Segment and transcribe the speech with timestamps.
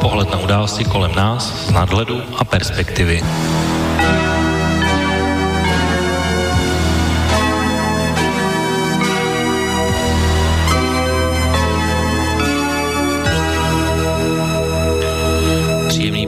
[0.00, 3.22] Pohled na události kolem nás z nadhledu a perspektivy.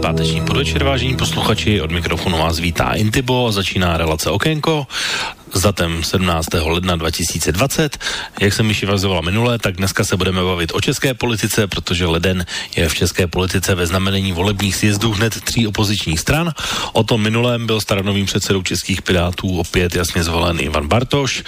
[0.03, 4.87] Páteční podvečer, vážení posluchači, od mikrofonu vás vítá Intibo, začíná relace Okénko
[5.63, 6.49] s datem 17.
[6.55, 7.99] ledna 2020.
[8.41, 12.47] Jak jsem již vazoval minule, tak dneska se budeme bavit o české politice, protože leden
[12.77, 16.51] je v české politice ve znamenení volebních sjezdů hned tří opozičních stran.
[16.93, 21.43] O tom minulém byl staronovým předsedou českých pirátů opět jasně zvolen Ivan Bartoš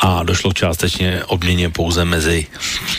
[0.00, 2.46] a došlo částečně obměně pouze mezi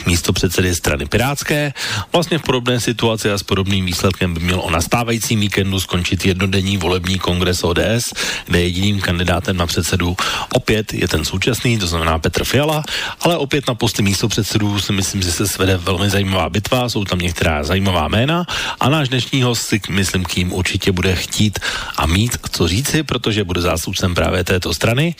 [0.05, 1.73] místo předsedy strany Pirátské.
[2.13, 6.77] Vlastně v podobné situaci a s podobným výsledkem by měl o nastávajícím víkendu skončit jednodenní
[6.77, 8.13] volební kongres ODS,
[8.47, 10.15] kde jediným kandidátem na předsedu
[10.53, 12.83] opět je ten současný, to znamená Petr Fiala,
[13.21, 17.05] ale opět na posty místo předsedů si myslím, že se svede velmi zajímavá bitva, jsou
[17.05, 18.45] tam některá zajímavá jména
[18.79, 21.59] a náš dnešní host si myslím, kým určitě bude chtít
[21.97, 25.15] a mít co říci, protože bude zástupcem právě této strany.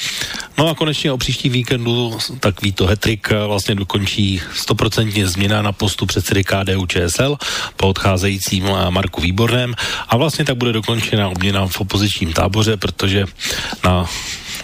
[0.58, 6.06] No a konečně o příští víkendu takový to hetrik vlastně dokončí 100% změna na postu
[6.06, 7.38] předsedy KDU ČSL
[7.78, 9.76] po odcházejícím Marku Výborném
[10.10, 13.26] a vlastně tak bude dokončena obměna v opozičním táboře, protože
[13.84, 14.06] na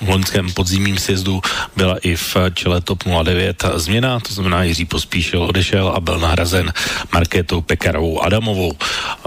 [0.04, 1.42] v loňském podzimním sjezdu
[1.76, 6.74] byla i v čele TOP 09 změna, to znamená Jiří Pospíšil odešel a byl nahrazen
[7.14, 8.74] Markétou Pekarovou Adamovou.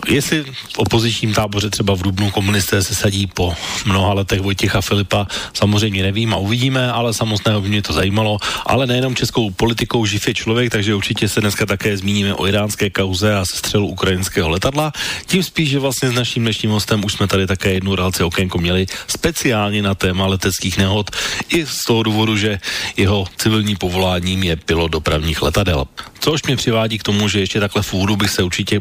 [0.09, 3.55] Jestli v opozičním táboře třeba v Dubnu komunisté se sadí po
[3.87, 8.87] mnoha letech Vojtěcha Filipa, samozřejmě nevím a uvidíme, ale samotného by mě to zajímalo, ale
[8.87, 13.35] nejenom českou politikou živ je člověk, takže určitě se dneska také zmíníme o iránské kauze
[13.35, 14.93] a sestřelu ukrajinského letadla.
[15.27, 18.59] Tím spíš, že vlastně s naším dnešním hostem už jsme tady také jednu relaci okénko
[18.59, 21.11] měli speciálně na téma letecký leteckých nehod
[21.49, 22.59] i z toho důvodu, že
[22.97, 25.87] jeho civilní povoláním je pilot dopravních letadel.
[26.19, 28.81] Což mě přivádí k tomu, že ještě takhle v úvodu bych se určitě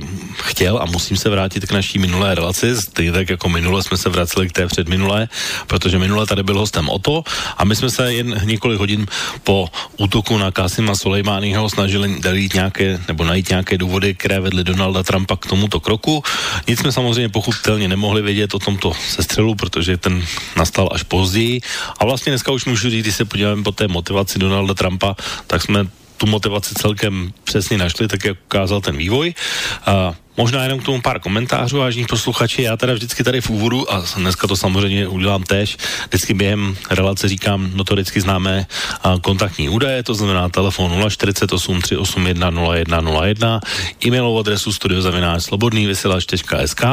[0.49, 4.09] chtěl a musím se vrátit k naší minulé relaci, stejně tak jako minule jsme se
[4.09, 5.29] vraceli k té předminulé,
[5.67, 7.23] protože minule tady byl hostem Oto
[7.57, 9.05] a my jsme se jen několik hodin
[9.43, 15.03] po útoku na Kasima Soleimányho snažili dát nějaké, nebo najít nějaké důvody, které vedly Donalda
[15.03, 16.23] Trumpa k tomuto kroku.
[16.67, 20.25] Nic jsme samozřejmě pochopitelně nemohli vědět o tomto sestřelu, protože ten
[20.55, 21.61] nastal až později.
[21.97, 25.15] A vlastně dneska už můžu říct, když se podíváme po té motivaci Donalda Trumpa,
[25.47, 25.87] tak jsme
[26.17, 29.33] tu motivaci celkem přesně našli, tak jak ukázal ten vývoj.
[29.85, 32.61] A Možná jenom k tomu pár komentářů, vážní posluchači.
[32.61, 37.27] Já teda vždycky tady v úvodu, a dneska to samozřejmě udělám tež, vždycky během relace
[37.27, 38.67] říkám notoricky známé
[39.21, 43.59] kontaktní údaje, to znamená telefon 048 381 0101,
[44.05, 45.43] e-mailovou adresu studiozavináč
[45.87, 46.83] vysílač.sk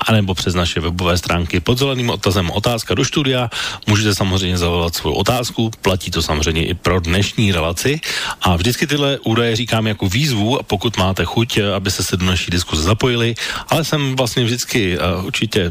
[0.00, 3.50] a nebo přes naše webové stránky pod zeleným otazem otázka do studia.
[3.86, 8.00] Můžete samozřejmě zavolat svou otázku, platí to samozřejmě i pro dnešní relaci.
[8.42, 12.50] A vždycky tyhle údaje říkám jako výzvu, pokud máte chuť, aby se se do naší
[12.50, 13.34] diskuze zapojili,
[13.68, 15.70] ale jsem vlastně vždycky uh, určitě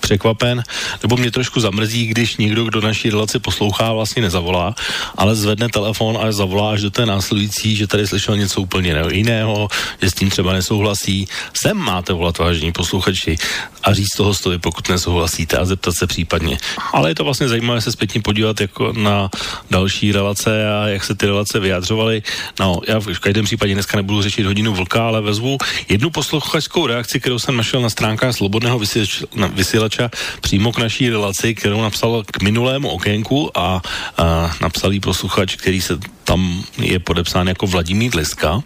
[0.00, 0.62] překvapen,
[1.02, 4.74] nebo mě trošku zamrzí, když někdo, kdo naší relaci poslouchá, vlastně nezavolá,
[5.16, 9.68] ale zvedne telefon a zavolá až do té následující, že tady slyšel něco úplně jiného,
[10.02, 11.28] že s tím třeba nesouhlasí.
[11.54, 13.38] Sem máte volat vážení posluchači
[13.82, 16.58] a říct toho stojí, pokud nesouhlasíte a zeptat se případně.
[16.92, 19.30] Ale je to vlastně zajímavé se zpětně podívat jako na
[19.70, 22.22] další relace a jak se ty relace vyjadřovaly.
[22.60, 27.20] No, já v každém případě dneska nebudu řešit hodinu vlka, ale vezmu jednu posluchačskou reakci,
[27.20, 32.42] kterou jsem našel na stránkách Slobodného vysílače, vysílača přímo k naší relaci, kterou napsal k
[32.42, 33.82] minulému okénku a,
[34.16, 38.62] a napsal jí posluchač, který se tam je podepsán jako Vladimír Liska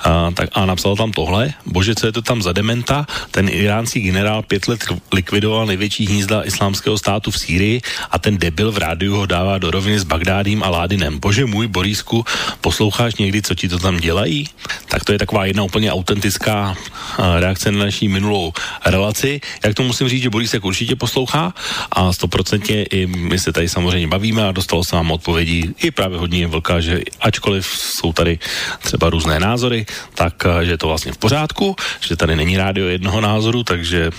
[0.00, 4.00] a, tak, a napsal tam tohle, bože, co je to tam za dementa, ten iránský
[4.00, 7.80] generál pět let likvidoval největší hnízda islámského státu v Sýrii
[8.10, 11.18] a ten debil v rádiu ho dává do roviny s Bagdádím a Ládinem.
[11.18, 12.24] Bože můj, Borísku,
[12.60, 14.48] posloucháš někdy, co ti to tam dělají?
[14.88, 16.76] Tak to je taková jedna úplně autentická
[17.38, 18.52] reakce na naší minulou
[18.84, 19.40] relaci.
[19.64, 21.54] Jak to musím říct, že Borísek určitě poslouchá
[21.92, 26.18] a stoprocentně i my se tady samozřejmě bavíme a dostalo se vám odpovědi i právě
[26.18, 28.38] hodně vlka, že ačkoliv jsou tady
[28.82, 33.20] třeba různé názory, tak že je to vlastně v pořádku, že tady není rádio jednoho
[33.20, 34.10] názoru, takže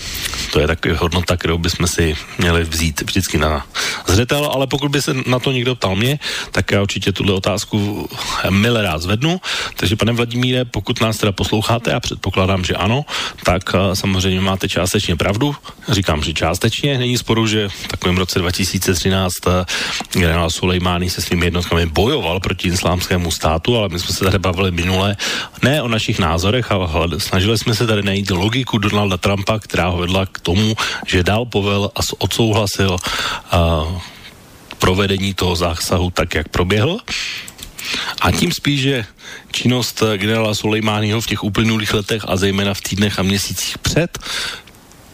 [0.52, 3.66] to je takový hodnota, kterou bychom si měli vzít vždycky na
[4.08, 6.20] zřetel, ale pokud by se na to někdo ptal mě,
[6.52, 8.10] tak já určitě tuhle otázku
[8.50, 9.42] mile rád zvednu.
[9.76, 13.06] Takže pane Vladimíre, pokud nás teda posloucháte, a předpokládám, že ano,
[13.44, 15.56] tak samozřejmě máte částečně pravdu.
[15.90, 16.98] Říkám, že částečně.
[16.98, 19.34] Není sporu, že v takovém roce 2013
[20.14, 24.72] generál Sulejmány se svými jednotkami bojoval proti islámskému státu, ale my jsme se tady bavili
[24.72, 25.18] minule
[25.62, 29.98] ne o našich názorech, ale snažili jsme se tady najít logiku Donalda Trumpa, která ho
[29.98, 30.76] vedla k tomu,
[31.08, 34.02] že dal povel a odsouhlasil uh,
[34.80, 37.00] provedení toho zásahu tak, jak proběhl.
[38.22, 39.06] A tím spíš, že
[39.52, 44.20] činnost generála Sulejmányho v těch uplynulých letech a zejména v týdnech a měsících před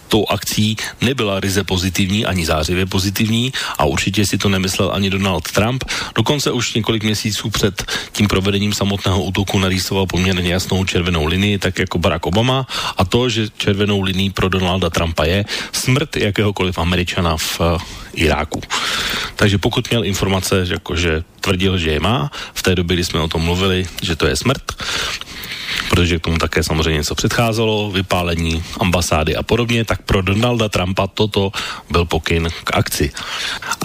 [0.10, 5.52] tou akcí nebyla ryze pozitivní, ani zářivě pozitivní a určitě si to nemyslel ani Donald
[5.52, 5.84] Trump.
[6.16, 11.80] Dokonce už několik měsíců před tím provedením samotného útoku narýsoval poměrně jasnou červenou linii, tak
[11.80, 12.68] jako Barack Obama
[12.98, 17.82] a to, že červenou linií pro Donalda Trumpa je smrt jakéhokoliv Američana v uh,
[18.14, 18.62] Iráku.
[19.36, 23.28] Takže pokud měl informace, že tvrdil, že je má, v té době, kdy jsme o
[23.28, 24.64] tom mluvili, že to je smrt,
[25.90, 31.08] protože k tomu také samozřejmě něco předcházelo, vypálení ambasády a podobně, tak pro Donalda Trumpa
[31.08, 31.52] toto
[31.90, 33.12] byl pokyn k akci.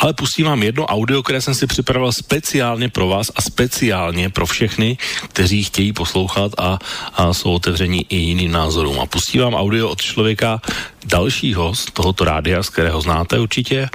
[0.00, 4.46] Ale pustím vám jedno audio, které jsem si připravil speciálně pro vás a speciálně pro
[4.46, 4.98] všechny,
[5.28, 6.78] kteří chtějí poslouchat a,
[7.14, 9.00] a jsou otevření i jiným názorům.
[9.00, 10.60] A pustím vám audio od člověka
[11.04, 13.88] dalšího z tohoto rádia, z kterého znáte určitě.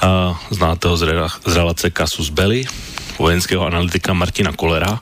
[0.00, 1.04] A znáte ho z,
[1.46, 2.64] z relace Casus Belli,
[3.18, 5.00] vojenského analytika Martina Kolera,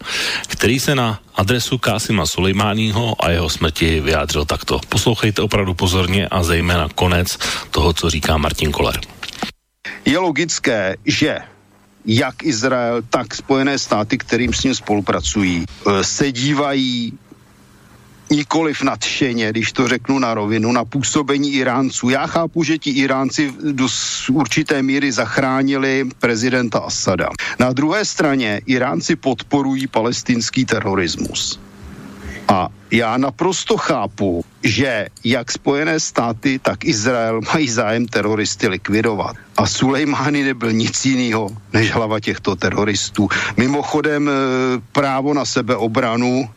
[0.48, 4.80] který se na adresu Kásima Sulejmáního a jeho smrti vyjádřil takto.
[4.88, 7.38] Poslouchejte opravdu pozorně a zejména konec
[7.70, 9.00] toho, co říká Martin Koler.
[10.04, 11.38] Je logické, že
[12.04, 17.12] jak Izrael, tak Spojené státy, kterým s ním spolupracují, eh, se dívají
[18.31, 22.09] nikoliv nadšeně, když to řeknu na rovinu, na působení Iránců.
[22.09, 23.87] Já chápu, že ti Iránci do
[24.32, 27.29] určité míry zachránili prezidenta Asada.
[27.59, 31.61] Na druhé straně Iránci podporují palestinský terorismus.
[32.49, 39.37] A já naprosto chápu, že jak Spojené státy, tak Izrael mají zájem teroristy likvidovat.
[39.56, 43.29] A Sulejmány nebyl nic jiného než hlava těchto teroristů.
[43.56, 44.32] Mimochodem eh,
[44.93, 46.50] právo na sebeobranu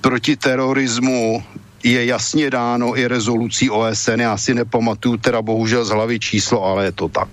[0.00, 1.44] proti terorismu
[1.82, 6.84] je jasně dáno i rezolucí OSN, já si nepamatuju teda bohužel z hlavy číslo, ale
[6.84, 7.28] je to tak.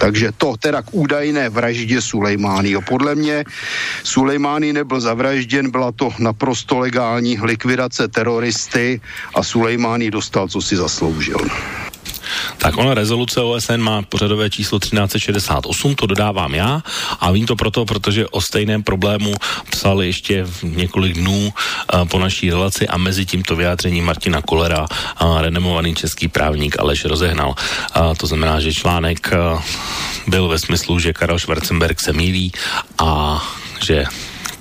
[0.00, 2.76] Takže to teda k údajné vraždě Sulejmány.
[2.88, 3.44] Podle mě
[4.04, 9.00] Sulejmány nebyl zavražděn, byla to naprosto legální likvidace teroristy
[9.34, 11.38] a Sulejmány dostal, co si zasloužil.
[12.58, 16.82] Tak ona rezoluce OSN má pořadové číslo 1368, to dodávám já
[17.20, 19.34] a vím to proto, protože o stejném problému
[19.70, 24.86] psal ještě několik dnů uh, po naší relaci a mezi tímto vyjádřením Martina Kolera
[25.22, 27.54] uh, renomovaný český právník Aleš rozehnal.
[27.96, 29.62] Uh, to znamená, že článek uh,
[30.26, 32.52] byl ve smyslu, že Karel Schwarzenberg se mílí
[32.98, 33.42] a
[33.84, 34.04] že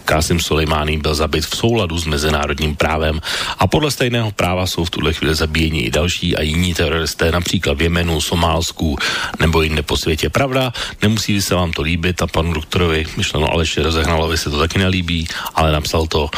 [0.06, 3.22] Kásim Soleimání byl zabit v souladu s mezinárodním právem
[3.60, 7.78] a podle stejného práva jsou v tuhle chvíli zabíjeni i další a jiní teroristé, například
[7.78, 8.98] v Jemenu, Somálsku
[9.40, 10.30] nebo jinde po světě.
[10.30, 14.80] Pravda, nemusí se vám to líbit a panu doktorovi myšleno Aleši Rozehnalovi se to taky
[14.80, 16.30] nelíbí, ale napsal to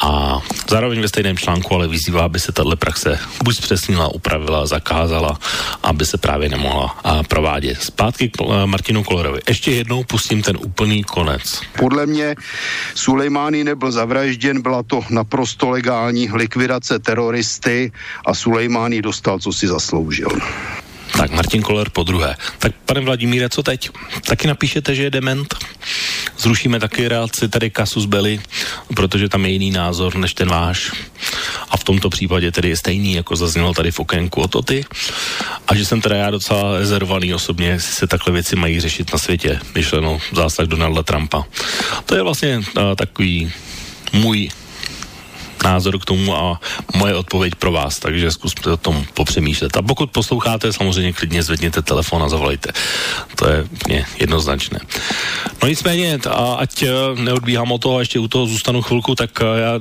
[0.00, 0.38] a
[0.70, 5.38] zároveň ve stejném článku ale vyzývá, aby se tahle praxe buď zpřesnila, upravila, zakázala,
[5.82, 7.82] aby se právě nemohla a, provádět.
[7.82, 9.40] Zpátky k Martinu Kolerovi.
[9.48, 11.60] Ještě jednou pustím ten úplný konec.
[11.78, 12.34] Podle mě
[13.08, 17.92] Sulejmány nebyl zavražděn, byla to naprosto legální likvidace teroristy
[18.26, 20.28] a Sulejmány dostal, co si zasloužil.
[21.16, 22.36] Tak Martin Koller po druhé.
[22.58, 23.90] Tak pane Vladimíre, co teď?
[24.26, 25.54] Taky napíšete, že je dement?
[26.38, 28.40] Zrušíme taky reakci tady Kasus Belli,
[28.94, 30.92] protože tam je jiný názor než ten váš.
[31.88, 34.84] Tomto případě tedy je stejný, jako zaznělo tady v okénku o to ty.
[35.68, 39.18] A že jsem teda já docela rezervovaný osobně, jestli se takhle věci mají řešit na
[39.18, 41.44] světě, myšleno zásah Donalda Trumpa.
[42.06, 43.52] To je vlastně uh, takový
[44.12, 44.48] můj
[45.64, 46.60] názor k tomu a
[46.94, 49.76] moje odpověď pro vás, takže zkuste o tom popřemýšlet.
[49.76, 52.72] A pokud posloucháte, samozřejmě klidně zvedněte telefon a zavolejte.
[53.36, 54.80] To je mě jednoznačné.
[55.62, 59.30] No nicméně, a ať eh, neodbíhám o toho a ještě u toho zůstanu chvilku, tak
[59.40, 59.72] eh, já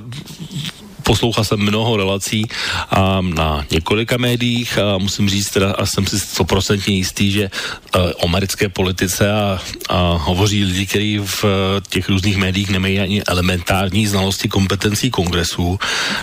[1.08, 2.44] poslouchal jsem mnoho relací
[2.90, 7.50] a na několika médiích a musím říct teda, a jsem si stoprocentně jistý, že
[7.96, 9.60] uh, o americké politice a,
[9.90, 11.50] a hovoří lidi, kteří v uh,
[11.90, 15.80] těch různých médiích nemají ani elementární znalosti kompetencí kongresu,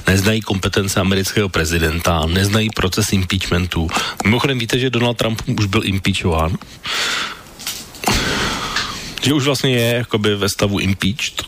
[0.07, 3.88] neznají kompetence amerického prezidenta, neznají proces impeachmentu.
[4.25, 6.57] Mimochodem víte, že Donald Trump už byl impeachován?
[9.25, 11.45] Že už vlastně je jakoby ve stavu impeached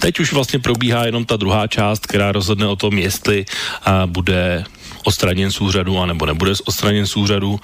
[0.00, 3.44] Teď už vlastně probíhá jenom ta druhá část, která rozhodne o tom, jestli
[3.84, 4.64] a, bude
[5.04, 7.60] odstraněn z úřadu, anebo nebude odstraněn z úřadu.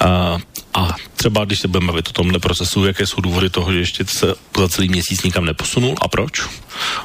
[0.00, 0.38] A,
[0.74, 4.04] a třeba, když se budeme bavit o tomhle procesu, jaké jsou důvody toho, že ještě
[4.06, 6.42] se za celý měsíc nikam neposunul a proč?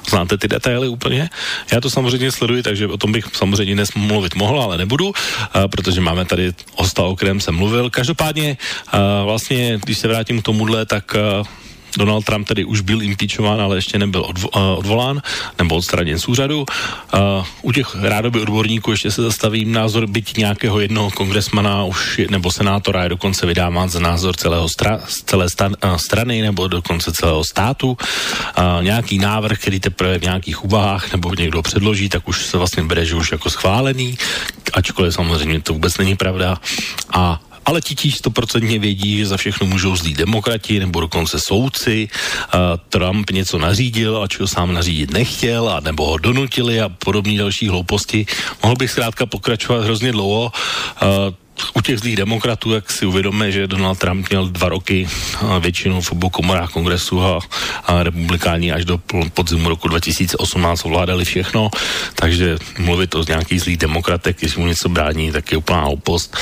[0.09, 1.29] Znáte ty detaily úplně?
[1.71, 5.13] Já to samozřejmě sleduji, takže o tom bych samozřejmě dnes mluvit mohl, ale nebudu,
[5.53, 7.89] a, protože máme tady hosta, o kterém jsem mluvil.
[7.89, 11.43] Každopádně, a, vlastně, když se vrátím k tomuhle, tak a,
[11.97, 15.21] Donald Trump tedy už byl impeachován, ale ještě nebyl odvo, uh, odvolán
[15.59, 16.65] nebo odstraněn z úřadu.
[17.13, 22.27] Uh, u těch rádoby odborníků ještě se zastavím názor byť nějakého jednoho kongresmana už je,
[22.29, 27.11] nebo senátora je dokonce vydáván za názor celého stra, celé stan, uh, strany nebo dokonce
[27.11, 27.97] celého státu.
[28.81, 33.05] Nějaký návrh, který teprve v nějakých úvahách nebo někdo předloží, tak už se vlastně bere,
[33.05, 34.17] že už jako schválený,
[34.73, 36.57] ačkoliv samozřejmě to vůbec není pravda.
[37.13, 42.07] A ale ti stoprocentně vědí, že za všechno můžou zlí demokrati nebo dokonce soudci.
[42.09, 47.37] Uh, Trump něco nařídil, ač ho sám nařídit nechtěl, a nebo ho donutili a podobné
[47.37, 48.25] další hlouposti.
[48.63, 50.51] Mohl bych zkrátka pokračovat hrozně dlouho.
[51.01, 51.33] Uh,
[51.73, 55.07] u těch zlých demokratů, jak si uvědomíme, že Donald Trump měl dva roky
[55.59, 57.39] většinu v obou komorách kongresu a,
[57.85, 58.97] a republikáni až do
[59.33, 61.69] podzimu roku 2018 ovládali všechno,
[62.15, 66.37] takže mluvit o nějakých zlých demokratech, když mu něco brání, tak je úplná hloupost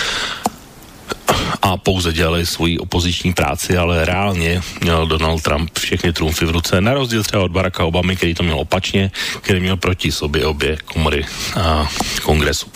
[1.62, 6.82] a pouze dělali svoji opoziční práci, ale reálně měl Donald Trump všechny trumfy v ruce,
[6.82, 10.77] na rozdíl třeba od Baracka Obamy, který to měl opačně, který měl proti sobě obě
[10.86, 11.25] komory
[11.56, 11.89] a
[12.22, 12.72] kongresu.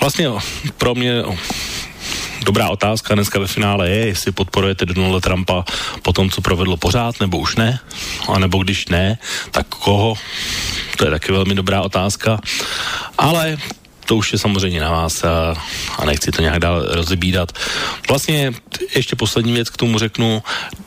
[0.00, 0.28] Vlastně
[0.78, 1.22] pro mě
[2.44, 5.64] dobrá otázka dneska ve finále je, jestli podporujete Donalda Trumpa
[6.02, 7.78] po tom, co provedlo pořád, nebo už ne,
[8.28, 9.18] a nebo když ne,
[9.50, 10.14] tak koho?
[10.96, 12.40] To je taky velmi dobrá otázka.
[13.18, 13.56] Ale
[14.10, 15.54] to už je samozřejmě na vás a,
[15.98, 17.52] a nechci to nějak dál rozebídat.
[18.08, 18.52] Vlastně
[18.94, 20.42] ještě poslední věc k tomu řeknu.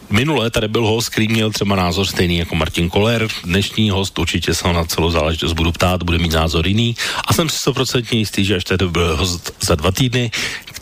[0.10, 3.28] Minule tady byl host, který měl třeba názor stejný jako Martin Koller.
[3.44, 6.96] Dnešní host určitě se na celou záležitost budu ptát, bude mít názor jiný.
[7.28, 10.32] A jsem si 100% jistý, že až tady byl host za dva týdny,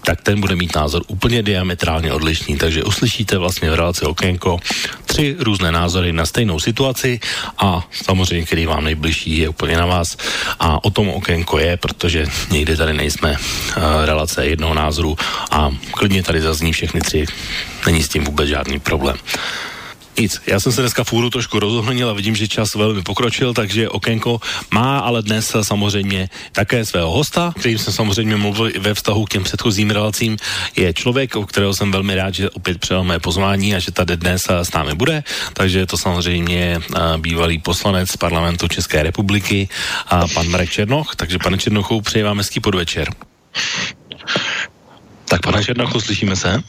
[0.04, 2.58] tak ten bude mít názor úplně diametrálně odlišný.
[2.58, 4.60] Takže uslyšíte vlastně v relaci Okénko
[5.06, 7.20] tři různé názory na stejnou situaci
[7.58, 10.18] a samozřejmě, který vám nejbližší je úplně na vás.
[10.60, 15.18] A o tom Okénko je, protože někdy tady nejsme uh, relace jednoho názoru
[15.52, 17.26] a klidně tady zazní všechny tři.
[17.86, 19.18] Není s tím vůbec žádný problém.
[20.18, 23.90] Nic, já jsem se dneska fůru trošku rozohnil a vidím, že čas velmi pokročil, takže
[23.90, 24.42] okénko
[24.72, 29.30] má ale dnes samozřejmě také svého hosta, kterým jsem samozřejmě mluvil i ve vztahu k
[29.30, 30.38] těm předchozím relacím.
[30.76, 34.18] Je člověk, o kterého jsem velmi rád, že opět přijal mé pozvání a že tady
[34.18, 36.80] dnes s námi bude, takže je to samozřejmě
[37.18, 39.70] bývalý poslanec parlamentu České republiky
[40.08, 43.08] a pan Marek Černoch, takže pane Černochu, přeji vám hezký podvečer.
[45.26, 46.64] Tak pane Černochu, slyšíme se?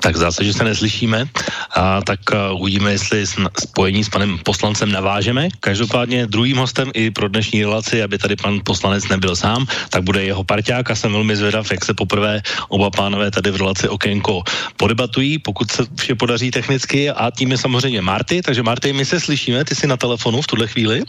[0.00, 1.26] Tak v zásadě se neslyšíme,
[1.74, 3.26] a tak uh, uvidíme, jestli
[3.60, 5.48] spojení s panem poslancem navážeme.
[5.60, 10.24] Každopádně druhým hostem i pro dnešní relaci, aby tady pan poslanec nebyl sám, tak bude
[10.24, 14.42] jeho parťák a jsem velmi zvědav, jak se poprvé oba pánové tady v relaci Okénko
[14.76, 19.20] podebatují, pokud se vše podaří technicky a tím je samozřejmě Marty, takže Marty, my se
[19.20, 21.02] slyšíme, ty jsi na telefonu v tuhle chvíli?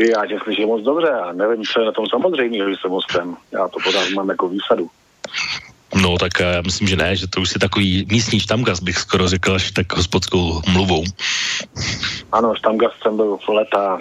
[0.00, 3.36] Já tě slyším moc dobře a nevím, co je na tom samozřejmě, že jsem hostem.
[3.52, 4.90] Já to pořád mám jako výsadu.
[5.94, 9.28] No tak já myslím, že ne, že to už je takový místní štamgast, bych skoro
[9.28, 11.04] řekl, až tak hospodskou mluvou.
[12.32, 13.98] Ano, štamgast jsem byl v leta,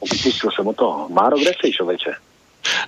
[0.00, 1.06] upustil jsem o to.
[1.10, 2.10] Máro, kde jsi, člověče?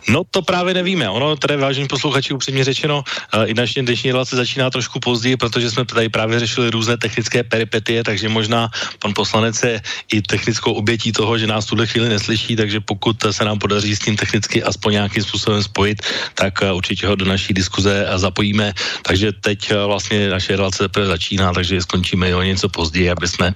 [0.08, 1.08] No to právě nevíme.
[1.08, 3.04] Ono tady, vážení posluchači, upřímně řečeno,
[3.34, 7.42] uh, i naše dnešní relace začíná trošku později, protože jsme tady právě řešili různé technické
[7.42, 9.82] peripetie, takže možná pan poslanec je
[10.12, 13.98] i technickou obětí toho, že nás tuhle chvíli neslyší, takže pokud se nám podaří s
[13.98, 16.02] tím technicky aspoň nějakým způsobem spojit,
[16.34, 18.72] tak uh, určitě ho do naší diskuze zapojíme.
[19.02, 23.54] Takže teď uh, vlastně naše relace teprve začíná, takže skončíme o něco později, aby jsme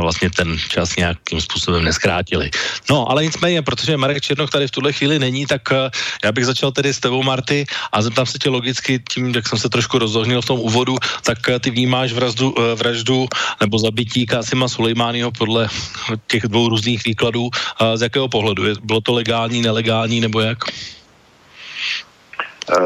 [0.00, 2.50] vlastně ten čas nějakým způsobem neskrátili.
[2.90, 5.90] No, ale nicméně, protože Marek Černoch tady v tuhle chvíli není, tak tak eh,
[6.24, 9.58] já bych začal tedy s tebou, Marty, a zeptám se tě logicky tím, jak jsem
[9.58, 13.26] se trošku rozohnil v tom úvodu, tak eh, ty vnímáš vraždu, eh, vraždu
[13.60, 15.68] nebo zabití Kásima Sulejmányho podle
[16.26, 17.50] těch dvou různých výkladů.
[17.94, 18.62] Z jakého pohledu?
[18.82, 20.58] Bylo to legální, nelegální nebo jak?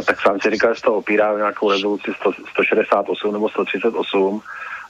[0.06, 4.42] tak sám si říkal, že to opírá o nějakou rezoluci 100, 168 nebo 138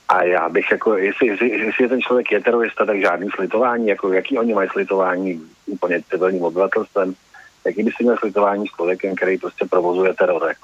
[0.09, 4.13] a já bych jako, jestli, jestli je ten člověk je terorista, tak žádný slitování, jako
[4.13, 7.15] jaký oni mají slitování úplně civilním obyvatelstvem
[7.67, 10.55] jaký by si měl slitování s člověkem, který prostě provozuje teror.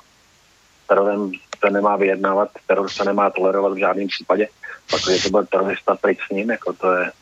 [0.88, 1.32] Terorem
[1.64, 4.49] se nemá vyjednávat, teror se nemá tolerovat v žádném případě,
[4.90, 7.12] protože to byl terorista pryč s ním, jako to je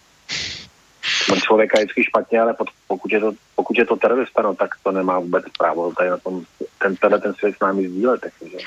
[1.24, 2.54] smrt člověka je vždycky špatně, ale
[2.86, 6.16] pokud je to, pokud je to terorista, no, tak to nemá vůbec právo tady na
[6.16, 6.44] tom,
[6.78, 8.20] ten, ten svět s námi sdílet.
[8.20, 8.58] Takže.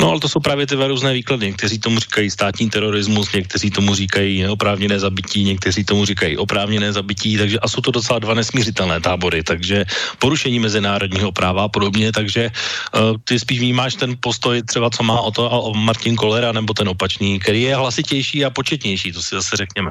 [0.00, 1.46] No ale to jsou právě ty různé výklady.
[1.46, 7.38] Někteří tomu říkají státní terorismus, někteří tomu říkají neoprávněné zabití, někteří tomu říkají oprávněné zabití,
[7.38, 9.84] takže a jsou to docela dva nesmířitelné tábory, takže
[10.18, 15.20] porušení mezinárodního práva a podobně, takže uh, ty spíš vnímáš ten postoj třeba, co má
[15.20, 19.34] o to o Martin Kolera, nebo ten opačný, který je hlasitější a početnější, to si
[19.34, 19.90] zase řekněme.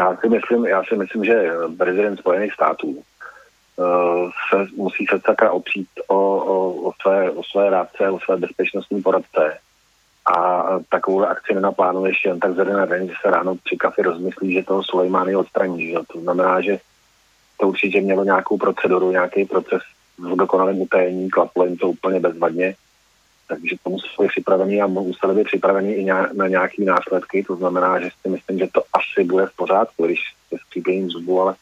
[0.00, 1.34] Já si myslím, já si myslím, že
[1.78, 3.02] prezident Spojených států
[4.50, 9.02] se musí se také opřít o, o, o, své, o své rádce, o své bezpečnostní
[9.02, 9.58] poradce.
[10.26, 14.54] a takovou akci nenaplánuješ jen tak ze na den, že se ráno při kafi rozmyslí,
[14.54, 15.88] že toho Sulejmány odstraní.
[15.88, 15.94] Že?
[16.12, 16.78] To znamená, že
[17.60, 19.82] to určitě mělo nějakou proceduru, nějaký proces
[20.18, 22.74] v dokonalém utajení, klaplo jim to úplně bezvadně,
[23.48, 28.00] takže to museli být připravený a museli být připravený i na nějaké následky, to znamená,
[28.00, 31.54] že si myslím, že to asi bude v pořádku, když se skřípěním zubu, ale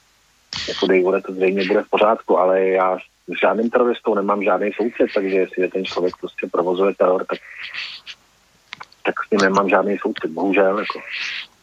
[0.68, 5.06] jako Dejvore to zřejmě bude v pořádku, ale já s žádným teroristou nemám žádný soucit,
[5.14, 7.38] takže jestli ten člověk prostě provozuje teror, tak
[9.06, 10.78] tak s ním nemám žádný soucit, bohužel.
[10.78, 11.00] Jako.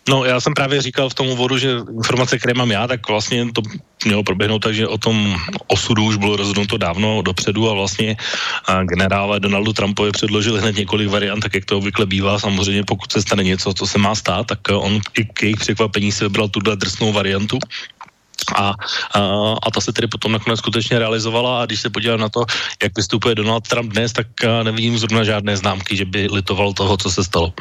[0.10, 3.52] No, já jsem právě říkal v tom úvodu, že informace, které mám já, tak vlastně
[3.52, 3.62] to
[4.06, 5.36] mělo proběhnout tak, že o tom
[5.68, 8.18] osudu už bylo rozhodnuto dávno dopředu a vlastně
[8.84, 12.40] generále Donaldu Trumpovi předložili hned několik variant, tak jak to obvykle bývá.
[12.40, 16.12] Samozřejmě pokud se stane něco, co se má stát, tak on i k jejich překvapení
[16.12, 17.60] si vybral tuhle drsnou variantu.
[18.56, 18.74] A,
[19.14, 19.20] a,
[19.64, 22.46] a ta se tedy potom nakonec skutečně realizovala a když se podívám na to,
[22.84, 24.28] jak vystupuje Donald Trump dnes, tak
[24.64, 27.54] nevidím zrovna žádné známky, že by litoval toho, co se stalo.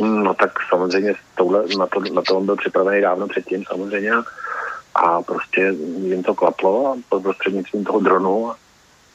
[0.00, 4.12] No tak samozřejmě tohle, na, to, na to on byl připravený dávno předtím samozřejmě
[4.94, 8.52] a prostě jim to klaplo a prostřednictvím toho dronu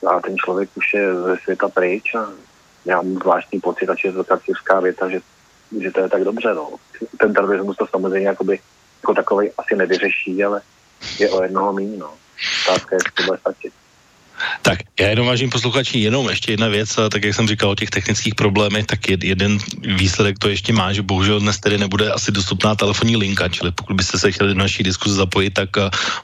[0.08, 2.27] a ten člověk už je ze světa pryč a
[2.86, 4.42] já mám zvláštní pocit, a je to tak
[4.82, 5.20] věta, že,
[5.80, 6.54] že to je tak dobře.
[6.54, 6.70] No.
[7.20, 8.60] Ten terorismus to samozřejmě jakoby
[9.06, 10.62] jako takový asi nevyřeší, ale
[11.20, 12.14] je o jednoho míň, no.
[12.64, 13.74] Otázka je, to bude stačit.
[14.62, 17.89] Tak já jenom vážím posluchači, jenom ještě jedna věc, tak jak jsem říkal o těch
[17.89, 22.75] technických problémech, tak jeden výsledek to ještě má, že bohužel dnes tedy nebude asi dostupná
[22.75, 25.70] telefonní linka, čili pokud byste se chtěli do naší diskuze zapojit, tak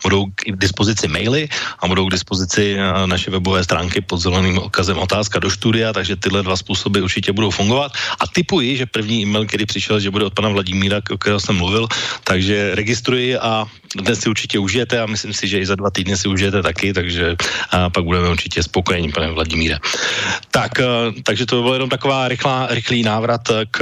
[0.04, 1.50] budou k dispozici maily
[1.80, 6.44] a budou k dispozici naše webové stránky pod zeleným odkazem otázka do studia, takže tyhle
[6.44, 7.92] dva způsoby určitě budou fungovat.
[8.20, 11.56] A typuji, že první e-mail, který přišel, že bude od pana Vladimíra, o kterého jsem
[11.56, 11.88] mluvil,
[12.24, 13.66] takže registruji a
[13.96, 16.94] dnes si určitě užijete a myslím si, že i za dva týdny si užijete taky,
[16.94, 17.36] takže
[17.72, 19.78] a pak budeme určitě spokojení, pane Vladimíre.
[20.52, 20.86] Tak, eh,
[21.24, 23.78] takže to bylo jenom taková rychlá, rychlý návrat k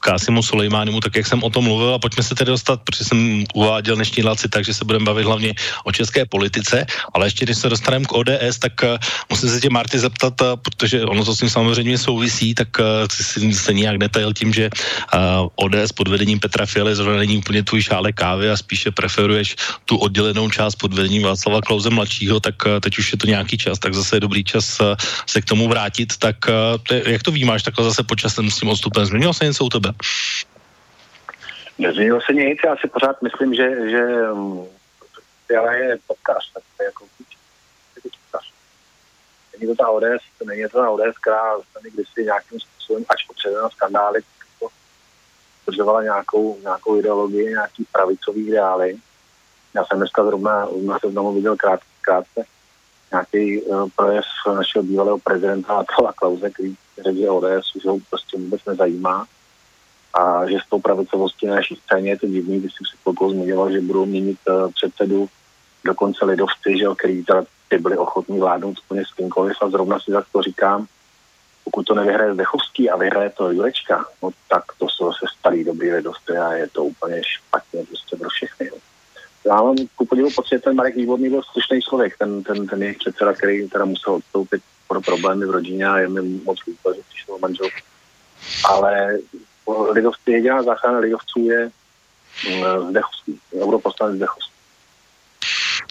[0.00, 3.44] Kásimu Sulejmánimu, tak jak jsem o tom mluvil a pojďme se tedy dostat, protože jsem
[3.54, 5.54] uváděl dnešní relaci, takže se budeme bavit hlavně
[5.84, 8.96] o české politice, ale ještě když se dostaneme k ODS, tak uh,
[9.30, 12.68] musím se tě Marty zeptat, protože ono to s tím samozřejmě souvisí, tak
[13.10, 14.70] si se nějak netajil tím, že
[15.56, 19.56] ODS pod vedením Petra Fialy zrovna není úplně tvůj šále kávy a spíše pre preferuješ
[19.84, 23.54] tu oddělenou část pod vedením Václava Klauze mladšího, tak eh, teď už je to nějaký
[23.58, 26.18] čas, tak zase je dobrý čas eh, se k tomu vrátit.
[26.18, 29.06] Tak eh, to je, jak to vímáš takhle zase po časem s tím odstupem?
[29.06, 29.94] Změnilo se něco u tebe?
[31.78, 34.02] Nezměnilo se nic, já si pořád myslím, že, že
[35.46, 37.04] Fiala mm, je podcast, tak to je jako
[39.56, 43.68] Není to ta ODS, není to ta ODS, která se kdysi nějakým způsobem, až potřebujeme
[43.72, 44.20] skandály,
[45.66, 48.96] udržovala nějakou, nějakou ideologii, nějaký pravicový ideály.
[49.74, 52.44] Já jsem dneska zrovna, zrovna se znovu viděl krát, krátce
[53.12, 54.24] nějaký uh, projev
[54.54, 56.74] našeho bývalého prezidenta Atola Klauze, který
[57.04, 59.26] řekl, že ODS už ho prostě vůbec nezajímá
[60.14, 63.30] a že s tou pravicovostí na naší scéně je to divný, když jsem si chvilkou
[63.30, 65.28] zmiňoval, že budou měnit uh, předsedu
[65.84, 70.10] dokonce lidovci, že který teda ty byli ochotní vládnout úplně s kýmkoliv a zrovna si
[70.10, 70.86] za to říkám,
[71.66, 75.90] pokud to nevyhraje Zdechovský a vyhraje to Jurečka, no tak to jsou zase starý dobrý
[75.92, 78.66] lidovci a je to úplně špatně prostě pro všechny.
[78.66, 78.76] Jo.
[79.46, 82.98] Já mám ku podivu pocit, ten Marek Výborný byl slušný člověk, ten, ten, ten jejich
[82.98, 87.00] předseda, který teda musel odstoupit pro problémy v rodině a je mi moc líto, že
[87.08, 87.68] přišel manžel.
[88.64, 89.18] Ale
[89.90, 91.70] lidovci, jediná záchrana lidovců je
[92.50, 94.55] mm, Zdechovský, europoslanec Zdechovský.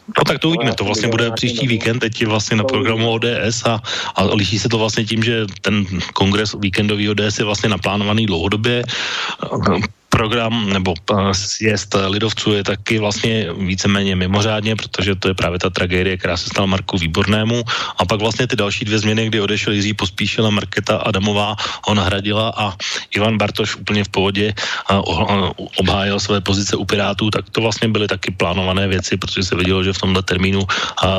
[0.08, 3.66] No tak to uvidíme, to vlastně bude příští víkend, teď je vlastně na programu ODS
[3.66, 3.82] a,
[4.16, 8.84] a liší se to vlastně tím, že ten kongres víkendový ODS je vlastně naplánovaný dlouhodobě
[10.16, 15.70] program nebo eh, sjezd lidovců je taky vlastně víceméně mimořádně, protože to je právě ta
[15.70, 17.64] tragédie, která se stala Marku Výbornému.
[18.00, 21.94] A pak vlastně ty další dvě změny, kdy odešel Jiří Pospíšil a Marketa Adamová ho
[21.94, 22.74] nahradila a
[23.12, 24.54] Ivan Bartoš úplně v pohodě
[25.78, 29.84] obhájil své pozice u Pirátů, tak to vlastně byly taky plánované věci, protože se vidělo,
[29.84, 30.64] že v tomhle termínu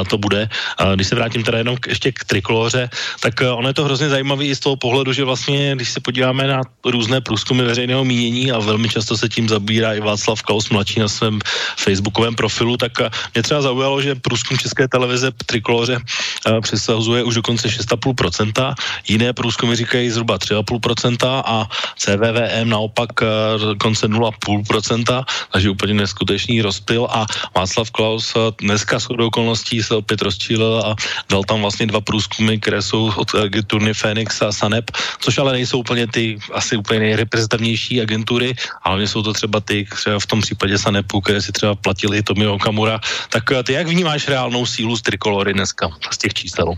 [0.08, 0.48] to bude.
[0.94, 2.88] Když se vrátím teda jenom ještě k trikoloře,
[3.20, 6.00] tak eh, ono je to hrozně zajímavé i z toho pohledu, že vlastně, když se
[6.00, 10.42] podíváme na různé průzkumy veřejného mínění a velmi velmi často se tím zabírá i Václav
[10.42, 11.42] Klaus mladší na svém
[11.76, 17.34] facebookovém profilu, tak eh, mě třeba zaujalo, že průzkum České televize Trikoloře uh, přesahuje už
[17.34, 18.74] dokonce 6,5%,
[19.08, 21.66] jiné průzkumy říkají zhruba 3,5% a
[21.98, 29.82] CVVM naopak uh, dokonce 0,5%, takže úplně neskutečný rozpil a Václav Klaus dneska s okolností
[29.82, 30.94] se opět rozčílil a
[31.28, 35.82] dal tam vlastně dva průzkumy, které jsou od agentury Phoenix a Sanep, což ale nejsou
[35.82, 40.78] úplně ty asi úplně nejreprezentativnější agentury, ale jsou to třeba ty, třeba v tom případě
[40.78, 45.02] Sanepu, které si třeba platili Tomio Okamura, tak eh, ty jak vnímáš reálnou sílu z
[45.02, 46.74] trikolory dneska, z těch čísel?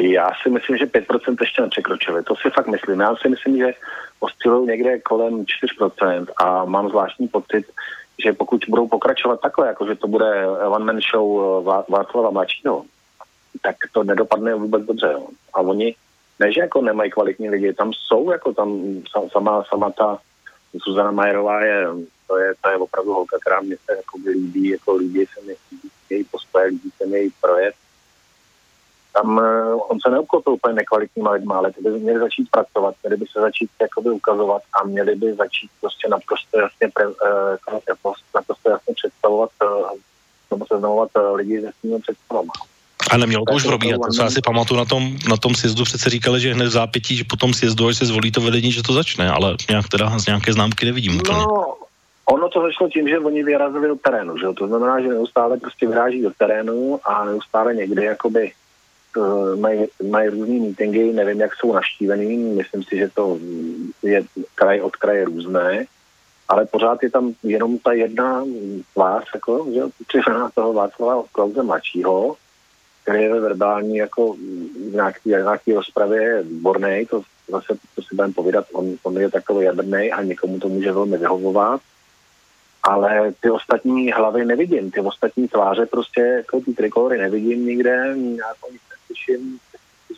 [0.00, 2.22] Já si myslím, že 5% ještě nepřekročili.
[2.22, 3.00] To si fakt myslím.
[3.00, 3.74] Já si myslím, že
[4.20, 5.44] oscilují někde kolem
[5.80, 7.66] 4% a mám zvláštní pocit,
[8.24, 12.84] že pokud budou pokračovat takhle, jako že to bude one man show eh, Václava Mladšího,
[13.62, 15.16] tak to nedopadne vůbec dobře.
[15.54, 15.94] A oni,
[16.38, 18.80] ne, že jako nemají kvalitní lidi, tam jsou, jako tam
[19.32, 20.18] sama, sama ta
[20.78, 21.86] Suzana Majerová je,
[22.26, 25.56] to je, to je opravdu holka, která mě se jako líbí, jako líbí se mi
[26.10, 27.76] její postoje, líbí se mi její projekt,
[29.12, 33.16] tam uh, on se neobklopil úplně nekvalitníma lidma, ale ty by měli začít pracovat, měli
[33.16, 37.14] by se začít jakoby ukazovat a měli by začít prostě naprosto jasně, pre, uh,
[38.34, 39.90] naprosto jasně představovat uh,
[40.50, 42.52] nebo seznamovat lidi se svými představama.
[43.10, 44.00] A nemělo to už probíhat.
[44.16, 47.16] To já si pamatuju na tom, na tom sjezdu přece říkali, že hned v zápětí,
[47.16, 50.26] že potom sjezdu, až se zvolí to vedení, že to začne, ale nějak teda z
[50.26, 51.38] nějaké známky nevidím úplně.
[51.38, 51.74] No,
[52.24, 55.88] ono to začalo tím, že oni vyrazili do terénu, že to znamená, že neustále prostě
[55.88, 58.52] vyráží do terénu a neustále někdy jakoby
[59.16, 63.38] uh, mají, mají různý meetingy, nevím, jak jsou naštívený, myslím si, že to
[64.02, 64.22] je
[64.54, 65.84] kraj od kraje různé,
[66.48, 68.44] ale pořád je tam jenom ta jedna
[68.96, 69.80] vás, jako, že
[70.54, 72.36] toho Václava Klauze mladšího,
[73.02, 78.66] který je verbální jako v nějaký, nějaký rozpravě výborný, to zase to si budeme povídat,
[78.72, 81.80] on, on je takový jaderný a někomu to může velmi vyhovovat,
[82.82, 88.56] ale ty ostatní hlavy nevidím, ty ostatní tváře prostě jako ty trikolory nevidím nikde, nějak
[89.06, 89.58] slyším,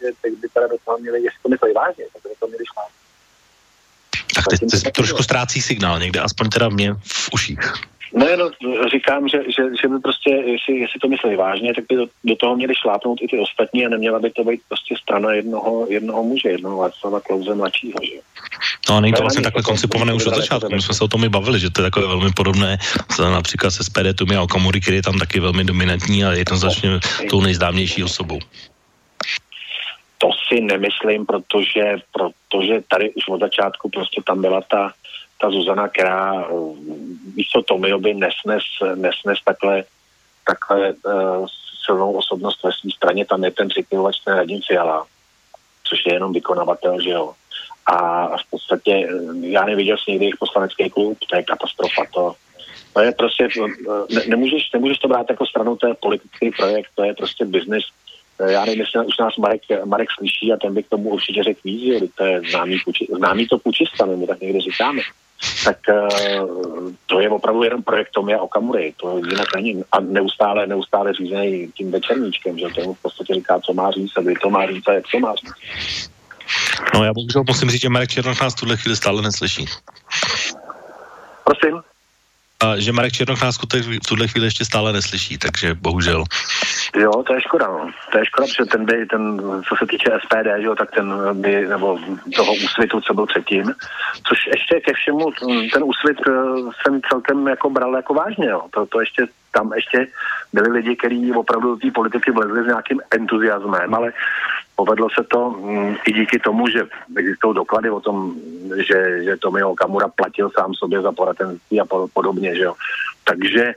[0.00, 2.64] že teď by teda do toho měli, jestli to myslí vážně, tak by to měli
[2.72, 2.88] šlát.
[4.34, 7.91] Tak teď se trošku ztrácí signál někde, aspoň teda mě v uších.
[8.14, 8.26] No,
[8.92, 12.36] říkám, že, že, že by prostě, jestli, jestli to myslí vážně, tak by do, do
[12.36, 16.22] toho měli šlápnout i ty ostatní a neměla by to být prostě strana jednoho, jednoho
[16.22, 18.18] muže, jednoho Václava Klauze mladšího, že?
[18.88, 20.74] No a není to vlastně takhle koncipované už od začátku.
[20.74, 22.78] My jsme se o tom i bavili, že to je takové velmi podobné
[23.30, 28.04] například se SPD Tomia Okamury, který je tam taky velmi dominantní a jednoznačně tou nejznámější
[28.04, 28.38] osobou.
[30.18, 34.92] To si nemyslím, protože, protože tady už od začátku prostě tam byla ta,
[35.42, 36.46] ta Zuzana, která
[37.34, 38.62] místo Tomioby nesnes,
[38.94, 39.84] nesnes takhle,
[40.46, 41.46] takhle uh,
[41.84, 45.06] silnou osobnost ve své straně, tam je ten přiklivovač ten Radim Fiala,
[45.84, 47.32] což je jenom vykonavatel, že jo.
[47.86, 52.34] A v podstatě, eh, já neviděl jsem někdy jejich poslanecký klub, to je katastrofa, to,
[52.92, 53.48] to je prostě,
[54.14, 57.84] ne, nemůžeš, nemůžeš to brát jako stranu, to je politický projekt, to je prostě biznis,
[58.40, 61.42] Eh, já nevím, jestli už nás Marek, Marek slyší a ten by k tomu určitě
[61.42, 62.78] řekl víc, to je známý,
[63.16, 65.02] známý to pučista, my tak někdy říkáme.
[65.64, 69.84] Tak uh, to je opravdu jenom projekt Tomia Okamury, to jinak není.
[69.92, 74.20] A neustále, neustále řízený tím večerníčkem, že to v podstatě říká, co má říct, a
[74.20, 76.10] kdy to má říct a jak to má říct.
[76.94, 79.66] No já bohužel musím říct, že Marek Černoch nás tuhle chvíli stále neslyší.
[81.44, 81.91] Prosím?
[82.62, 86.24] A že Marek Černoch nás v tuhle chvíli ještě stále neslyší, takže bohužel.
[86.96, 87.90] Jo, to je škoda, no.
[88.12, 91.14] To je škoda, protože ten by, ten, co se týče SPD, že jo, tak ten
[91.32, 91.98] by, nebo
[92.36, 93.64] toho úsvitu, co byl předtím,
[94.28, 95.30] což ještě ke všemu,
[95.72, 96.32] ten úsvit eh,
[96.82, 98.62] jsem celkem jako bral jako vážně, jo.
[98.70, 100.06] To, to ještě, tam ještě
[100.52, 104.12] byli lidi, kteří opravdu do té politiky vlezli s nějakým entuziasmem, ale
[104.76, 108.34] povedlo se to mm, i díky tomu, že existují doklady o tom,
[108.76, 112.74] že, že Tomio Kamura platil sám sobě za poradenství a podobně, že jo.
[113.24, 113.74] Takže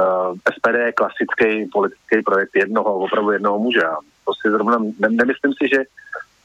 [0.00, 3.84] uh, eh, SPD je klasický politický projekt jednoho, opravdu jednoho muže.
[3.84, 5.84] A to si zrovna, ne, nemyslím si, že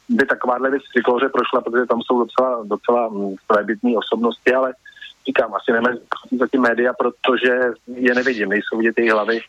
[0.10, 4.74] by takováhle věc v prošla, protože tam jsou docela, docela mm, svébytní osobnosti, ale
[5.28, 5.98] říkám, asi nemají
[6.40, 7.54] zatím média, protože
[7.96, 9.40] je nevidím, nejsou vidět jejich hlavy.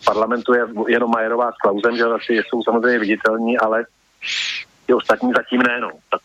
[0.00, 3.84] V parlamentu je jenom Majerová s Klausem, že asi jsou samozřejmě viditelní, ale
[4.86, 5.90] ty ostatní zatím ne, no.
[6.10, 6.20] Tak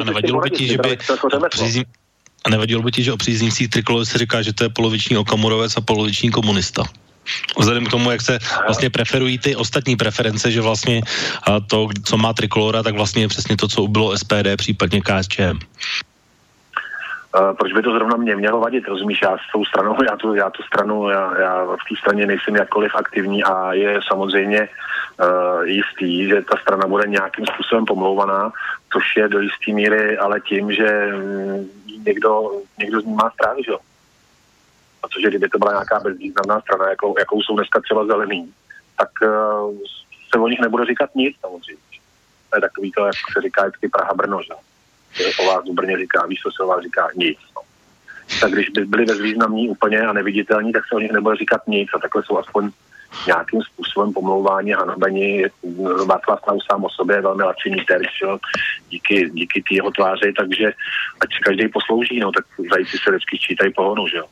[0.00, 0.98] a nevadilo by ti, že by
[2.44, 5.76] a nevadilo by ti, že o příznivcích Trikolore se říká, že to je poloviční okamurovec
[5.76, 6.82] a poloviční komunista?
[7.58, 11.02] Vzhledem k tomu, jak se vlastně preferují ty ostatní preference, že vlastně
[11.66, 15.58] to, co má Trikolora, tak vlastně je přesně to, co bylo SPD, případně KSČM.
[17.40, 20.34] Uh, proč by to zrovna mě mělo vadit, rozumíš, já s tou stranou, já tu,
[20.34, 25.62] já tu stranu, já, já v té straně nejsem jakkoliv aktivní a je samozřejmě uh,
[25.62, 28.52] jistý, že ta strana bude nějakým způsobem pomlouvaná,
[28.92, 31.70] což je do jisté míry ale tím, že um,
[32.06, 33.78] někdo, někdo z ní má strach, že jo.
[35.00, 38.52] Protože kdyby to byla nějaká bezvýznamná strana, jakou, jakou jsou dneska třeba zelený,
[38.98, 39.76] tak uh,
[40.34, 41.82] se o nich nebude říkat nic samozřejmě.
[42.50, 44.54] To je takový to, jak se říká vždycky Praha-Brno, že
[45.38, 47.38] o vás v Brně říká, víš, co se o vás říká, nic.
[47.56, 47.62] No.
[48.40, 51.88] Tak když by byli bezvýznamní úplně a neviditelní, tak se o nich nebude říkat nic
[51.94, 52.70] a takhle jsou aspoň
[53.26, 55.42] nějakým způsobem pomlouvání hanobení.
[56.06, 58.08] Václav Klaus sám o sobě je velmi laciný terč,
[58.88, 60.72] díky, díky té jeho tváři, takže
[61.20, 64.24] ať si každý poslouží, no, tak zajíci se vždycky čítají pohonu, že jo.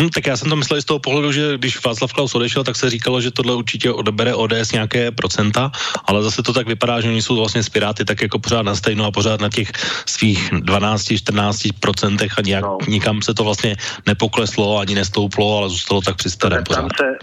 [0.00, 2.76] Hm, tak já jsem to myslel z toho pohledu, že když Václav Klaus odešel, tak
[2.76, 5.70] se říkalo, že tohle určitě odebere ODS nějaké procenta,
[6.04, 8.74] ale zase to tak vypadá, že oni jsou vlastně s Piráty tak jako pořád na
[8.74, 9.72] stejno a pořád na těch
[10.06, 12.78] svých 12-14 procentech a nějak, no.
[12.88, 17.18] nikam se to vlastně nepokleslo ani nestouplo, ale zůstalo tak při starém zeptám se,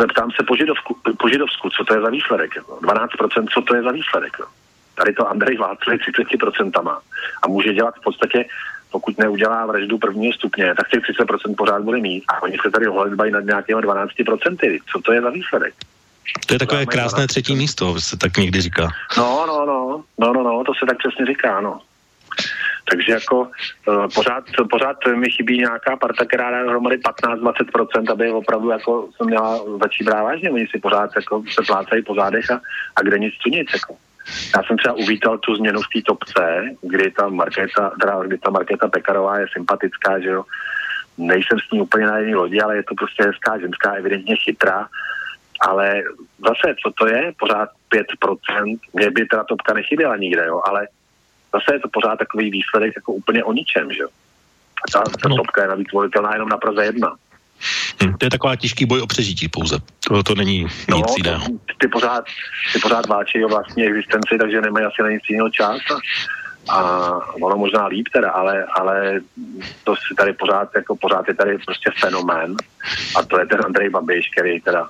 [0.00, 2.50] zeptám se po, židovsku, po židovsku, co to je za výsledek?
[2.82, 4.36] 12%, co to je za výsledek?
[4.94, 6.98] Tady to Andrej Václav 30%
[7.42, 8.44] a může dělat v podstatě
[8.94, 12.24] pokud neudělá vraždu prvního stupně, tak těch 30% pořád bude mít.
[12.28, 14.80] A oni se tady holedbají nad nějakými 12%.
[14.92, 15.74] Co to je za výsledek?
[16.46, 18.88] To je takové krásné třetí místo, se tak někdy říká.
[19.16, 21.80] No, no, no, no, no, no, to se tak přesně říká, no.
[22.90, 28.70] Takže jako uh, pořád, pořád mi chybí nějaká parta, která dá dohromady 15-20%, aby opravdu
[28.70, 30.50] jako jsem měla začít brát vážně.
[30.50, 32.60] Oni si pořád jako se plácají po zádech a,
[32.96, 33.68] a kde nic tu nic.
[33.72, 33.96] Jako.
[34.56, 38.50] Já jsem třeba uvítal tu změnu v té topce, kdy ta Markéta, teda, kdy ta
[38.50, 40.44] Markéta Pekarová je sympatická, že jo.
[41.18, 44.88] Nejsem s ní úplně na jedné lodi, ale je to prostě hezká ženská, evidentně chytrá.
[45.60, 46.02] Ale
[46.46, 47.32] zase, co to je?
[47.38, 48.78] Pořád 5%.
[48.92, 50.88] Mně by teda topka nechyběla nikde, jo, ale
[51.52, 54.08] zase je to pořád takový výsledek jako úplně o ničem, že jo.
[54.88, 55.36] A ta, ta no.
[55.36, 57.16] topka je navíc volitelná jenom na Praze jedna.
[58.02, 59.78] Hm, to je taková těžký boj o přežití pouze.
[60.08, 61.46] To, to není nic no, jiného.
[61.78, 62.24] Ty pořád,
[62.72, 65.78] ty pořád váčí o vlastní existenci, takže nemají asi na nic jiného čas.
[66.68, 67.10] A,
[67.42, 69.20] ono možná líp teda, ale, ale
[69.84, 72.56] to si tady pořád, jako pořád je tady prostě fenomén
[73.16, 74.88] a to je ten Andrej Babiš, který teda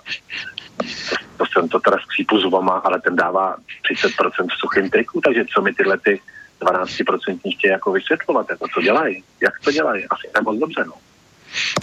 [1.10, 3.56] to, to jsem to teda skřípu zubama, ale ten dává
[3.90, 6.20] 30% v suchým triku, takže co mi tyhle ty
[6.60, 10.92] 12% chtějí jako vysvětlovat, jako co dělají, jak to dělají, asi ne moc dobře, no.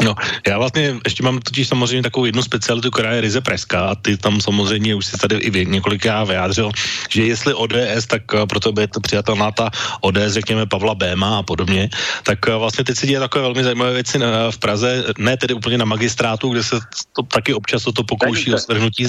[0.04, 0.16] No,
[0.48, 4.18] já vlastně ještě mám totiž samozřejmě takovou jednu specialitu, která je ryze preská a ty
[4.18, 6.72] tam samozřejmě už si tady i několikrát vyjádřil,
[7.10, 9.70] že jestli ODS, tak eh, proto by je to přijatelná ta
[10.02, 11.90] ODS, řekněme Pavla Béma a podobně,
[12.24, 14.20] tak eh, vlastně teď se děje takové velmi zajímavé věci
[14.52, 16.76] v Praze, ne tedy úplně na magistrátu, kde se
[17.16, 19.08] to taky občas o to pokouší o svrhnutí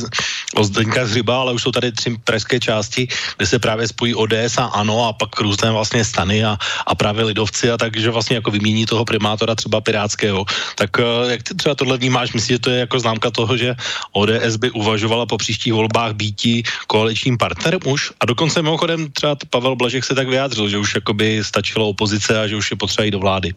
[0.54, 4.58] o Zdeňka Hřiba, ale už jsou tady tři pražské části, kde se právě spojí ODS
[4.58, 8.50] a ANO a pak různé vlastně stany a, a právě lidovci a takže vlastně jako
[8.50, 12.32] vymění toho primátora třeba pirátského tak eh, jak ty třeba tohle vnímáš?
[12.32, 13.74] Myslíš, že to je jako známka toho, že
[14.12, 18.12] ODS by uvažovala po příštích volbách býtí koaličním partnerem už?
[18.20, 22.46] A dokonce mimochodem třeba Pavel Blažek se tak vyjádřil, že už jakoby stačilo opozice a
[22.46, 23.54] že už je potřeba jít do vlády.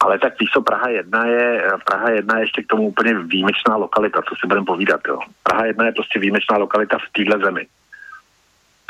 [0.00, 4.22] Ale tak co, Praha 1 je, Praha 1 je ještě k tomu úplně výjimečná lokalita,
[4.28, 5.18] co si budeme povídat, jo.
[5.42, 7.66] Praha 1 je prostě výjimečná lokalita v téhle zemi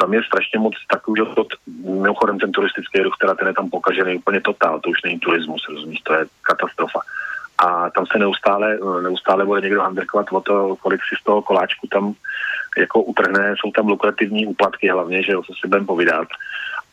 [0.00, 1.46] tam je strašně moc takový, to,
[1.84, 5.68] mimochodem ten turistický ruch, teda ten je tam pokažený úplně totál, to už není turismus,
[5.68, 7.00] rozumíš, to je katastrofa.
[7.58, 11.86] A tam se neustále, neustále bude někdo handrkovat o to, kolik si z toho koláčku
[11.86, 12.14] tam
[12.78, 16.28] jako utrhne, jsou tam lukrativní úplatky hlavně, že jo, co si budeme povídat.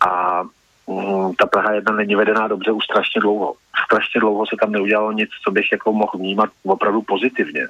[0.08, 0.44] A
[0.88, 3.54] mm, ta Praha jedna není vedená dobře už strašně dlouho.
[3.86, 7.68] Strašně dlouho se tam neudělalo nic, co bych jako mohl vnímat opravdu pozitivně.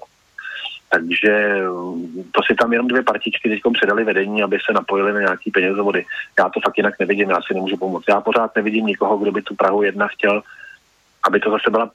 [0.95, 5.19] Takže mm, to si tam jenom dvě partičky teď předali vedení, aby se napojili na
[5.19, 6.05] nějaký penězovody.
[6.39, 8.03] Já to fakt jinak nevidím, já si nemůžu pomoct.
[8.10, 10.41] Já pořád nevidím nikoho, kdo by tu Prahu jedna chtěl,
[11.27, 11.91] aby to zase byla,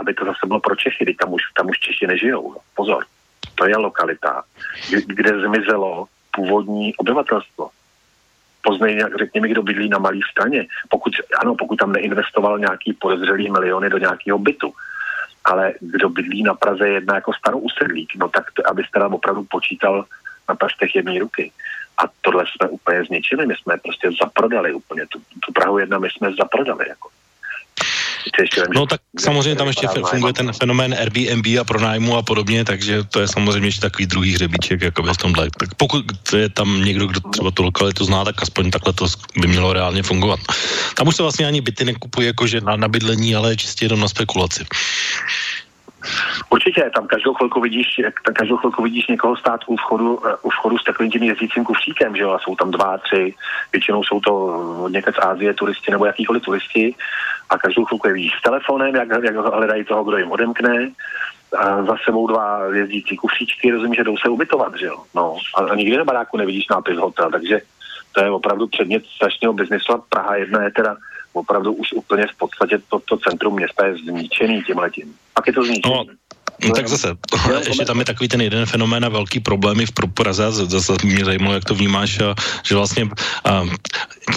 [0.00, 2.56] aby to zase bylo pro Čechy, teď tam už, tam už Češi nežijou.
[2.74, 3.04] Pozor,
[3.54, 4.42] to je lokalita,
[5.06, 7.70] kde zmizelo původní obyvatelstvo.
[8.62, 10.66] Poznej, řekněme, kdo bydlí na malý straně.
[10.88, 14.72] Pokud, ano, pokud tam neinvestoval nějaký podezřelý miliony do nějakého bytu
[15.44, 19.44] ale kdo bydlí na Praze jedna jako starou usedlík, no tak to, abyste nám opravdu
[19.44, 20.04] počítal
[20.48, 21.52] na prstech jedné ruky.
[21.98, 26.08] A tohle jsme úplně zničili, my jsme prostě zaprodali úplně, tu, tu Prahu jedna my
[26.10, 26.88] jsme zaprodali.
[26.88, 27.08] Jako.
[28.74, 33.20] No tak samozřejmě tam ještě funguje ten fenomén Airbnb a pronájmu a podobně, takže to
[33.20, 35.48] je samozřejmě ještě takový druhý hřebíček jako v tomhle.
[35.58, 36.04] Tak pokud
[36.36, 39.06] je tam někdo, kdo třeba tu lokalitu zná, tak aspoň takhle to
[39.36, 40.40] by mělo reálně fungovat.
[40.94, 44.08] Tam už se vlastně ani byty nekupují jakože na, na bydlení, ale čistě jenom na
[44.08, 44.64] spekulaci.
[46.50, 50.50] Určitě, tam každou chvilku vidíš, tam každou chvilku vidíš někoho stát u vchodu, eh, u
[50.50, 53.34] vchodu s takovým tím jezdícím kufříkem, že jo, a jsou tam dva, tři,
[53.72, 56.94] většinou jsou to někde z Ázie turisti nebo jakýkoliv turisti.
[57.50, 60.90] A každou chvilku je vidíš s telefonem, jak, jak hledají toho, kdo jim odemkne,
[61.56, 65.60] a za sebou dva jezdící kufříčky, rozumím, že jdou se ubytovat, že jo, no, a,
[65.60, 67.60] a nikdy na baráku nevidíš nápis hotel, takže
[68.12, 70.96] to je opravdu předmět strašného biznesu a Praha jedna je teda
[71.34, 75.14] opravdu už úplně v podstatě to, to centrum města je zničený tím letím.
[75.34, 75.94] Pak je to zničený.
[75.94, 76.04] No,
[76.64, 77.16] No, tak zase,
[77.66, 81.54] ještě tam je takový ten jeden fenomén a velký problémy v Praze, zase mě zajímalo,
[81.54, 82.18] jak to vnímáš,
[82.62, 83.08] že vlastně
[83.44, 83.62] a,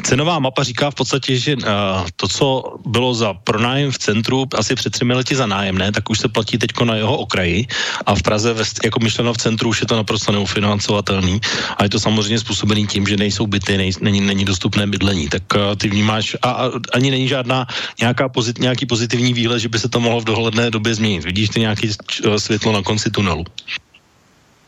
[0.04, 4.76] cenová mapa říká v podstatě, že a, to, co bylo za pronájem v centru asi
[4.76, 7.68] před třemi lety za nájemné, tak už se platí teď na jeho okraji
[8.06, 11.42] a v Praze ve, jako myšleno v centru už je to naprosto neufinancovatelný
[11.78, 15.30] a je to samozřejmě způsobený tím, že nejsou byty, nej, není, není dostupné bydlení.
[15.30, 17.68] Tak a, ty vnímáš, a, a ani není žádná
[18.00, 21.24] nějaká pozit, nějaký pozitivní výhled, že by se to mohlo v dohledné době změnit.
[21.24, 21.90] Vidíš ty nějaký
[22.38, 23.44] světlo na konci tunelu?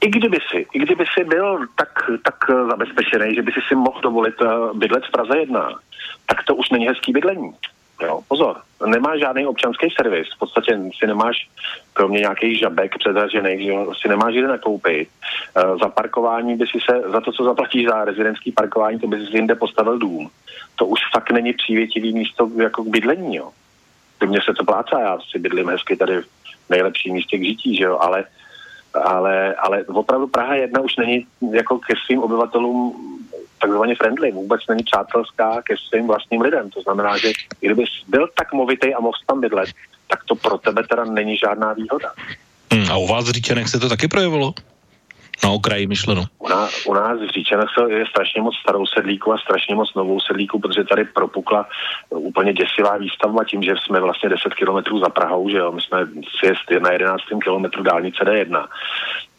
[0.02, 1.90] I kdyby si, i kdyby si byl tak,
[2.24, 2.36] tak
[2.70, 5.70] zabezpečený, že by si si mohl dovolit eh, bydlet v Praze 1,
[6.26, 7.54] tak to už není hezký bydlení.
[8.02, 11.50] Jo, pozor, nemáš žádný občanský servis, v podstatě si nemáš,
[11.94, 15.10] kromě nějakých žabek předražených, že si nemáš jde nakoupit.
[15.56, 19.26] E, za parkování by si se, za to, co zaplatíš za rezidentský parkování, to by
[19.26, 20.30] si jinde postavil dům.
[20.76, 23.52] To už fakt není přívětivý místo jako k bydlení, jo.
[24.26, 26.22] Mně se to plácá, já si bydlím hezky tady
[26.70, 28.26] v nejlepším místě k žití, že jo, ale
[28.94, 32.96] ale, ale opravdu Praha jedna už není jako ke svým obyvatelům
[33.62, 36.70] takzvaně friendly, vůbec není přátelská ke svým vlastním lidem.
[36.70, 39.70] To znamená, že kdyby byl tak movitý a mohl tam bydlet,
[40.08, 42.12] tak to pro tebe teda není žádná výhoda.
[42.74, 44.54] Hmm, a u vás v Říčanech se to taky projevilo?
[45.44, 46.24] Na okraji myšleno?
[46.40, 50.20] U nás, u nás v Říčanech je strašně moc starou sedlíku a strašně moc novou
[50.20, 51.66] sedlíku, protože tady propukla
[52.10, 56.08] úplně děsivá výstavba tím, že jsme vlastně 10 kilometrů za Prahou, že jo, my jsme
[56.80, 57.24] na 11.
[57.44, 58.68] kilometru dálnice D1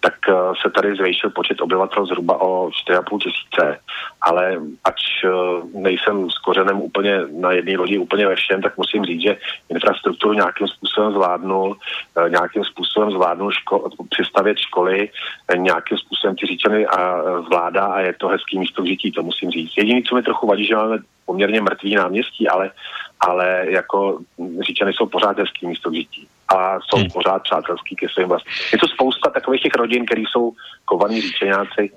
[0.01, 0.33] tak eh,
[0.63, 3.79] se tady zvýšil počet obyvatel zhruba o 4,5 tisíce,
[4.23, 5.29] ale ač eh,
[5.75, 9.37] nejsem s kořenem úplně na jedné lodi úplně ve všem, tak musím říct, že
[9.69, 11.77] infrastrukturu nějakým způsobem zvládnul,
[12.17, 15.09] eh, nějakým způsobem zvládnul ško- přistavět školy,
[15.57, 19.51] nějakým způsobem ty říčany a zvládá a je to hezký místo k žití, to musím
[19.51, 19.77] říct.
[19.77, 22.71] Jediné, co mi trochu vadí, že máme poměrně mrtvý náměstí, ale,
[23.21, 24.19] ale jako
[24.61, 27.11] říčany jsou pořád hezký místo k žití a jsou hmm.
[27.11, 28.55] pořád přátelský ke svým vlastním.
[28.73, 30.53] Je to spousta takových těch rodin, které jsou
[30.85, 31.91] kovaní říčeňáci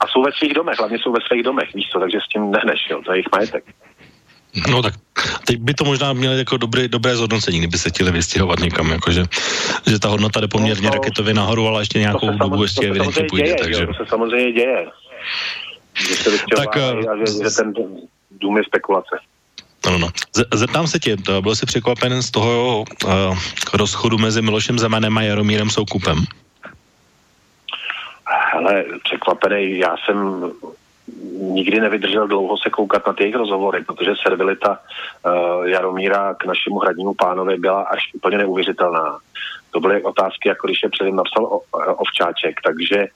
[0.00, 2.50] a jsou ve svých domech, hlavně jsou ve svých domech, víš co, takže s tím
[2.50, 3.64] nehneš, jo, to je jejich majetek.
[4.70, 4.94] No tak
[5.46, 9.24] teď by to možná mělo jako dobré, dobré zhodnocení, kdyby se chtěli vystěhovat někam, jakože,
[9.86, 13.24] že ta hodnota jde poměrně no, to, raketově nahoru, ale ještě nějakou dobu ještě evidentně
[13.30, 13.44] půjde.
[13.44, 13.86] Děje, takže...
[13.86, 14.86] to se samozřejmě děje.
[16.08, 17.72] Že se tak, a že, že ten
[18.30, 19.18] dům je spekulace.
[19.86, 20.08] No, no.
[20.54, 23.38] Zeptám se tě, byl jsi překvapen z toho uh,
[23.74, 26.24] rozchodu mezi Milošem Zemanem a Jaromírem Soukupem?
[28.52, 30.50] Ale překvapený, já jsem
[31.32, 36.78] nikdy nevydržel dlouho se koukat na ty jejich rozhovory, protože servilita uh, Jaromíra k našemu
[36.78, 39.18] hradnímu pánovi byla až úplně neuvěřitelná.
[39.70, 41.60] To byly otázky, jako když je předem napsal o,
[41.96, 43.06] Ovčáček, takže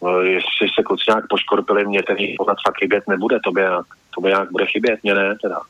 [0.00, 3.86] uh, jestli se kluci nějak poškorpili, mě ten pohled fakt chybět nebude, to by nějak,
[4.14, 5.60] to by nějak bude chybět, mě ne, teda.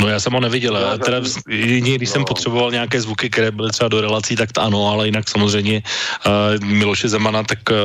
[0.00, 2.12] No já jsem ho neviděl, já teda jedině, když no.
[2.12, 5.82] jsem potřeboval nějaké zvuky, které byly třeba do relací, tak to ano, ale jinak samozřejmě
[6.26, 7.76] uh, Miloše Zemana, tak uh,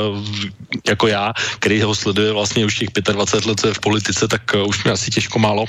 [0.88, 4.42] jako já, který ho sleduje vlastně už těch 25 let, co je v politice, tak
[4.56, 5.66] uh, už mě asi těžko málo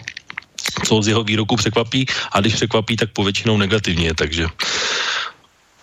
[0.85, 4.46] co z jeho výroku překvapí a když překvapí, tak povětšinou negativně, takže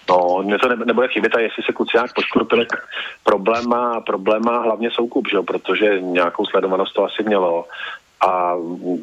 [0.09, 2.79] No, mě to nebude chybět a jestli se kluci nějak poškrupili, tak
[3.23, 5.37] problém má, problém má hlavně soukup, že?
[5.41, 7.65] protože nějakou sledovanost to asi mělo
[8.25, 8.55] a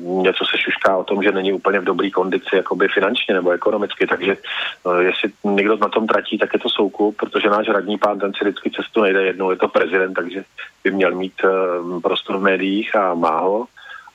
[0.02, 4.06] něco se šušká o tom, že není úplně v dobré kondici jakoby finančně nebo ekonomicky,
[4.06, 4.36] takže
[4.84, 8.32] uh, jestli někdo na tom tratí, tak je to soukup, protože náš radní pán ten
[8.34, 10.44] si vždycky cestu nejde jednou, je to prezident, takže
[10.84, 13.66] by měl mít uh, prostor v médiích a má ho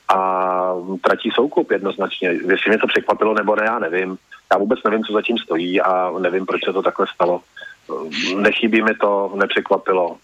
[0.08, 2.28] a tratí soukup jednoznačně.
[2.28, 4.18] Jestli mě to překvapilo nebo ne, já nevím.
[4.52, 7.40] Já vůbec nevím, co zatím stojí a nevím, proč se to takhle stalo.
[8.36, 10.16] Nechybí mi to, nepřekvapilo.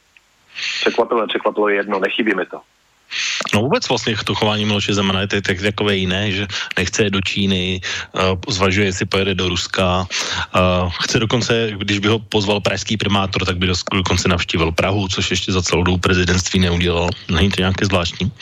[0.80, 2.60] Překvapilo, nepřekvapilo jedno, nechybí mi to.
[3.54, 7.80] No vůbec vlastně to chování Miloše Zemana je tak takové jiné, že nechce do Číny,
[8.12, 13.44] uh, zvažuje, jestli pojede do Ruska, uh, chce dokonce, když by ho pozval pražský primátor,
[13.46, 17.08] tak by dokonce navštívil Prahu, což ještě za celou dobu prezidentství neudělal.
[17.30, 18.32] Není to nějaké zvláštní?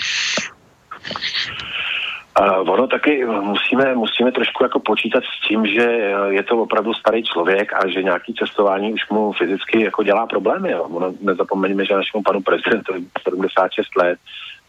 [2.41, 5.83] Uh, ono taky musíme, musíme trošku jako počítat s tím, že
[6.29, 10.71] je to opravdu starý člověk a že nějaký cestování už mu fyzicky jako dělá problémy.
[10.71, 10.83] Jo.
[10.83, 14.19] Ono, nezapomeňme, že našemu panu prezidentovi 76 let,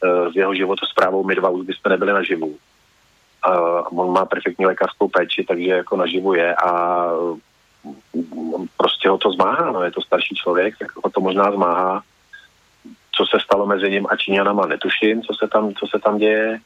[0.04, 2.48] uh, s jeho životosprávou my dva už bychom nebyli naživu.
[2.48, 7.08] Uh, on má perfektní lékařskou péči, takže jako naživu je a
[8.78, 12.02] prostě ho to zmáhá, no, je to starší člověk, tak ho to možná zmáhá.
[13.12, 16.60] Co se stalo mezi ním a Číňanama, netuším, co se tam, co se tam děje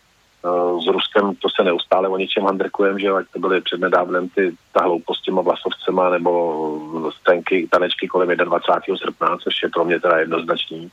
[0.84, 4.84] s Ruskem to se neustále o něčem handrkujeme, že ať to byly přednedávnem ty ta
[4.84, 8.98] hloupost s těma vlasovcema nebo stenky, tanečky kolem 21.
[8.98, 10.92] srpna, což je pro mě teda jednoznačný.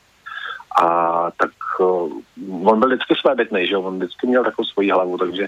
[0.81, 0.87] A
[1.37, 2.11] tak uh,
[2.63, 5.47] on byl vždycky svébytný, že on vždycky měl takovou svoji hlavu, takže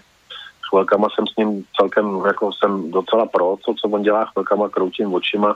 [0.69, 5.13] chvilkama jsem s ním celkem, jako jsem docela pro, co, co on dělá, chvilkama kroutím
[5.13, 5.55] očima,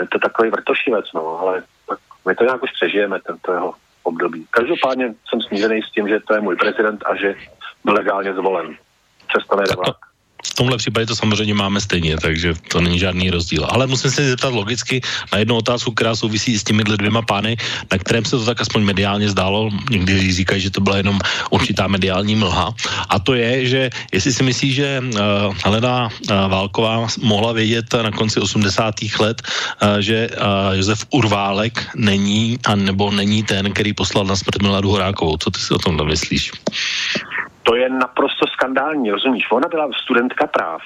[0.00, 3.74] je to takový vrtošivec, no, ale tak my to nějak už přežijeme, tento jeho
[4.04, 4.46] období.
[4.50, 7.34] Každopádně jsem smířený s tím, že to je můj prezident a že
[7.84, 8.76] byl legálně zvolen.
[9.28, 9.74] Přesto nejde
[10.54, 13.66] tomhle případě to samozřejmě máme stejně, takže to není žádný rozdíl.
[13.68, 15.00] Ale musím se zeptat logicky
[15.32, 17.56] na jednu otázku, která souvisí s těmi dvěma pány,
[17.92, 19.70] na kterém se to tak aspoň mediálně zdálo.
[19.90, 22.74] Někdy říkají, že to byla jenom určitá mediální mlha.
[23.08, 25.20] A to je, že jestli si myslí, že uh,
[25.64, 28.94] Helena uh, Válková mohla vědět na konci 80.
[29.20, 34.62] let, uh, že uh, Josef Urválek není, a nebo není ten, který poslal na smrt
[34.62, 35.36] Miladu Horákovou.
[35.36, 36.52] Co ty si o tom myslíš?
[37.64, 39.46] To je naprosto skandální, rozumíš?
[39.50, 40.82] Ona byla studentka práv.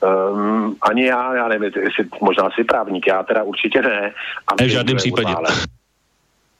[0.00, 4.12] Um, ani já, já nevím, jestli možná si právník, já teda určitě ne.
[4.46, 5.34] A v žádném případě.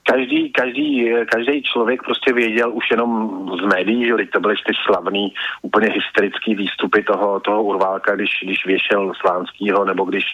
[0.05, 3.31] Každý, každý, každý člověk prostě věděl už jenom
[3.63, 8.67] z médií, že to byly ty slavný, úplně hysterický výstupy toho, toho Urválka, když, když
[8.67, 10.25] věšel Slánskýho nebo když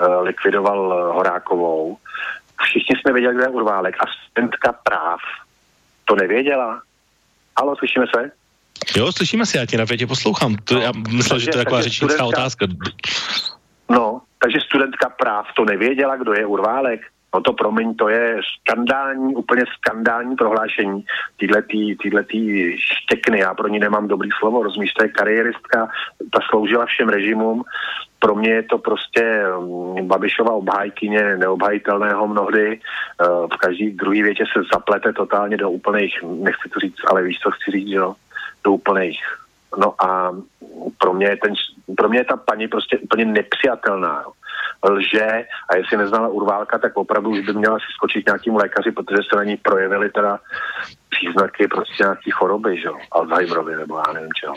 [0.00, 1.96] uh, likvidoval Horákovou.
[2.62, 5.20] Všichni jsme věděli, kde je Urválek a studentka práv
[6.04, 6.82] to nevěděla.
[7.58, 8.39] Halo, slyšíme se?
[8.96, 10.56] Jo, slyšíme si, já tě na větě poslouchám.
[10.64, 12.66] To, no, já myslel, že to je taková řečnická otázka.
[13.90, 17.00] No, takže studentka práv to nevěděla, kdo je Urválek.
[17.34, 21.04] No to promiň, to je skandální, úplně skandální prohlášení
[21.36, 23.38] týhle tý štěkny.
[23.38, 25.88] Já pro ní nemám dobrý slovo, rozumíš, to je kariéristka,
[26.32, 27.62] ta sloužila všem režimům.
[28.18, 32.80] Pro mě je to prostě um, Babišova obhájkyně neobhajitelného mnohdy.
[33.20, 37.38] Uh, v každý druhý větě se zaplete totálně do úplných, nechci to říct, ale víš,
[37.38, 38.14] co chci říct, jo?
[38.64, 39.20] Do úplných.
[39.78, 40.36] No a
[40.98, 41.54] pro mě, je ten,
[41.96, 44.24] pro mě je ta paní prostě úplně nepřijatelná.
[44.84, 49.18] Lže a jestli neznala Urválka, tak opravdu už by měla si skočit nějakým lékaři, protože
[49.30, 50.38] se na ní projevily teda
[51.08, 54.54] příznaky prostě nějaký choroby, že jo, Alzheimerovi nebo já nevím čeho.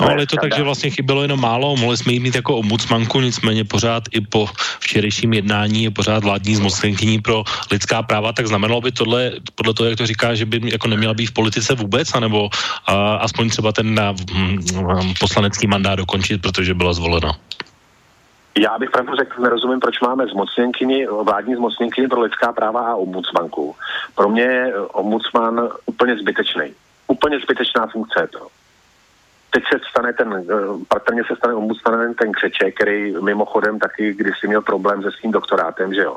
[0.00, 2.56] No, ale je to tak, že vlastně chybělo jenom málo, mohli jsme jí mít jako
[2.56, 4.46] ombudsmanku, nicméně pořád i po
[4.80, 9.88] včerejším jednání je pořád vládní zmocněnkyní pro lidská práva, tak znamenalo by tohle, podle toho,
[9.88, 12.48] jak to říká, že by jako neměla být v politice vůbec, anebo
[12.86, 14.58] a, aspoň třeba ten na, m,
[15.00, 17.32] m, poslanecký mandát dokončit, protože byla zvolena.
[18.58, 23.76] Já bych pravdu řekl, nerozumím, proč máme zmocněnkyni, vládní zmocněnkyni pro lidská práva a ombudsmanku.
[24.14, 26.74] Pro mě je ombudsman úplně zbytečný.
[27.06, 28.46] Úplně zbytečná funkce je to.
[29.50, 34.46] Teď se stane ten, eh, patrně se stane ombudsmanem ten křeček, který mimochodem taky kdysi
[34.46, 36.16] měl problém se svým doktorátem, že jo.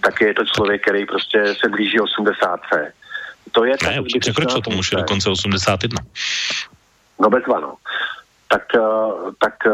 [0.00, 2.60] Taky je to člověk, který prostě se blíží 80.
[3.52, 6.02] To je ne, překročil tomu už dokonce 81.
[7.20, 7.74] No bezva, no
[8.56, 9.72] tak, eh, tak eh,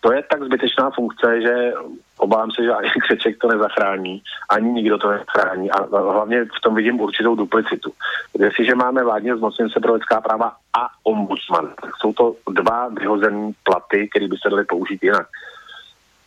[0.00, 1.72] to je tak zbytečná funkce, že
[2.18, 6.74] obávám se, že ani křeček to nezachrání, ani nikdo to nezachrání a hlavně v tom
[6.74, 7.92] vidím určitou duplicitu.
[8.38, 14.08] Jestliže máme vládně zmocněnce pro lidská práva a ombudsman, tak jsou to dva vyhozené platy,
[14.08, 15.26] které by se daly použít jinak.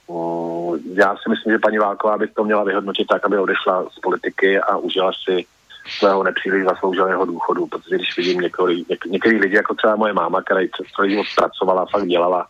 [0.10, 4.00] Mm, já si myslím, že paní Válková by to měla vyhodnotit tak, aby odešla z
[4.00, 5.46] politiky a užila si
[5.88, 10.42] svého nepříliš zaslouženého důchodu, protože když vidím některý, něk, některý lidi, jako třeba moje máma,
[10.42, 10.62] která
[10.96, 12.48] celý život pracovala, fakt dělala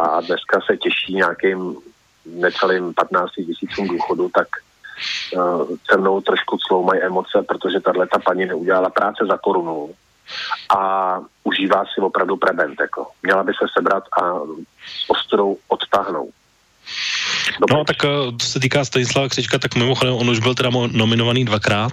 [0.00, 1.76] a dneska se těší nějakým
[2.26, 4.48] necelým 15 tisícům důchodu, tak
[5.36, 9.94] uh, se mnou trošku sloumají emoce, protože tahle ta paní neudělala práce za korunu
[10.76, 12.80] a užívá si opravdu prebent.
[12.80, 13.06] Jako.
[13.22, 14.38] Měla by se sebrat a
[14.86, 16.30] s ostrou odtáhnout.
[17.70, 21.44] No tak eh, co se týká Stanislava Křečka, tak mimochodem on už byl teda nominovaný
[21.44, 21.92] dvakrát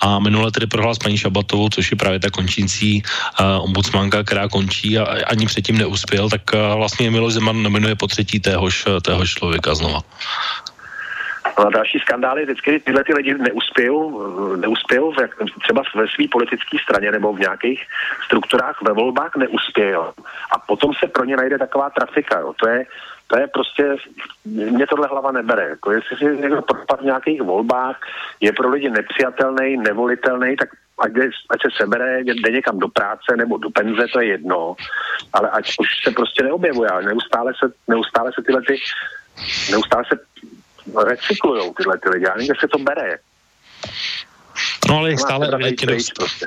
[0.00, 4.48] a minule tedy prohrál s paní Šabatovou, což je právě ta končící uh, ombudsmanka, která
[4.48, 9.34] končí a ani předtím neuspěl, tak uh, vlastně Miloš Zeman nominuje po třetí téhož, téhož
[9.34, 10.00] člověka znova.
[11.58, 14.10] No a další skandály, vždycky tyhle ty lidi neuspěl,
[14.56, 15.16] neuspěl v,
[15.62, 17.82] třeba ve své politické straně nebo v nějakých
[18.24, 20.12] strukturách ve volbách neuspěl.
[20.52, 22.38] A potom se pro ně najde taková trafika.
[22.40, 22.52] Jo.
[22.56, 22.86] To je
[23.30, 23.96] to je prostě,
[24.44, 25.68] mě tohle hlava nebere.
[25.68, 28.00] Jako jestli si někdo propad v nějakých volbách,
[28.40, 30.68] je pro lidi nepřijatelný, nevolitelný, tak
[30.98, 34.76] ať, jde, ať se sebere, jde někam do práce nebo do penze, to je jedno,
[35.32, 38.80] ale ať už se prostě neobjevuje, ale neustále se, neustále se tyhle ty,
[39.70, 40.18] neustále se
[41.04, 43.18] recyklujou tyhle ty lidi, a někde se to bere.
[44.88, 46.12] No ale je stále evidentně dost.
[46.16, 46.46] Prostě.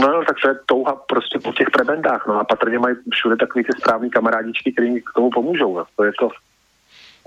[0.00, 3.64] No, tak to je touha prostě po těch prebendách, no a patrně mají všude takový
[3.64, 5.84] ty správní kamarádičky, který k tomu pomůžou, no.
[5.96, 6.28] To je to,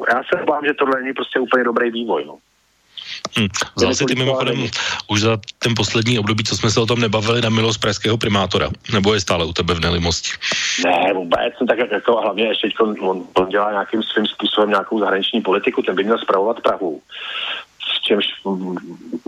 [0.09, 2.38] já se bám, že tohle není prostě úplně dobrý vývoj, no.
[3.38, 3.47] Hmm.
[3.76, 4.67] Vzal si ty mimochodem
[5.07, 8.69] už za ten poslední období, co jsme se o tom nebavili, na milost pražského primátora?
[8.93, 10.30] Nebo je stále u tebe v nelimosti?
[10.86, 11.53] Ne, vůbec.
[11.67, 16.03] Tak jako hlavně ještě on, on dělá nějakým svým způsobem nějakou zahraniční politiku, ten by
[16.03, 17.01] měl zpravovat Prahu.
[17.97, 18.26] S čímž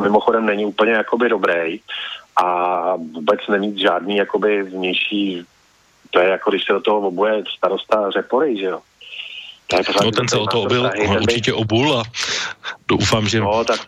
[0.02, 1.80] mimochodem není úplně jakoby dobrý
[2.44, 5.44] a vůbec nemít žádný jakoby vnější,
[6.10, 8.82] to je jako když se do toho oboje starosta Řepory, že jo.
[10.04, 12.04] No ten se o to obil, on určitě obul a
[12.88, 13.40] doufám, že...
[13.40, 13.80] No, tak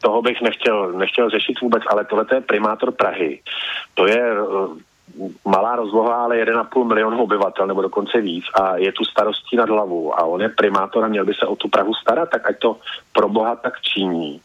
[0.00, 3.40] toho bych nechtěl, nechtěl řešit vůbec, ale tohle je primátor Prahy.
[3.94, 4.34] To je
[5.44, 10.18] malá rozloha, ale 1,5 milionu obyvatel, nebo dokonce víc, a je tu starostí nad hlavu
[10.20, 12.76] a on je primátor a měl by se o tu Prahu starat, tak ať to
[13.12, 14.40] pro boha tak činí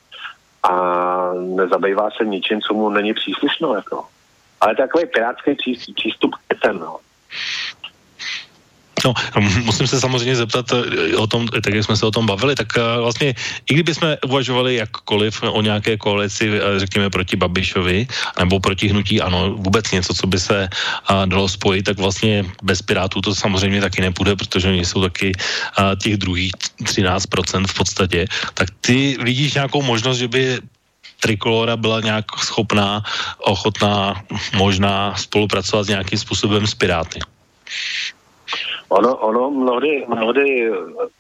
[0.64, 3.76] a nezabývá se ničím, co mu není příslušno.
[3.76, 4.06] Jako.
[4.62, 5.56] Ale takový pirátský
[5.96, 6.80] přístup ten.
[6.80, 6.98] No.
[9.06, 9.14] No,
[9.64, 12.78] musím se samozřejmě zeptat eh, o tom, tak jak jsme se o tom bavili, tak
[12.78, 13.36] eh, vlastně,
[13.70, 18.08] i kdyby jsme uvažovali jakkoliv o nějaké koalici, eh, řekněme, proti Babišovi,
[18.40, 20.70] nebo proti hnutí, ano, vůbec něco, co by se
[21.26, 25.32] dalo spojit, tak vlastně bez Pirátů to samozřejmě taky nepůjde, protože oni jsou taky
[26.02, 26.52] těch druhých
[26.84, 28.28] 13% v podstatě.
[28.54, 30.60] Tak ty vidíš nějakou možnost, že by
[31.20, 33.04] Trikolora byla nějak schopná,
[33.40, 34.24] ochotná,
[34.56, 37.20] možná spolupracovat s nějakým způsobem s Piráty?
[38.94, 40.72] Ono, ono mnohdy, mnohdy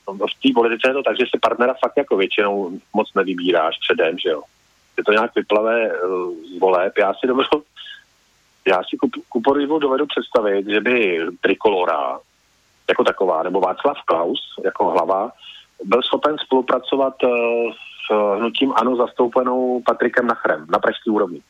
[0.07, 4.17] v té politice je to tak, že se partnera fakt jako většinou moc nevybíráš předem,
[4.17, 4.41] že jo.
[4.97, 5.97] Je to nějak vyplavé eh,
[6.55, 6.93] z voleb.
[6.97, 7.45] Já si dobro,
[8.67, 8.97] já si
[9.29, 12.19] kuporivu dovedu představit, že by Trikolora
[12.89, 15.31] jako taková, nebo Václav Klaus jako hlava,
[15.83, 17.29] byl schopen spolupracovat uh,
[17.71, 21.41] s hnutím ANO zastoupenou Patrikem Nachrem na pražské úrovni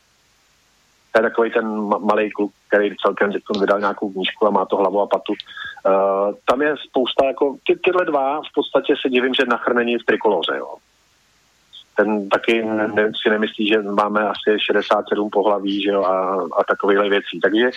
[1.14, 1.66] to je takový ten
[1.98, 5.32] malý kluk, který celkem vydal nějakou knížku a má to hlavu a patu.
[5.32, 9.98] Uh, tam je spousta, jako ty, tyhle dva v podstatě se divím, že nachr není
[9.98, 10.74] v trikoloře, jo.
[11.96, 17.08] Ten taky ne, si nemyslí, že máme asi 67 pohlaví, že jo, a, a takovýhle
[17.08, 17.40] věcí.
[17.42, 17.70] Takže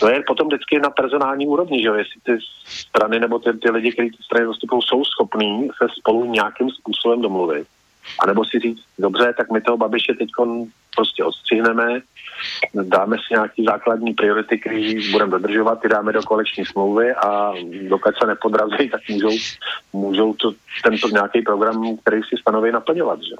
[0.00, 3.70] to je potom vždycky na personální úrovni, že jo, jestli ty strany nebo ty, ty
[3.70, 7.66] lidi, kteří ty strany zastupují, jsou schopní se spolu nějakým způsobem domluvit.
[8.20, 10.28] A nebo si říct, dobře, tak my toho Babiše teď
[10.96, 12.00] prostě odstřihneme,
[12.74, 17.52] dáme si nějaký základní priority, které budeme dodržovat, ty dáme do koleční smlouvy a
[17.88, 19.36] dokud se nepodrazí, tak můžou,
[19.92, 20.52] můžou to,
[20.84, 23.18] tento nějaký program, který si stanoví, naplňovat.
[23.22, 23.34] Že?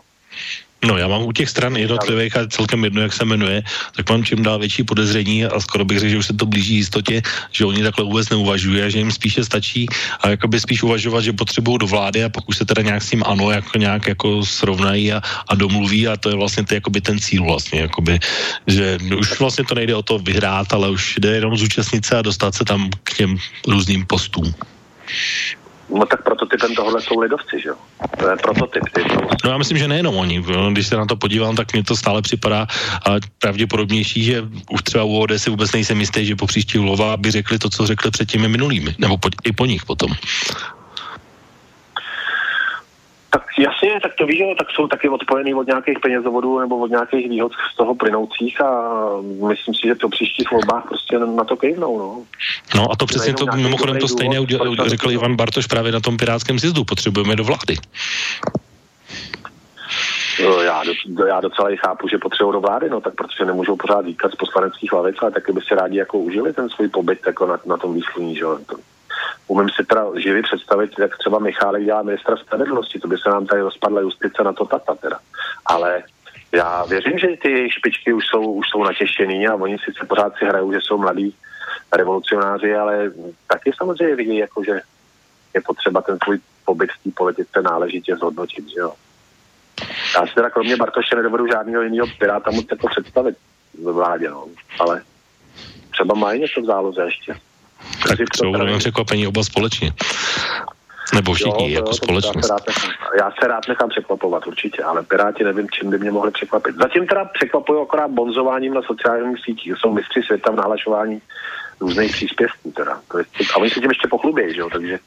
[0.84, 3.62] No já mám u těch stran jednotlivých a celkem jedno, jak se jmenuje,
[3.96, 6.74] tak mám čím dál větší podezření a skoro bych řekl, že už se to blíží
[6.74, 9.86] jistotě, že oni takhle vůbec neuvažují a že jim spíše stačí
[10.20, 13.22] a jakoby spíš uvažovat, že potřebují do vlády a pokud se teda nějak s tím
[13.26, 17.18] ano, jako nějak jako srovnají a, a domluví a to je vlastně ty, jakoby ten
[17.18, 18.18] cíl vlastně, jakoby,
[18.66, 22.22] že už vlastně to nejde o to vyhrát, ale už jde jenom zúčastnit se a
[22.22, 24.54] dostat se tam k těm různým postům.
[25.91, 27.74] No tak prototypem tohohle jsou lidovci, že jo?
[28.18, 28.82] To je prototyp.
[28.95, 29.01] Ty
[29.45, 30.45] no já myslím, že nejenom oni.
[30.72, 32.66] Když se na to podívám, tak mně to stále připadá
[33.03, 37.16] ale pravděpodobnější, že už třeba u ODS si vůbec nejsem jistý, že po příští Lova
[37.16, 40.11] by řekli to, co řekli před těmi minulými, nebo po, i po nich potom.
[43.30, 47.28] Tak jasně, tak to víš, tak jsou taky odpojený od nějakých penězovodů nebo od nějakých
[47.28, 48.70] výhod z toho plynoucích a
[49.48, 52.24] myslím si, že to příští volbách prostě na to kejvnou, no.
[52.74, 56.16] No a to přesně to, mimochodem to stejně udělal, řekl Ivan Bartoš právě na tom
[56.16, 57.76] pirátském sjezdu, potřebujeme do vlády.
[60.64, 64.04] Já, do, já docela i chápu, že potřebují do vlády, no tak protože nemůžou pořád
[64.04, 67.46] výkat z poslaneckých hlavic, ale taky by si rádi jako užili ten svůj pobyt jako
[67.46, 68.58] na, na tom výsluní, že jo
[69.46, 73.46] umím si teda živě představit, jak třeba Michálek dělá ministra spravedlnosti, to by se nám
[73.46, 75.18] tady rozpadla justice na to tata teda.
[75.66, 76.02] Ale
[76.52, 80.44] já věřím, že ty špičky už jsou, už jsou natěšený a oni sice pořád si
[80.44, 81.34] hrajou, že jsou mladí
[81.92, 83.12] revolucionáři, ale
[83.46, 84.80] taky samozřejmě vidí, jako, že
[85.54, 88.92] je potřeba ten svůj pobyt v té politice náležitě zhodnotit, že jo.
[90.14, 93.36] Já si teda kromě Bartoše nedovedu žádného jiného piráta moc jako představit
[93.84, 94.46] ve vládě, no.
[94.80, 95.02] ale
[95.90, 97.34] třeba mají něco v záloze ještě.
[98.08, 99.92] Tak jsou velmi překvapení oba společně.
[101.14, 102.50] Nebo všichni, jo, jako jo, společnost.
[102.50, 106.10] Já se, nechám, já se rád nechám překvapovat určitě, ale Piráti nevím, čím by mě
[106.10, 106.76] mohli překvapit.
[106.76, 109.72] Zatím teda překvapují akorát bonzováním na sociálních sítích.
[109.78, 111.22] Jsou mistři světa v nahlašování
[111.80, 113.00] různých příspěvků teda.
[113.10, 113.24] To je,
[113.54, 114.98] a oni se tím ještě pochlubějí, že jo, takže...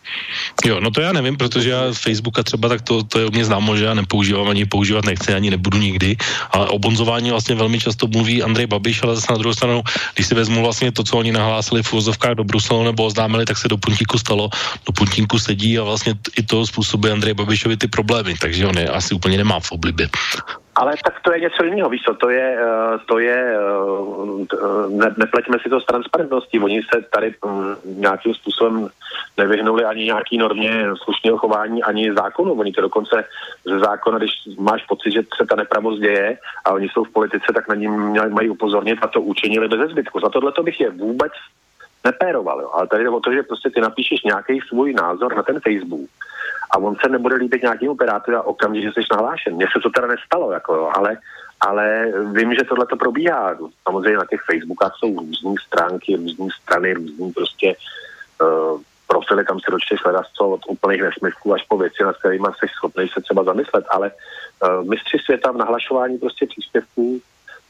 [0.65, 3.45] Jo, no to já nevím, protože já Facebooka třeba tak to, to je u mě
[3.45, 6.17] známo, že já nepoužívám ani používat nechci, ani nebudu nikdy,
[6.51, 9.81] ale o bonzování vlastně velmi často mluví Andrej Babiš, ale zase na druhou stranu,
[10.15, 13.57] když si vezmu vlastně to, co oni nahlásili v úzovkách do Bruselu nebo oznámili, tak
[13.57, 14.49] se do puntíku stalo,
[14.85, 18.87] do puntíku sedí a vlastně i to způsobuje Andrej Babišovi ty problémy, takže on je
[18.89, 20.09] asi úplně nemá v oblibě.
[20.81, 25.13] Ale tak to je něco jiného, víš co, to je, eh, to je, eh, ne,
[25.17, 28.89] nepleťme si to s transparentností, oni se tady mm, nějakým způsobem
[29.37, 33.25] nevyhnuli ani nějaký normě slušného chování, ani zákonu, oni to dokonce
[33.65, 37.53] ze zákona, když máš pocit, že se ta nepravost děje a oni jsou v politice,
[37.53, 37.87] tak na ní
[38.29, 40.19] mají upozornit a to učinili bez zbytku.
[40.19, 41.31] Za tohle to bych je vůbec
[42.03, 42.69] nepéroval, jo.
[42.73, 46.09] ale tady jde o to, že prostě ty napíšeš nějaký svůj názor na ten Facebook
[46.71, 49.55] a on se nebude líbit nějakým operátoru a okamžitě jsi nahlášen.
[49.55, 51.17] Mně se to teda nestalo, jako ale,
[51.61, 53.57] ale vím, že tohle to probíhá.
[53.83, 57.75] Samozřejmě na těch Facebookách jsou různé stránky, různé strany, různý prostě
[58.41, 62.47] uh, profily, kam si dočteš hledat co od úplných nesmyslů až po věci, nad kterými
[62.47, 67.21] jsi schopný se třeba zamyslet, ale uh, mistři světa v nahlašování prostě příspěvků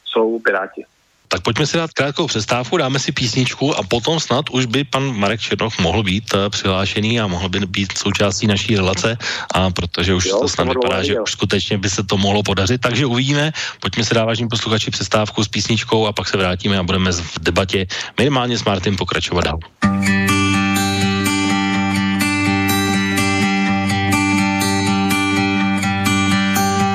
[0.04, 0.86] jsou Piráti.
[1.32, 5.16] Tak pojďme si dát krátkou přestávku, dáme si písničku a potom snad už by pan
[5.16, 9.18] Marek Černoch mohl být uh, přihlášený a mohl by být součástí naší relace,
[9.54, 12.80] a protože už jo, to snad vypadá, že už skutečně by se to mohlo podařit,
[12.80, 13.52] takže uvidíme.
[13.80, 17.38] Pojďme si dát vážní posluchači přestávku s písničkou a pak se vrátíme a budeme v
[17.40, 17.86] debatě
[18.18, 19.58] minimálně s Martin pokračovat dál.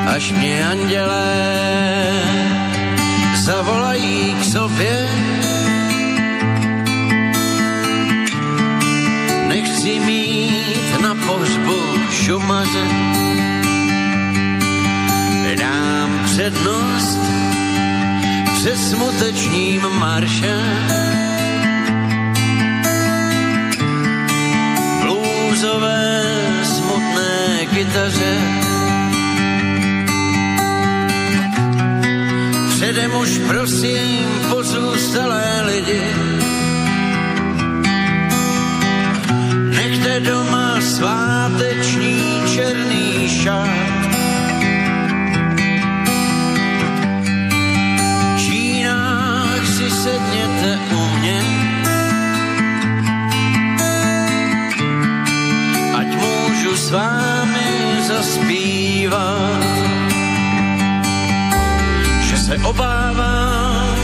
[0.07, 1.96] Až mě andělé
[3.47, 5.07] zavolají k sobě.
[9.47, 11.79] Nechci mít na pohřbu
[12.11, 12.85] šumaře,
[15.59, 17.19] dám přednost
[18.55, 20.87] přes smutečním maršem.
[25.01, 26.23] Blúzové
[26.63, 28.66] smutné kytaře
[32.87, 36.01] Předem už prosím pozůstalé lidi,
[39.75, 43.69] nechte doma sváteční černý šat.
[48.37, 51.41] Čínách si sedněte u mě,
[55.95, 59.76] ať můžu s vámi zaspívat
[62.47, 63.97] se obávám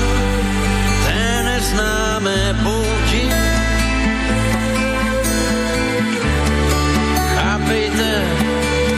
[1.06, 3.30] té neznámé pouti.
[7.36, 8.24] Chápejte,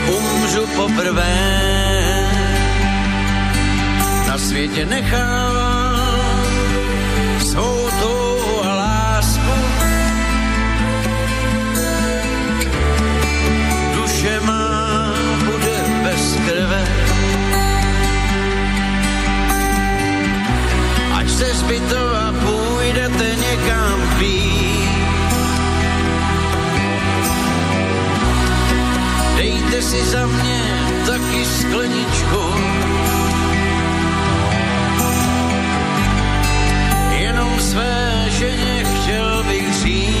[0.06, 1.36] umřu poprvé,
[4.28, 5.85] na světě nechávám
[21.66, 24.90] ze zbytova půjdete někam pít.
[29.36, 30.62] Dejte si za mě
[31.06, 32.54] taky skleničku,
[37.10, 40.16] jenom své ženě chtěl bych říct.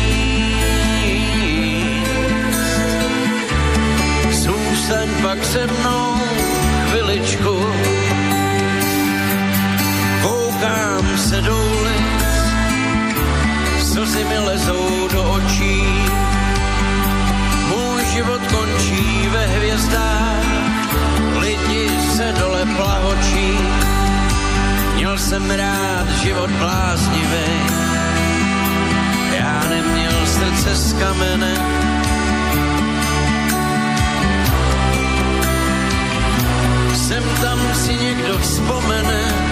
[4.30, 6.16] Zůstaň pak se mnou
[6.90, 7.55] chviličku,
[14.16, 15.82] slzy mi lezou do očí.
[17.68, 20.46] Můj život končí ve hvězdách,
[21.40, 23.58] lidi se dole plahočí.
[24.94, 27.50] Měl jsem rád život bláznivý,
[29.36, 31.54] já neměl srdce z kamene,
[37.08, 39.45] sem tam si někdo vzpomene,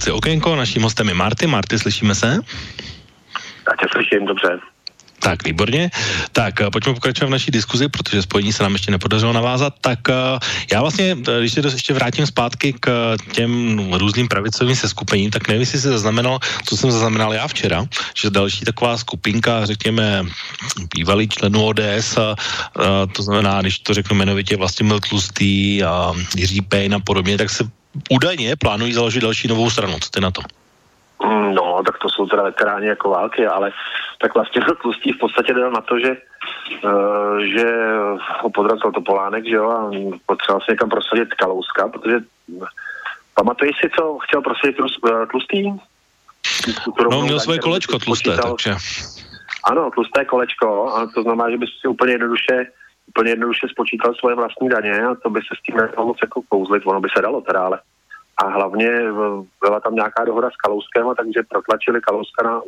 [0.00, 1.46] relaci Okénko, naším hostem je Marty.
[1.46, 2.26] Marty, slyšíme se?
[3.66, 4.58] Já tě slyším, dobře.
[5.20, 5.90] Tak, výborně.
[6.32, 9.74] Tak, eh, pojďme pokračovat v naší diskuzi, protože spojení se nám ještě nepodařilo navázat.
[9.80, 10.14] Tak eh,
[10.72, 13.52] já vlastně, eh, když se ještě vrátím zpátky k těm
[13.92, 17.84] různým pravicovým seskupením, tak nevím, jestli se zaznamenal, co jsem zaznamenal já včera,
[18.16, 20.24] že další taková skupinka, řekněme,
[20.96, 22.36] bývalý členů ODS, a, a,
[23.12, 27.50] to znamená, když to řeknu jmenovitě, vlastně byl Tlustý a Jiří Pejn a podobně, tak
[27.50, 27.68] se
[28.10, 29.98] údajně plánují založit další novou stranu.
[30.00, 30.42] Co ty na to?
[31.24, 33.72] Mm, no, tak to jsou teda veteráni jako války, ale
[34.18, 36.16] tak vlastně Tlustý v podstatě dal na to, že,
[36.84, 37.64] uh, že
[38.40, 39.90] ho podracel to Polánek, že jo, a
[40.26, 42.16] potřeboval se někam prosadit Kalouska, protože
[43.34, 45.62] pamatuješ si, co chtěl prosadit eh, Tlustý?
[47.10, 48.74] No, měl svoje kolečko tlusté, takže...
[49.64, 52.66] Ano, tlusté kolečko, a to znamená, že by si úplně jednoduše
[53.10, 56.42] úplně jednoduše spočítal svoje vlastní daně a to by se s tím nemohlo moc jako
[56.48, 57.80] kouzlit, ono by se dalo teda, ale
[58.40, 58.90] a hlavně
[59.60, 62.60] byla tam nějaká dohoda s Kalouskem, a takže protlačili Kalouska na,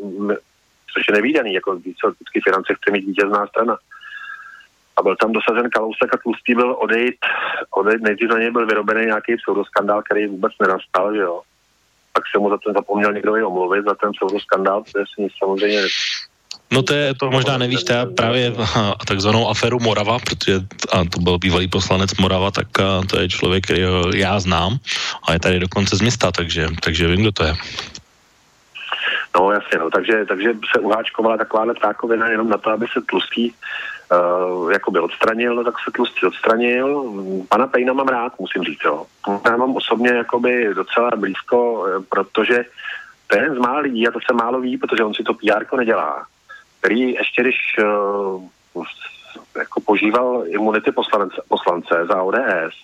[0.92, 3.76] což je nevýdaný, jako více vždycky finance chce mít vítězná strana.
[4.96, 7.16] A byl tam dosazen Kalousek a Tlustý byl odejít,
[7.70, 11.40] odejít nejdřív na něj byl vyrobený nějaký pseudoskandál, který vůbec nenastal, že jo.
[12.12, 15.82] Pak se mu za ten zapomněl někdo i omluvit, za ten pseudoskandál, protože si samozřejmě
[16.72, 18.52] No to je, to možná nevíš, to právě
[19.06, 20.60] takzvanou aferu Morava, protože
[20.92, 22.66] a to byl bývalý poslanec Morava, tak
[23.10, 24.78] to je člověk, který já znám
[25.28, 27.54] a je tady dokonce z města, takže, takže vím, kdo to je.
[29.36, 33.52] No jasně, no, takže, takže se uháčkovala takováhle ptákovina jenom na to, aby se tlustý
[33.52, 37.12] uh, jakoby odstranil, no tak se tlustý odstranil.
[37.48, 39.06] Pana Pejna mám rád, musím říct, jo.
[39.46, 42.64] Já mám osobně jakoby docela blízko, eh, protože
[43.26, 45.34] to je jeden z mála lidí a to se málo ví, protože on si to
[45.34, 46.26] PR nedělá
[46.82, 48.84] který ještě když uh,
[49.58, 52.74] jako požíval imunity poslance, poslance za ODS,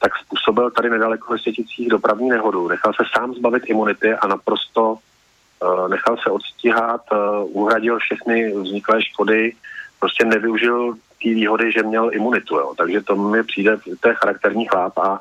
[0.00, 2.68] tak způsobil tady nedaleko ve Světicích dopravní nehodu.
[2.68, 9.02] Nechal se sám zbavit imunity a naprosto uh, nechal se odstíhat, uh, uhradil všechny vzniklé
[9.02, 9.52] škody,
[10.00, 12.56] prostě nevyužil té výhody, že měl imunitu.
[12.56, 12.74] Jo.
[12.78, 15.20] Takže to mi přijde, to je charakterní chlap a,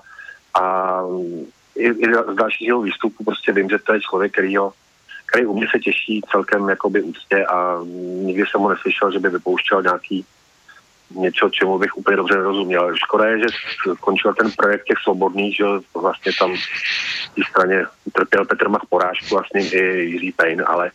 [0.60, 1.02] a
[1.76, 4.74] i, i z dalších jeho výstupů prostě vím, že to je člověk, který ho
[5.28, 7.80] který u mě se těší celkem jakoby úctě a
[8.22, 10.26] nikdy jsem mu neslyšel, že by vypouštěl nějaký
[11.10, 12.96] něco, čemu bych úplně dobře nerozuměl.
[12.96, 13.46] Škoda je, že
[13.98, 15.64] skončil ten projekt těch svobodných, že
[16.02, 20.64] vlastně tam v té straně trpěl Petr Mach porážku a s ním i Jiří Payne,
[20.64, 20.92] ale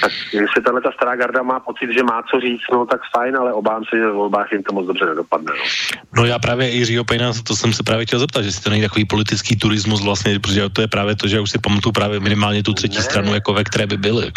[0.00, 3.36] tak jestli tahle ta stará garda má pocit, že má co říct, no tak fajn,
[3.36, 5.52] ale obávám se, že v volbách jim to moc dobře nedopadne.
[5.56, 5.64] No,
[6.16, 8.82] no já právě Jiřího Pejna, to jsem se právě chtěl zeptat, že si to není
[8.82, 12.20] takový politický turismus vlastně, protože to je právě to, že já už si pamatuju právě
[12.20, 13.02] minimálně tu třetí ne.
[13.02, 14.32] stranu, jako ve které by byly.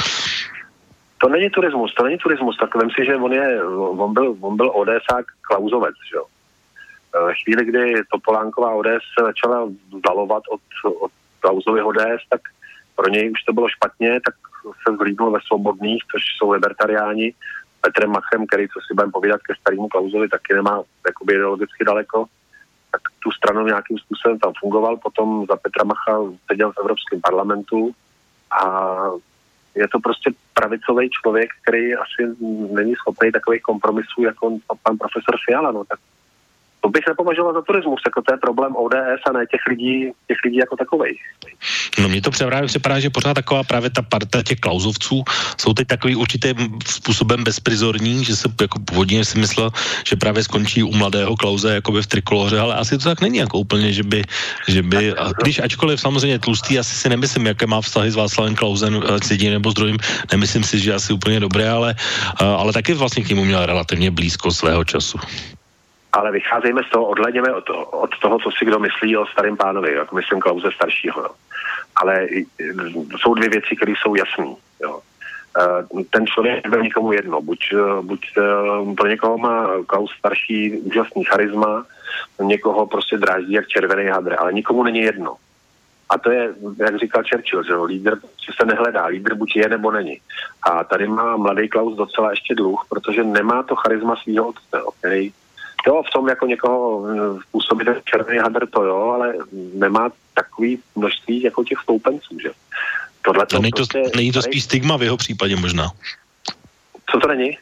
[1.22, 4.58] To není turismus, to není turismus, tak vím si, že on, je, on byl, on
[4.58, 6.26] byl ODSák Klauzovec, že jo.
[7.44, 10.62] Chvíli, kdy Topolánková ODS se začala vzdalovat od,
[11.02, 12.42] od Klauzovy ODS, tak
[12.96, 17.34] pro něj už to bylo špatně, tak se zhlídnul ve Svobodných, což jsou libertariáni,
[17.82, 22.26] Petrem Machem, který, co si budeme povídat ke starému Klauzovi, taky nemá jakoby ideologicky daleko,
[22.92, 26.18] tak tu stranu nějakým způsobem tam fungoval, potom za Petra Macha
[26.52, 27.92] seděl v Evropském parlamentu
[28.62, 28.96] a
[29.76, 32.36] je to prostě pravicový člověk, který asi
[32.72, 36.00] není schopný takových kompromisů jako pan profesor Fiala, no tak
[36.82, 40.38] to bych nepovažoval za turismus, jako to je problém ODS a ne těch lidí, těch
[40.46, 41.22] lidí jako takových.
[42.00, 45.24] No mně to právě připadá, že pořád taková právě ta parta těch klauzovců
[45.58, 49.70] jsou teď takový určitým způsobem bezprizorní, že se jako původně si myslel,
[50.06, 53.38] že právě skončí u mladého klauze jako by v trikoloře, ale asi to tak není
[53.38, 54.24] jako úplně, že by,
[54.68, 58.56] že by a když ačkoliv samozřejmě tlustý, asi si nemyslím, jaké má vztahy s Václavem
[58.56, 59.98] Klausem, s jedním nebo s druhým,
[60.32, 61.96] nemyslím si, že asi úplně dobré, ale,
[62.40, 65.20] ale taky vlastně k němu měl relativně blízko svého času
[66.14, 69.94] ale vycházejme z toho, odhledněme od, od toho, co si kdo myslí o starém pánovi,
[69.94, 71.22] jako myslím Klauze staršího.
[71.22, 71.30] Jo.
[71.96, 72.28] Ale
[73.20, 74.56] jsou dvě věci, které jsou jasné.
[75.60, 77.42] E, ten člověk byl nikomu jedno.
[77.42, 81.86] Buď, e, buď e, pro někoho má Klaus starší úžasný charisma,
[82.42, 85.36] někoho prostě dráždí jak červený hadr, ale nikomu není jedno.
[86.10, 88.18] A to je, jak říkal Churchill, že lídr
[88.60, 90.22] se nehledá, lídr buď je nebo není.
[90.64, 95.34] A tady má mladý Klaus docela ještě dluh, protože nemá to charisma svého otce, který
[95.88, 99.34] Jo, v tom jako někoho eh, působí ten červený hadr, to jo, ale
[99.74, 102.50] nemá takový množství jako těch stoupenců, že?
[103.22, 105.88] Tohle to není to, prostě, není to spíš stigma v jeho případě možná?
[107.12, 107.58] Co to není?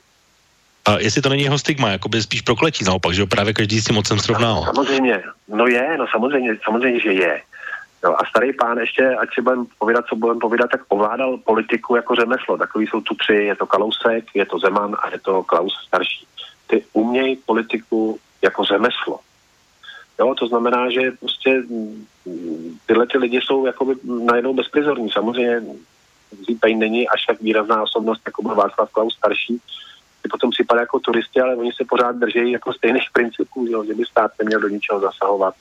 [0.86, 3.86] A jestli to není jeho stigma, jako by spíš prokletí naopak, že právě každý s
[3.86, 4.54] tím mocem srovná.
[4.54, 7.42] No, samozřejmě, no je, no samozřejmě, samozřejmě, že je.
[8.04, 11.96] No a starý pán ještě, ať si budeme povídat, co budeme povídat, tak ovládal politiku
[11.96, 12.58] jako řemeslo.
[12.58, 16.26] Takový jsou tu tři, je to Kalousek, je to Zeman a je to Klaus starší
[16.70, 19.20] ty umějí politiku jako řemeslo.
[20.20, 22.06] Jo, to znamená, že prostě mm,
[22.86, 25.12] tyhle ty lidi jsou jakoby najednou bezprizorní.
[25.12, 25.62] Samozřejmě
[26.48, 29.62] Zípej není až tak výrazná osobnost, jako byl Václav Klaus starší,
[30.22, 33.94] ty potom připadá jako turisti, ale oni se pořád drží jako stejných principů, že, že
[33.94, 35.54] by stát neměl do ničeho zasahovat,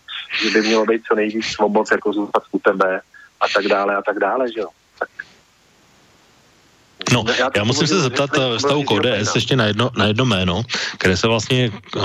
[0.42, 3.00] že by mělo být co nejvíc svobod, jako zůstat u tebe
[3.40, 4.68] a tak dále a tak dále, že jo.
[7.12, 10.62] No, já, já musím se zeptat v stavu KDS ještě na jedno, na jedno jméno,
[10.98, 12.02] které se vlastně uh,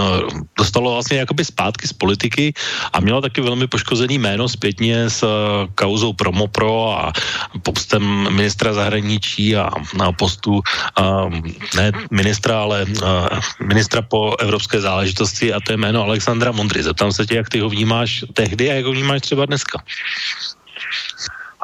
[0.57, 2.53] dostalo vlastně jakoby zpátky z politiky
[2.93, 5.29] a mělo taky velmi poškozený jméno zpětně s uh,
[5.75, 7.13] kauzou Promopro a
[7.63, 10.61] postem ministra zahraničí a na postu
[10.99, 11.33] uh,
[11.75, 13.27] ne ministra, ale uh,
[13.59, 16.83] ministra po evropské záležitosti a to je jméno Alexandra Mondry.
[16.83, 19.83] Zeptám se tě, jak ty ho vnímáš tehdy a jak ho vnímáš třeba dneska.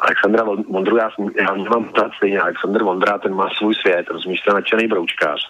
[0.00, 2.40] Alexandra Vondru, já, já mám pořád stejně.
[2.40, 5.40] Alexander Vondra, ten má svůj svět, rozumíš, ten nadšený broučkář.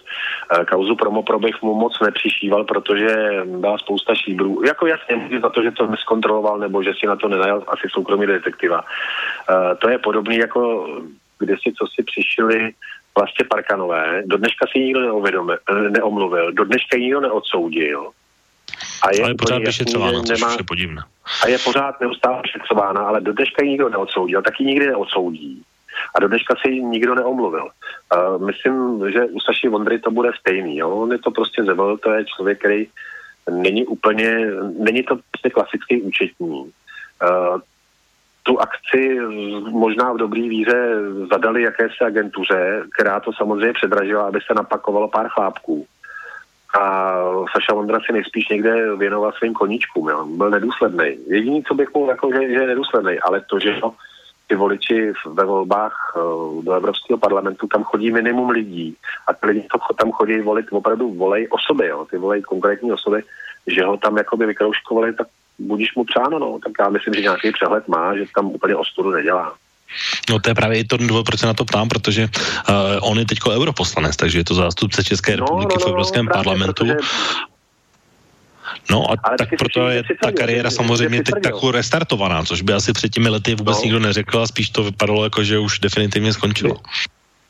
[0.61, 3.07] E, kauzu Promopro bych mu moc nepřišíval, protože
[3.45, 4.61] byla spousta šíbrů.
[4.65, 8.27] Jako jasně, za to, že to neskontroloval, nebo že si na to nenajal asi soukromý
[8.27, 8.83] detektiva.
[8.83, 10.87] E, to je podobný jako
[11.39, 12.71] kde si co si přišli
[13.17, 14.23] vlastně Parkanové.
[14.25, 15.23] Do dneška si nikdo
[15.89, 18.11] neomluvil, do dneška nikdo neodsoudil.
[19.01, 21.01] A je ale pořád vyšetřována, což nemá, je podivné.
[21.43, 25.63] A je pořád neustále vyšetřována, ale do dneška ji nikdo neodsoudil, tak ji nikdy neodsoudí.
[26.15, 27.67] A do dneška si ji nikdo neomluvil.
[28.15, 30.77] Uh, myslím, že u Saši Vondry to bude stejný.
[30.77, 30.89] Jo?
[30.89, 32.87] On je to prostě zevel, to je člověk, který
[33.49, 34.47] není úplně,
[34.79, 36.59] není to prostě klasický účetní.
[36.59, 37.59] Uh,
[38.43, 39.19] tu akci
[39.71, 40.95] možná v dobrý víře
[41.31, 45.87] zadali jakési agentuře, která to samozřejmě předražila, aby se napakovalo pár chlápků
[46.73, 47.13] a
[47.51, 50.25] Saša Vondra si nejspíš někde věnoval svým koníčkům, jo.
[50.25, 51.17] byl nedůsledný.
[51.27, 53.93] Jediný, co bych mohl, jako, že, že je nedůsledný, ale to, že no,
[54.47, 58.95] ty voliči ve volbách uh, do Evropského parlamentu, tam chodí minimum lidí
[59.27, 62.05] a ty lidi to, tam chodí volit, opravdu volej osoby, jo.
[62.05, 63.23] ty volej konkrétní osoby,
[63.67, 65.27] že ho tam jakoby vykrouškovali, tak
[65.59, 66.59] budíš mu přáno, no.
[66.63, 69.53] tak já myslím, že nějaký přehled má, že tam úplně ostudu nedělá.
[70.29, 72.29] No to je právě i to důvod, proč se na to ptám, protože
[72.69, 75.89] uh, on je teďko europoslanec, takže je to zástupce České no, republiky no, no, v
[75.89, 76.85] Evropském no, parlamentu.
[76.85, 76.95] Protože...
[78.89, 82.73] No a Ale tak proto je ta kariéra samozřejmě že teď takovou restartovaná, což by
[82.73, 83.83] asi před těmi lety vůbec no.
[83.83, 86.77] nikdo neřekl a spíš to vypadalo jako, že už definitivně skončilo.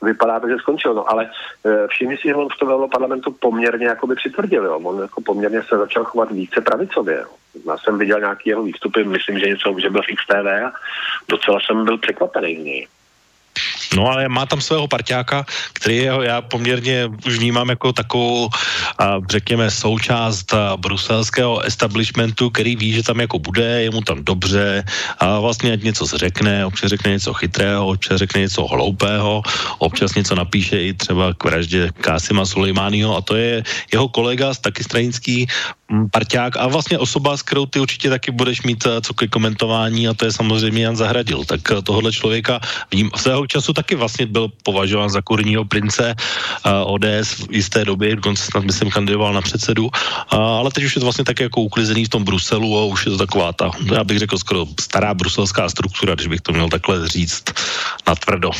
[0.01, 1.29] Vypadá to, že skončil, no ale
[1.65, 4.79] e, všimni si, že on v tom parlamentu poměrně jako by přitvrdil, jo.
[4.79, 7.17] on jako poměrně se začal chovat více pravicově.
[7.17, 7.27] Jo.
[7.67, 10.71] Já jsem viděl nějaký jeho výstupy, myslím, že něco, že byl v XTV a
[11.29, 12.87] docela jsem byl překvapený něj.
[13.95, 18.49] No ale má tam svého parťáka, který jeho já poměrně už vnímám jako takovou,
[19.29, 24.83] řekněme, součást bruselského establishmentu, který ví, že tam jako bude, je mu tam dobře
[25.19, 29.41] a vlastně ať něco řekne, občas řekne něco chytrého, občas řekne něco hloupého,
[29.77, 34.83] občas něco napíše i třeba k vraždě Kásima Sulejmányho a to je jeho kolega, taky
[34.83, 35.47] stranický
[36.11, 40.13] parťák a vlastně osoba, s kterou ty určitě taky budeš mít co ke komentování a
[40.13, 41.43] to je samozřejmě Jan Zahradil.
[41.45, 42.59] Tak tohohle člověka
[42.91, 48.15] vním, svého času taky vlastně byl považován za kurního prince uh, ODS v jisté době,
[48.15, 49.91] dokonce snad myslím kandidoval na předsedu, uh,
[50.37, 53.11] ale teď už je to vlastně tak jako uklizený v tom Bruselu a už je
[53.11, 57.07] to taková ta, já bych řekl skoro stará bruselská struktura, když bych to měl takhle
[57.07, 57.43] říct
[58.07, 58.51] na tvrdo.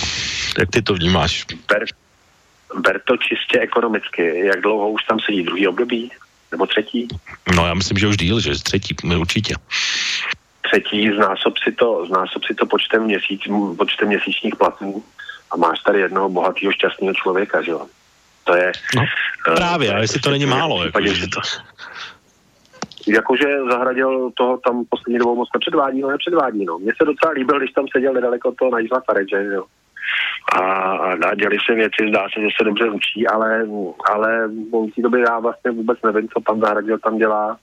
[0.60, 1.46] Jak ty to vnímáš?
[1.70, 1.86] Ber,
[2.82, 4.46] ber to čistě ekonomicky.
[4.46, 6.12] Jak dlouho už tam sedí druhý období?
[6.52, 7.08] Nebo třetí?
[7.56, 9.56] No já myslím, že už díl, že třetí, určitě.
[10.72, 13.42] Třetí, znásob si to, znásob si to počtem, měsíc,
[13.78, 15.04] počtem měsíčních platů
[15.52, 17.86] a máš tady jednoho bohatého, šťastného člověka, že jo?
[18.44, 18.72] To je...
[18.96, 19.04] No,
[19.56, 20.86] právě, uh, ale jestli to není málo.
[20.86, 21.42] Jako, že to...
[23.08, 26.80] Jakože zahradil toho tam poslední dobou moc nepředvádí, no nepředvádí, no.
[26.80, 29.66] Mně se docela líbil, když tam seděl nedaleko toho Najzla Fareče, jo
[30.52, 30.60] a,
[31.30, 33.68] a děli se věci, zdá se, že se dobře učí, ale,
[34.12, 37.58] ale v té době já vlastně vůbec nevím, co pan Zahradil tam dělá.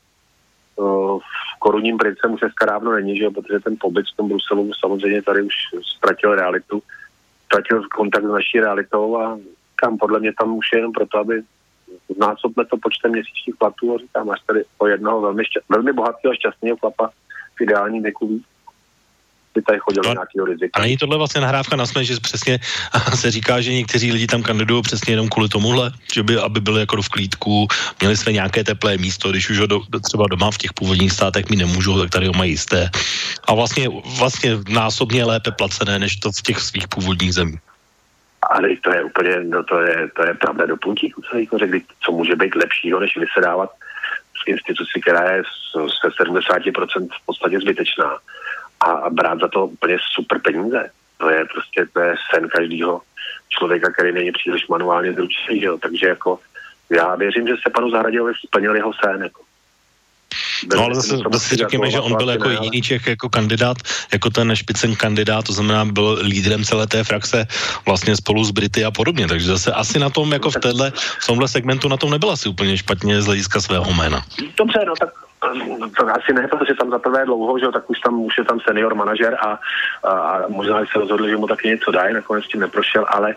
[0.79, 5.22] V korunním princem už dneska dávno není, že protože ten pobyt v tom Bruselu samozřejmě
[5.22, 5.55] tady už
[5.97, 6.83] ztratil realitu,
[7.45, 9.39] ztratil kontakt s naší realitou a
[9.76, 11.43] kam podle mě tam už je jenom proto, aby
[12.16, 16.33] znásobne to počtem měsíčních platů a říkám, až tady o jednoho velmi, šťa- velmi bohatého
[16.33, 17.11] a šťastného chlapa
[17.57, 18.45] v ideálním věku víc
[19.59, 20.74] by tady chodil no, nějakého rizika.
[20.78, 22.59] A není tohle vlastně nahrávka na směs, že přesně
[23.14, 26.80] se říká, že někteří lidi tam kandidují přesně jenom kvůli tomuhle, že by, aby byli
[26.80, 27.66] jako v klídku,
[28.00, 31.50] měli své nějaké teplé místo, když už ho do, třeba doma v těch původních státech
[31.50, 32.90] mi nemůžou, tak tady ho mají jisté.
[33.44, 33.88] A vlastně,
[34.18, 37.61] vlastně násobně lépe placené, než to v těch svých původních zemích.
[38.42, 41.82] Ale to je úplně, no to je, to je pravda do puntíku, co jako řekli,
[42.00, 43.70] co může být lepšího, než vysedávat
[44.38, 45.42] z instituci, která je
[46.00, 48.18] se 70% v podstatě zbytečná
[48.81, 50.91] a brát za to úplně super peníze.
[51.16, 53.01] To je prostě to je sen každého
[53.49, 55.79] člověka, který není příliš manuálně zručený, jo.
[55.79, 56.39] Takže jako
[56.91, 59.22] já věřím, že se panu Zahradějovi splnil jeho sen.
[59.22, 59.41] Jako.
[60.76, 63.76] No ale zase, zase řekněme, že on byl jako jediný Čech jako kandidát,
[64.12, 67.47] jako ten špicen kandidát, to znamená byl lídrem celé té frakce
[67.87, 71.26] vlastně spolu s Brity a podobně, takže zase asi na tom jako v téhle, v
[71.26, 74.24] tomhle segmentu na tom nebyla asi úplně špatně z hlediska svého jména.
[74.57, 75.28] Dobře, no tak
[75.97, 78.61] to asi ne, protože tam za prvé dlouho, že tak už tam už je tam
[78.61, 79.59] senior manažer a,
[80.03, 83.34] a, a možná se rozhodli, že mu taky něco dají, nakonec tím neprošel, ale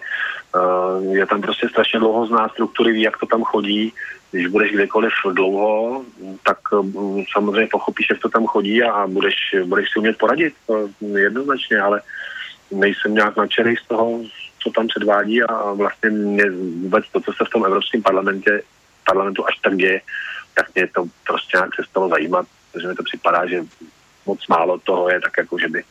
[0.55, 3.93] uh, je tam prostě strašně dlouho zná struktury, ví, jak to tam chodí,
[4.31, 6.03] když budeš kdekoliv dlouho,
[6.45, 9.35] tak um, samozřejmě pochopíš, jak to tam chodí a budeš,
[9.65, 12.01] budeš si umět poradit, to jednoznačně, ale
[12.71, 14.19] nejsem nějak nadšený z toho,
[14.59, 18.61] co tam předvádí a vlastně mě vůbec to, co se v tom Evropském parlamentě,
[19.05, 20.01] parlamentu až tak děje,
[20.53, 23.65] tak mě to prostě nějak přestalo zajímat, protože mi to připadá, že
[24.25, 25.83] moc málo toho je tak jako, že by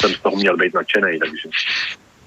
[0.00, 1.48] jsem z toho měl být nadšený, takže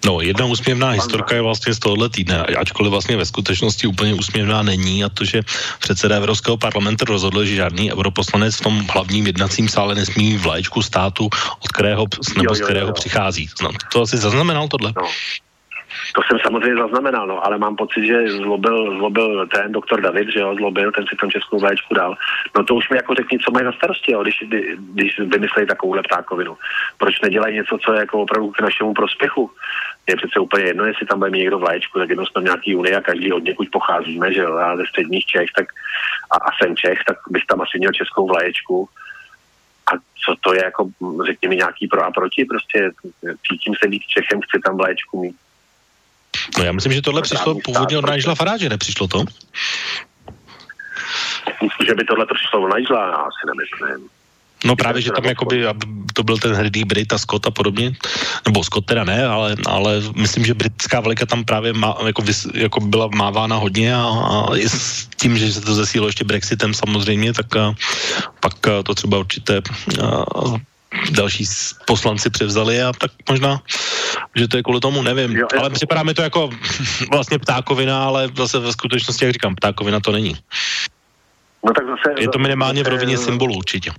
[0.06, 4.64] No, jedna úsměvná historka je vlastně z tohohle týdne, ačkoliv vlastně ve skutečnosti úplně úsměvná
[4.64, 5.42] není a to, že
[5.80, 11.30] předseda Evropského parlamentu rozhodl, že žádný europoslanec v tom hlavním jednacím sále nesmí vlaječku státu,
[11.60, 12.94] od kterého, nebo jo, jo, z kterého jo.
[12.94, 13.50] přichází.
[13.64, 14.94] No, to asi zaznamenal tohle?
[14.96, 15.08] No.
[16.16, 20.40] To jsem samozřejmě zaznamenal, no, ale mám pocit, že zlobil, zlobil ten doktor David, že
[20.40, 22.16] jo, zlobil, ten si tam českou vlaječku dal.
[22.58, 24.44] No to už mi jako řekni, co mají na starosti, jo, když,
[24.78, 26.58] když vymyslejí takovou ptákovinu.
[26.98, 29.52] Proč nedělají něco, co je jako opravdu k našemu prospěchu?
[30.08, 32.76] Je přece úplně jedno, jestli tam bude mít někdo vlaječku, tak jedno jsme v nějaký
[32.76, 35.66] unii a každý od někud pocházíme, že jo, a ze středních Čech, tak
[36.32, 38.90] a, a jsem Čech, tak bych tam asi měl českou vlaječku.
[39.94, 40.90] A co to je jako,
[41.26, 42.92] řekni mi nějaký pro a proti, prostě
[43.48, 45.36] cítím se být Čechem, chci tam vlaječku mít.
[46.58, 49.24] No já myslím, že tohle přišlo původně od Nigela Faráže, nepřišlo to?
[51.88, 54.10] Že by tohle přišlo od Nigela, já asi nemyslím.
[54.66, 55.66] No právě, že tam jakoby,
[56.14, 57.92] to byl ten hrdý Brit a Scott a podobně,
[58.46, 62.48] nebo Scott teda ne, ale, ale myslím, že britská vlajka tam právě má, jako, vys,
[62.54, 66.74] jako byla mávána hodně a, a i s tím, že se to zesílo ještě Brexitem
[66.74, 67.76] samozřejmě, tak a,
[68.40, 69.62] pak a, to třeba určité
[70.02, 70.24] a,
[71.12, 71.46] další
[71.86, 73.62] poslanci převzali a tak možná,
[74.36, 75.38] že to je kvůli tomu, nevím.
[75.38, 76.50] Jo, ale připadá mi to jako
[77.12, 80.36] vlastně ptákovina, ale zase ve skutečnosti, jak říkám, ptákovina to není.
[81.66, 83.92] No tak zase, je to minimálně v rovině symbolu určitě.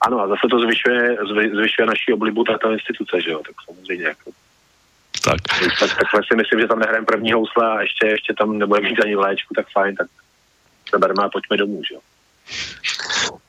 [0.00, 1.16] Ano, a zase to zvyšuje,
[1.54, 4.30] zvyšuje naší oblibu tato instituce, že jo, tak samozřejmě jako
[5.24, 5.36] tak.
[5.80, 5.96] tak.
[5.96, 9.16] Takhle si myslím, že tam nehrajeme první housle a ještě, ještě tam nebudeme mít ani
[9.16, 10.06] léčku, tak fajn, tak
[10.90, 12.00] se bereme a pojďme domů, že jo.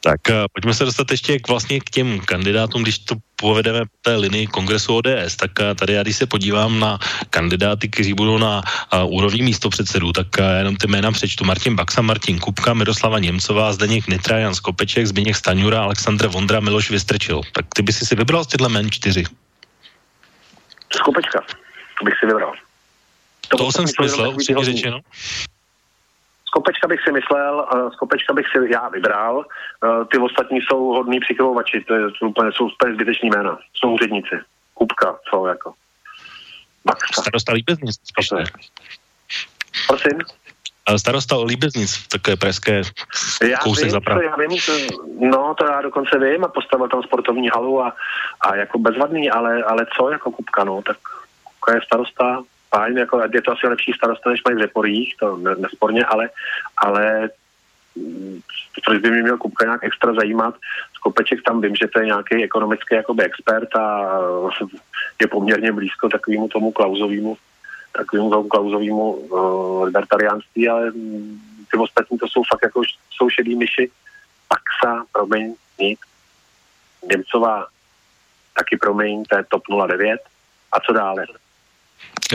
[0.01, 3.97] Tak uh, pojďme se dostat ještě k vlastně k těm kandidátům, když to povedeme po
[4.01, 6.99] té linii kongresu ODS, tak uh, tady já když se podívám na
[7.29, 8.61] kandidáty, kteří budou na
[8.93, 11.45] uh, úrovni místo předsedů, tak uh, jenom ty jména přečtu.
[11.45, 16.89] Martin Baxa, Martin Kupka, Miroslava Němcová, Zdeněk Nitra, Jan Skopeček, Zbigněk Staňura, Aleksandr Vondra, Miloš
[16.89, 17.41] Vystrčil.
[17.53, 19.23] Tak ty by si si vybral z těchto jmen čtyři.
[20.95, 21.39] Skopečka
[22.03, 22.53] bych si vybral.
[23.47, 24.99] To, to jsem si myslel, upřímně řečeno.
[26.51, 31.83] Skopečka bych si myslel, Skopečka bych si já vybral, uh, ty ostatní jsou hodní přikryvovači,
[31.87, 34.35] to je, jsou úplně, jsou úplně zbyteční jména, jsou úředníci,
[34.73, 35.73] Kupka, co jako.
[36.85, 37.21] Baxa.
[37.21, 37.95] Starosta Líbeznic.
[39.87, 40.19] Prosím?
[40.97, 42.81] Starosta o Líbeznic, takové pražské
[43.63, 44.73] kousek vím, za já vím, to,
[45.19, 47.95] no to já dokonce vím a postavil tam sportovní halu a,
[48.41, 50.97] a jako bezvadný, ale, ale co jako Kupka, no, tak
[51.43, 52.43] Kupka je starosta
[52.75, 56.29] fajn, jako je to asi lepší starosta, než mají v Reporích, to nesporně, ale,
[56.77, 57.29] ale
[58.85, 60.55] což by mě měl Kupka nějak extra zajímat.
[60.93, 64.19] Skopeček tam vím, že to je nějaký ekonomický jakoby expert a
[65.21, 67.37] je poměrně blízko takovému tomu klauzovému
[67.91, 70.91] takovému tomu klauzovému uh, libertariánství, ale
[71.71, 73.91] ty ostatní to jsou fakt jako jsou šedý myši.
[74.47, 75.99] Paxa, promiň, nic.
[77.11, 77.67] Němcová,
[78.55, 80.21] taky promiň, to je TOP 09.
[80.71, 81.25] A co dále?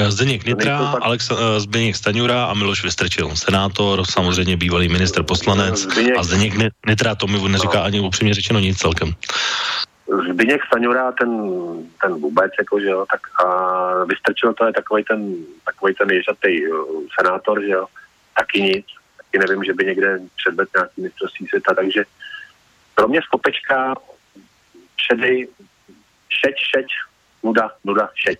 [0.08, 6.18] Zdeněk Nitra, Alex, uh, Zdeněk Staňura a Miloš Vystrčil, senátor, samozřejmě bývalý minister poslanec Zdeněk,
[6.18, 6.54] a Zdeněk
[6.86, 7.84] Nitra, to mi neříká no.
[7.84, 9.14] ani upřímně řečeno nic celkem.
[10.30, 11.30] Zbyněk Staňura, ten,
[12.02, 15.34] ten vůbec, jako, že jo, tak a Vystrčil to je takový ten,
[15.64, 17.86] takový ten ježatý uh, senátor, že jo,
[18.36, 18.86] taky nic,
[19.16, 22.04] taky nevím, že by někde předvedl nějaký mistrovství světa, takže
[22.94, 23.94] pro mě skopečka
[24.96, 25.48] šedej,
[26.28, 26.86] šeť, šeť,
[27.42, 28.38] nuda, nuda, šeť.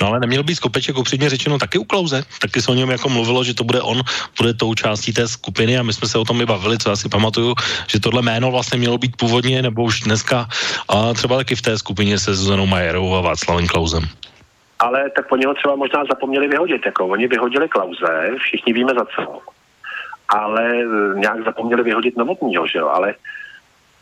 [0.00, 2.22] No ale neměl být Skopeček upřímně řečeno taky u Klauze.
[2.40, 4.02] Taky se o něm jako mluvilo, že to bude on,
[4.38, 6.96] bude tou částí té skupiny a my jsme se o tom i bavili, co já
[6.96, 7.54] si pamatuju,
[7.86, 10.48] že tohle jméno vlastně mělo být původně nebo už dneska
[10.88, 14.02] a třeba taky v té skupině se Zuzanou Majerovou a Václavem Klausem.
[14.78, 19.04] Ale tak po něho třeba možná zapomněli vyhodit, jako oni vyhodili Klauze, všichni víme za
[19.04, 19.40] co,
[20.28, 20.72] ale
[21.14, 23.14] nějak zapomněli vyhodit Novotního, že jo, ale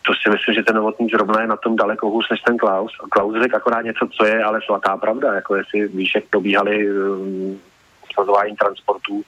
[0.07, 2.93] to si myslím, že ten novotný zrovna je na tom daleko hůř než ten Klaus.
[3.11, 7.61] Klaus řekl akorát něco, co je ale svatá pravda, jako jestli víš, jak probíhaly um,
[8.59, 9.25] transportů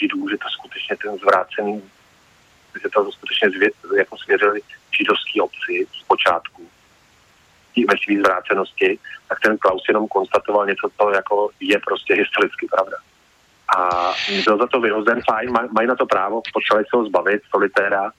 [0.00, 1.82] židů, že to skutečně ten zvrácený,
[2.82, 4.60] že to skutečně zvě, jako svěřili
[4.98, 6.62] židovský obci z počátku
[7.88, 8.98] ve své zvrácenosti,
[9.28, 12.96] tak ten Klaus jenom konstatoval něco, co jako je prostě historicky pravda.
[13.76, 14.12] A
[14.44, 18.12] byl za to vyhozen, fajn, mají na to právo, potřebovali se ho zbavit, solitéra,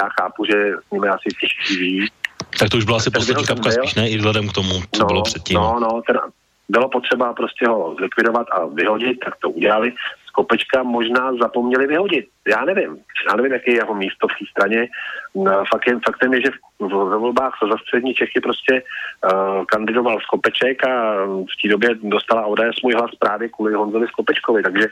[0.00, 2.10] já chápu, že s nimi asi všichni ví.
[2.58, 4.10] Tak to už byla asi poslední kapka spíš, ne?
[4.10, 5.54] I vzhledem k tomu, co no, bylo předtím.
[5.54, 6.20] No, no, teda
[6.68, 9.92] bylo potřeba prostě ho zlikvidovat a vyhodit, tak to udělali.
[10.26, 12.28] Skopečka možná zapomněli vyhodit.
[12.48, 12.98] Já nevím.
[13.28, 14.88] Já nevím, jaké je jeho místo v té straně.
[15.34, 20.86] No, faktem, faktem je, že v, ve volbách za střední Čechy prostě uh, kandidoval Skopeček
[20.86, 24.88] a v té době dostala ODS můj hlas právě kvůli Honzovi Skopečkovi, takže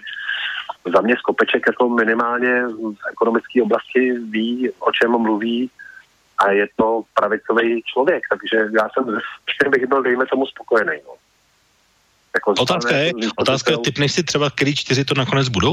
[0.94, 5.70] za mě Skopeček jako minimálně v ekonomické oblasti ví, o čem mluví
[6.38, 9.18] a je to pravicový člověk, takže já jsem
[9.66, 10.96] s bych byl, dejme tomu, spokojený.
[11.06, 11.14] No.
[12.34, 15.72] Jako otázka je, otázka je, typneš si třeba, který čtyři to nakonec budou?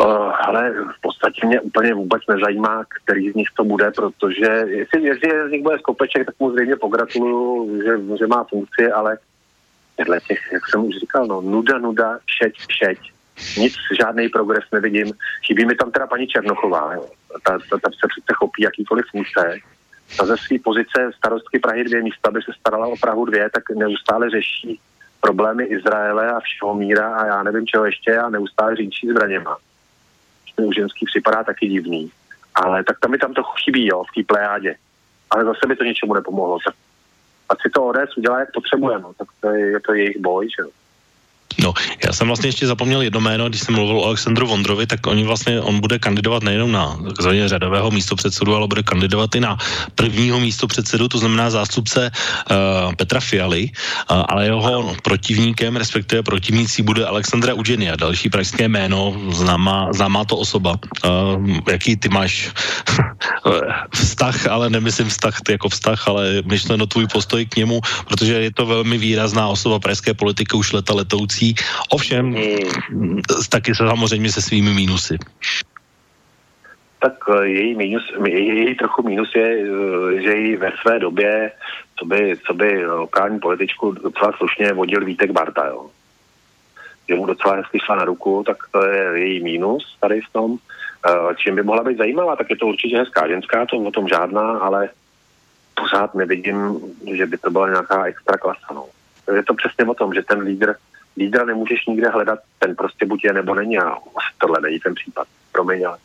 [0.00, 5.02] Uh, ale v podstatě mě úplně vůbec nezajímá, který z nich to bude, protože jestli,
[5.02, 9.18] jestli z nich bude skopeček, tak mu zřejmě pogratuluju, že, že má funkci, ale
[9.96, 12.98] těchto těch, jak jsem už říkal, no, nuda, nuda, šeť, šeť.
[13.58, 15.12] Nic, žádný progres nevidím.
[15.46, 16.96] Chybí mi tam teda paní Černochová.
[17.44, 19.58] Ta, ta, ta se přece chopí jakýkoliv funkce.
[20.20, 23.62] A ze své pozice starostky Prahy dvě místa, aby se starala o Prahu dvě, tak
[23.76, 24.80] neustále řeší
[25.20, 29.56] problémy Izraele a všeho míra a já nevím čeho ještě a neustále říčí zbraněma.
[30.56, 32.10] U ženský připadá taky divný.
[32.54, 34.76] Ale tak tam mi tam to chybí, jo, v té plejádě.
[35.30, 36.58] Ale zase by to ničemu nepomohlo.
[36.66, 36.74] Tak
[37.48, 39.12] ať si to ODS udělá, jak potřebuje, no.
[39.18, 40.70] tak to je, je to jejich boj, že jo.
[41.62, 41.72] No,
[42.06, 45.24] já jsem vlastně ještě zapomněl jedno jméno, když jsem mluvil o Alexandru Vondrovi, tak oni
[45.24, 49.56] vlastně, on bude kandidovat nejenom na takzvaně řadového místopředsedu, ale bude kandidovat i na
[49.94, 57.06] prvního místopředsedu, to znamená zástupce uh, Petra Fialy, uh, ale jeho protivníkem, respektive protivnící bude
[57.06, 60.76] Alexandra Udženia, další pražské jméno, známá, známá to osoba.
[61.04, 62.52] Uh, jaký ty máš
[63.94, 68.52] vztah, ale nemyslím vztah ty jako vztah, ale myšleno tvůj postoj k němu, protože je
[68.52, 71.54] to velmi výrazná osoba pražské politiky už leta letoucí věcí,
[71.90, 72.34] ovšem
[72.88, 73.20] hmm.
[73.50, 75.18] taky se samozřejmě se svými mínusy.
[76.98, 81.52] Tak eh, její, minus, její trochu mínus je, eh, že jí ve své době,
[81.98, 85.90] co by, co by lokální političku docela slušně vodil Vítek Barta, jo.
[87.08, 90.56] Že mu docela hezky šla na ruku, tak to je její mínus tady v tom.
[91.06, 94.08] Eh, čím by mohla být zajímavá, tak je to určitě hezká ženská, to o tom
[94.08, 94.88] žádná, ale
[95.74, 96.80] pořád nevidím,
[97.12, 98.66] že by to byla nějaká extra klasa.
[98.74, 98.86] No.
[99.34, 100.74] Je to přesně o tom, že ten lídr
[101.16, 103.96] lídra nemůžeš nikde hledat, ten prostě buď je nebo není a
[104.38, 105.28] tohle není ten případ.
[105.52, 105.98] Promiň, ale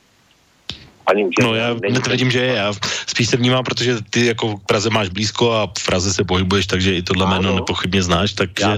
[1.06, 2.74] ani už No já netvrdím, že je, já
[3.08, 6.66] spíš se vnímám, protože ty jako v Praze máš blízko a v Praze se pohybuješ,
[6.68, 8.78] takže i tohle jméno nepochybně znáš, takže,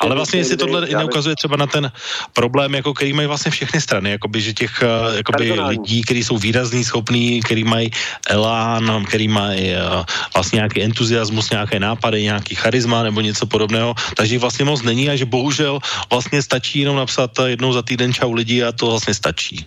[0.00, 1.92] ale vlastně jestli tohle i neukazuje třeba na ten
[2.32, 6.38] problém, jako který mají vlastně všechny strany, jakoby, že těch eh, jakoby lidí, kteří jsou
[6.38, 7.90] výrazný, schopní, který mají
[8.28, 10.04] elán, který mají uh,
[10.34, 15.16] vlastně nějaký entuziasmus, nějaké nápady, nějaký charisma nebo něco podobného, takže vlastně moc není a
[15.16, 15.78] že bohužel
[16.10, 19.66] vlastně stačí jenom napsat jednou za týden čau lidi a to vlastně stačí.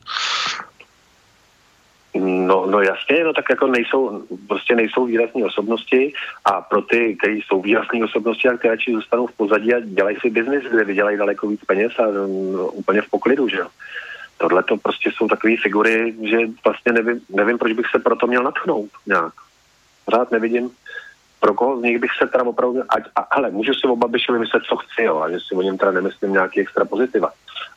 [2.19, 6.13] No, no jasně, no tak jako nejsou, prostě nejsou výrazné osobnosti
[6.45, 10.29] a pro ty, kteří jsou výrazné osobnosti a které zůstanou v pozadí a dělají si
[10.29, 12.03] biznis, kde vydělají daleko víc peněz a
[12.53, 13.67] no, úplně v poklidu, že jo.
[14.37, 18.43] Tohle to prostě jsou takové figury, že vlastně nevím, nevím, proč bych se proto měl
[18.43, 19.33] natchnout nějak.
[20.05, 20.71] Pořád nevidím,
[21.39, 24.39] pro koho z nich bych se teda opravdu, ať, a, ale můžu si o Babišovi
[24.39, 27.31] myslet, co chci, jo, a že si o něm teda nemyslím nějaký extra pozitiva.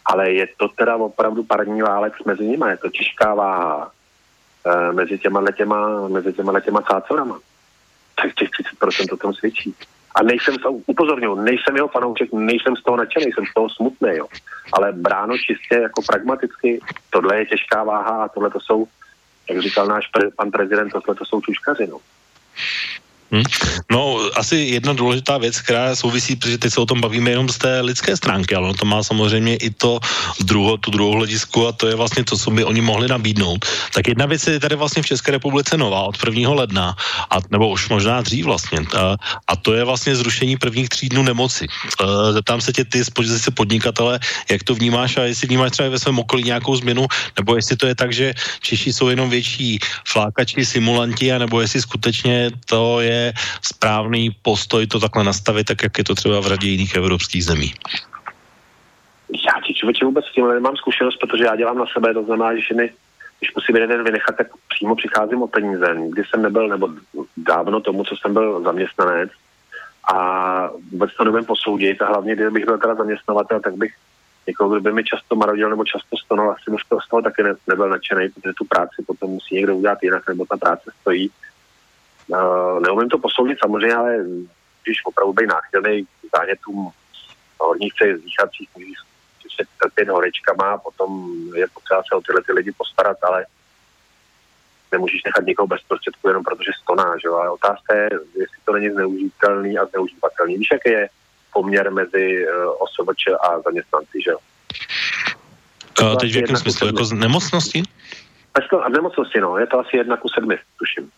[0.04, 3.90] Ale je to teda opravdu parní válec mezi nimi, je to těžká váha
[4.92, 7.38] mezi těma těma, mezi těma těma cácorama.
[8.22, 8.48] Tak těch
[8.80, 9.74] 30% to tam svědčí.
[10.14, 10.54] A nejsem,
[10.86, 14.26] upozorňuji, nejsem jeho fanoušek, nejsem z toho nadšený, jsem z toho smutný, jo.
[14.72, 18.86] Ale bráno čistě jako pragmaticky, tohle je těžká váha a tohle to jsou,
[19.50, 21.98] jak říkal náš pre, pan prezident, tohle to jsou čuškaři, no.
[23.28, 23.44] Hmm.
[23.92, 27.58] No, asi jedna důležitá věc, která souvisí, protože teď se o tom bavíme jenom z
[27.58, 30.00] té lidské stránky, ale to má samozřejmě i to
[30.40, 33.64] druho, tu druhou hledisku a to je vlastně to, co by oni mohli nabídnout.
[33.92, 36.50] Tak jedna věc je tady vlastně v České republice nová od 1.
[36.52, 36.96] ledna,
[37.30, 39.16] a, nebo už možná dřív vlastně, a,
[39.48, 41.66] a to je vlastně zrušení prvních tří dnů nemoci.
[42.00, 44.20] A, zeptám se tě ty z pozice podnikatele,
[44.50, 47.06] jak to vnímáš a jestli vnímáš třeba ve svém okolí nějakou změnu,
[47.36, 52.50] nebo jestli to je tak, že Češi jsou jenom větší flákači, simulanti, nebo jestli skutečně
[52.64, 53.17] to je
[53.62, 57.72] správný postoj to takhle nastavit, tak jak je to třeba v řadě jiných evropských zemí?
[59.30, 62.56] Já ti člověče vůbec s tím nemám zkušenost, protože já dělám na sebe, to znamená,
[62.56, 62.90] že mi,
[63.40, 65.94] když musím jeden vynechat, tak přímo přicházím o peníze.
[65.96, 66.88] Nikdy jsem nebyl, nebo
[67.36, 69.30] dávno tomu, co jsem byl zaměstnanec
[70.14, 73.92] a vůbec to nevím posoudit a hlavně, kdybych byl teda zaměstnavatel, tak bych
[74.46, 77.54] někoho, kdo by mi často marodil nebo často stonal, asi bych z toho taky ne,
[77.66, 81.30] nebyl nadšený, protože tu práci potom musí někdo udělat jinak, nebo ta práce stojí.
[82.28, 84.16] Uh, neumím to posoudit samozřejmě, ale
[84.84, 86.90] když opravdu být náchylný k zánětům
[87.60, 87.92] horních
[88.24, 88.98] dýchacích, můžeš
[89.40, 93.46] prostě trpět horečkama a potom je potřeba se o tyhle ty lidi postarat, ale
[94.92, 97.34] nemůžeš nechat někoho bez prostředku jenom protože stoná, že jo?
[97.34, 100.56] Ale otázka je, jestli to není zneužitelný a zneužívatelný.
[100.56, 101.08] Víš, jaký je
[101.52, 104.38] poměr mezi uh, osoboč a zaměstnanci, že jo?
[106.02, 106.86] Uh, teď v jakém smyslu?
[106.86, 107.82] Jako z nemocnosti?
[108.82, 109.58] A v nemocnosti, no.
[109.58, 111.10] Je to asi jedna ku sedmi, tuším.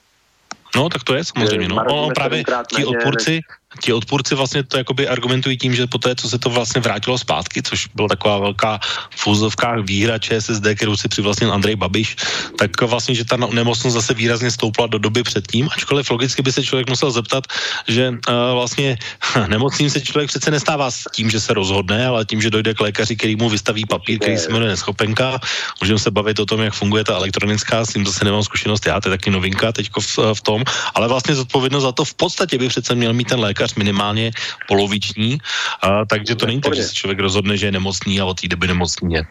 [0.77, 1.69] No, tak to je samozřejmě.
[1.69, 1.85] No.
[1.89, 2.45] no právě
[2.77, 3.41] ti odpůrci,
[3.79, 7.19] ti odpůrci vlastně to jakoby argumentují tím, že po té, co se to vlastně vrátilo
[7.19, 8.81] zpátky, což byla taková velká
[9.11, 12.17] v úzovkách výhra ČSSD, kterou si přivlastnil Andrej Babiš,
[12.59, 16.65] tak vlastně, že ta nemocnost zase výrazně stoupla do doby předtím, ačkoliv logicky by se
[16.65, 17.47] člověk musel zeptat,
[17.89, 18.99] že uh, vlastně
[19.49, 22.81] nemocným se člověk přece nestává s tím, že se rozhodne, ale tím, že dojde k
[22.81, 25.41] lékaři, který mu vystaví papír, který se jmenuje neschopenka.
[25.81, 29.01] Můžeme se bavit o tom, jak funguje ta elektronická, s tím zase nemám zkušenost já,
[29.01, 30.65] to je taky novinka teď v, v tom,
[30.95, 34.31] ale vlastně zodpovědnost za to v podstatě by přece měl mít ten lékař lékař minimálně
[34.69, 35.39] poloviční,
[35.83, 38.49] a, takže to není tak, že se člověk rozhodne, že je nemocný a od té
[38.49, 39.23] doby nemocný je.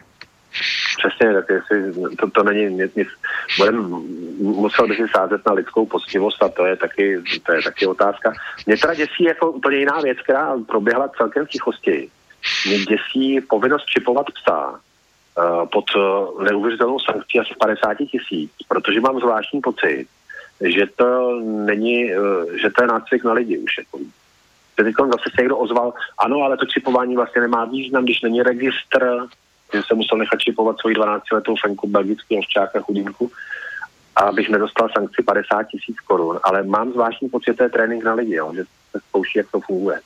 [0.98, 3.08] Přesně, tak jestli to, to není nic, nic
[3.58, 3.76] budem,
[4.40, 8.32] musel bych si sázet na lidskou postivost a to je taky, to je taky otázka.
[8.66, 12.08] Mě teda děsí jako úplně jiná věc, která proběhla celkem v tichosti.
[12.66, 19.20] Mě děsí povinnost čipovat psa uh, pod uh, neuvěřitelnou sankcí asi 50 tisíc, protože mám
[19.20, 20.06] zvláštní pocit,
[20.60, 23.78] že to není, uh, že to je nácvik na lidi už.
[23.78, 23.98] Jako
[24.84, 29.26] teď zase se někdo ozval, ano, ale to čipování vlastně nemá význam, když není registr,
[29.72, 33.30] že jsem musel nechat čipovat svoji 12-letou fenku belgického ovčáka chudinku,
[34.16, 38.14] abych nedostal sankci 50 tisíc korun, ale mám zvláštní pocit, že to je trénink na
[38.14, 40.00] lidi, jo, že se zkouší, jak to funguje.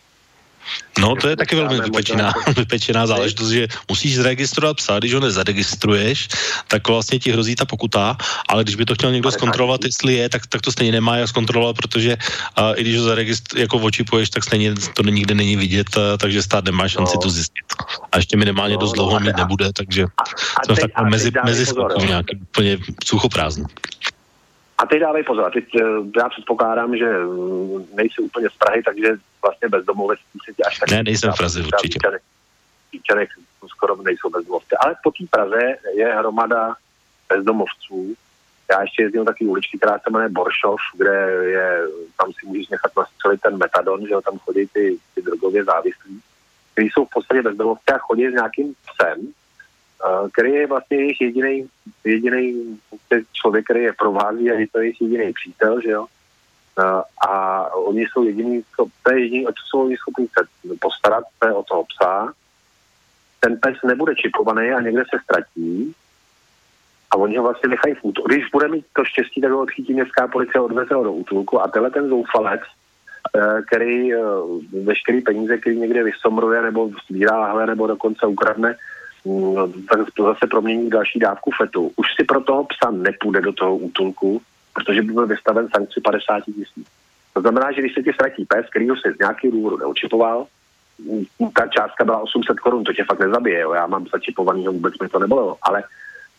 [0.98, 6.28] No, to je taky velmi vypečená, vypečená záležitost, že musíš zaregistrovat psa, když ho nezaregistruješ,
[6.68, 8.16] tak vlastně ti hrozí ta pokuta,
[8.48, 11.28] ale když by to chtěl někdo zkontrolovat, jestli je, tak, tak to stejně nemá jak
[11.28, 15.96] zkontrolovat, protože uh, i když ho zaregistruješ, jako očipuješ, tak stejně to nikde není vidět,
[15.96, 17.22] uh, takže stát nemá šanci no.
[17.22, 17.64] to zjistit.
[18.12, 21.30] A ještě minimálně no, dost dlouho no, mít nebude, takže a, jsme v takovém mezi,
[21.44, 21.64] mezi
[22.06, 23.64] nějaký úplně suchoprázdný.
[24.78, 25.84] A teď dávej pozor, teď eh,
[26.18, 29.08] já předpokládám, že mm, nejsi úplně z Prahy, takže
[29.42, 30.90] vlastně bezdomovectví se až tak...
[30.90, 31.98] Ne, nejsem v Praze určitě.
[32.92, 33.28] Víčanek
[33.68, 35.60] skoro nejsou bezdomovci, ale po té Praze
[35.94, 36.74] je hromada
[37.28, 38.14] bezdomovců.
[38.70, 41.80] Já ještě jezdím taky uličky, která se jmenuje Boršov, kde je,
[42.16, 46.20] tam si můžeš nechat nastřelit ten metadon, že jo, tam chodí ty, ty drogově závislí,
[46.72, 49.18] kteří jsou v podstatě bezdomovci a chodí s nějakým psem,
[50.32, 51.68] který je vlastně jejich jediný,
[52.04, 52.78] jediný
[53.32, 56.06] člověk, který je provází a je to jejich jediný přítel, že jo.
[57.28, 57.30] A
[57.74, 58.64] oni jsou jediný,
[59.02, 60.46] to je jediný, o co jsou oni schopni se
[60.80, 62.32] postarat, to je o toho psa.
[63.40, 65.94] Ten pes nebude čipovaný a někde se ztratí
[67.10, 68.28] a oni ho vlastně nechají v útulku.
[68.28, 71.68] Když bude mít to štěstí, tak ho odchytí městská policie odveze ho do útulku a
[71.68, 72.60] tenhle ten zoufalec,
[73.36, 74.18] eh, který eh,
[74.84, 78.93] veškerý peníze, který někde vysomruje nebo sbírá lahve nebo dokonce ukradne, No,
[80.14, 81.92] to zase promění další dávku fetu.
[81.96, 84.42] Už si pro toho psa nepůjde do toho útulku,
[84.74, 86.88] protože by byl vystaven sankci 50 tisíc.
[87.32, 90.46] To znamená, že když se ti ztratí pes, který ho si z nějakého důvodu neočipoval,
[91.56, 93.72] ta částka byla 800 korun, to tě fakt nezabije, jo.
[93.72, 95.82] já mám začipovaný, vůbec mi to nebylo, ale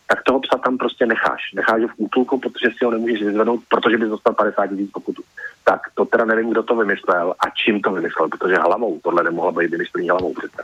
[0.07, 1.41] tak toho psa tam prostě necháš.
[1.55, 5.23] Necháš ho v útulku, protože si ho nemůžeš vyzvednout, protože bys dostal 50 tisíc pokutu.
[5.63, 9.51] Tak to teda nevím, kdo to vymyslel a čím to vymyslel, protože hlavou tohle nemohla
[9.51, 10.63] být vymyšlený hlavou přece.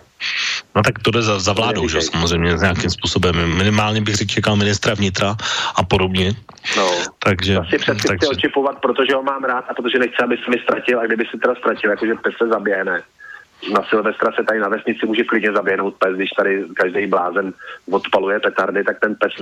[0.76, 3.57] No tak to jde za, za vládou, že samozřejmě nějakým způsobem.
[3.57, 5.35] Minimálně bych si čekal ministra vnitra
[5.76, 6.34] a podobně.
[6.77, 6.89] No,
[7.19, 8.18] takže, asi přesně takže...
[8.18, 11.26] chtěl čipovat, protože ho mám rád a protože nechci, aby se mi ztratil a kdyby
[11.31, 13.02] si teda ztratil, jakože pes se zaběhne.
[13.73, 17.53] Na Silvestra se tady na vesnici může klidně zaběhnout pes, když tady každý blázen
[17.91, 19.34] odpaluje petardy, tak ten pes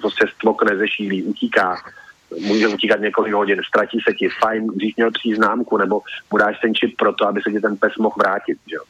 [0.00, 1.76] prostě stvokne ze šílí, utíká
[2.38, 6.74] může utíkat několik hodin, ztratí se ti, fajn, když měl příznámku, nebo mu dáš ten
[6.74, 8.82] čip pro to, aby se ti ten pes mohl vrátit, že jo.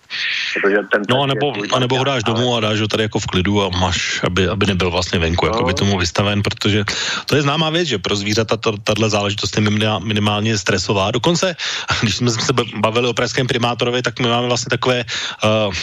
[0.54, 2.34] Protože ten no, nebo, a nebo ho dáš ale...
[2.34, 5.46] domů a dáš ho tady jako v klidu a máš, aby, aby nebyl vlastně venku,
[5.46, 5.52] no.
[5.52, 6.84] jako by tomu vystaven, protože
[7.26, 9.62] to je známá věc, že pro zvířata to, tahle záležitost je
[10.02, 11.10] minimálně stresová.
[11.10, 11.56] Dokonce,
[12.02, 15.74] když jsme se bavili o pražském primátorovi, tak my máme vlastně takové uh,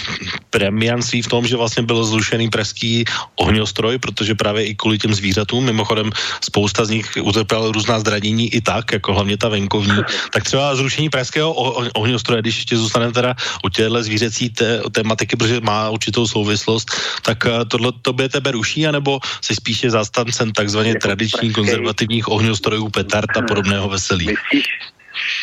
[0.49, 5.65] premianství v tom, že vlastně byl zrušený pražský ohňostroj, protože právě i kvůli těm zvířatům,
[5.65, 6.11] mimochodem
[6.41, 10.02] spousta z nich utrpěl různá zranění i tak, jako hlavně ta venkovní,
[10.34, 11.53] tak třeba zrušení pražského
[11.94, 16.88] ohňostroje, když ještě zůstaneme teda u těchto zvířecí té, tématiky, protože má určitou souvislost,
[17.21, 22.89] tak eh, tohle by tebe ruší, anebo jsi spíše zástancem takzvaně jako tradičních konzervativních ohňostrojů,
[22.89, 24.25] petard a podobného veselí?
[24.25, 24.65] Myslíš,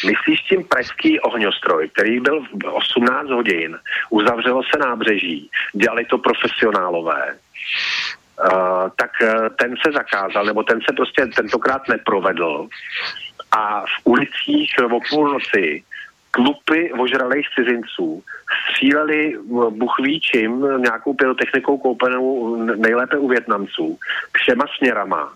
[0.07, 3.77] Myslíš tím pražský ohňostroj, který byl v 18 hodin,
[4.11, 7.35] uzavřelo se nábřeží, dělali to profesionálové,
[8.35, 12.69] Uh, tak uh, ten se zakázal, nebo ten se prostě tentokrát neprovedl
[13.53, 15.85] a v ulicích o půlnoci
[16.35, 18.23] tlupy ožralých cizinců
[18.71, 19.39] stříleli
[19.71, 23.99] buchvíčím nějakou pyrotechnikou koupenou nejlépe u Větnamců
[24.33, 25.33] všema směrama,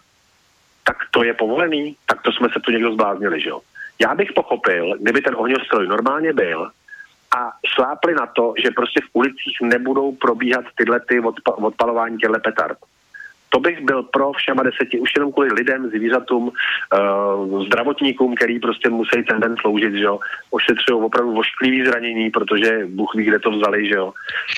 [0.84, 3.60] tak to je povolený, tak to jsme se tu někdo zbláznili, že jo.
[4.00, 6.70] Já bych pochopil, kdyby ten ohňostroj normálně byl
[7.38, 12.40] a šlápli na to, že prostě v ulicích nebudou probíhat tyhle ty odpa- odpalování těchto
[12.40, 12.78] petard
[13.48, 18.88] to bych byl pro všema deseti, už jenom kvůli lidem, zvířatům, uh, zdravotníkům, který prostě
[18.88, 20.18] musí ten den sloužit, že jo,
[20.50, 24.12] ošetřují opravdu vošklivý zranění, protože Bůh ví, kde to vzali, že jo.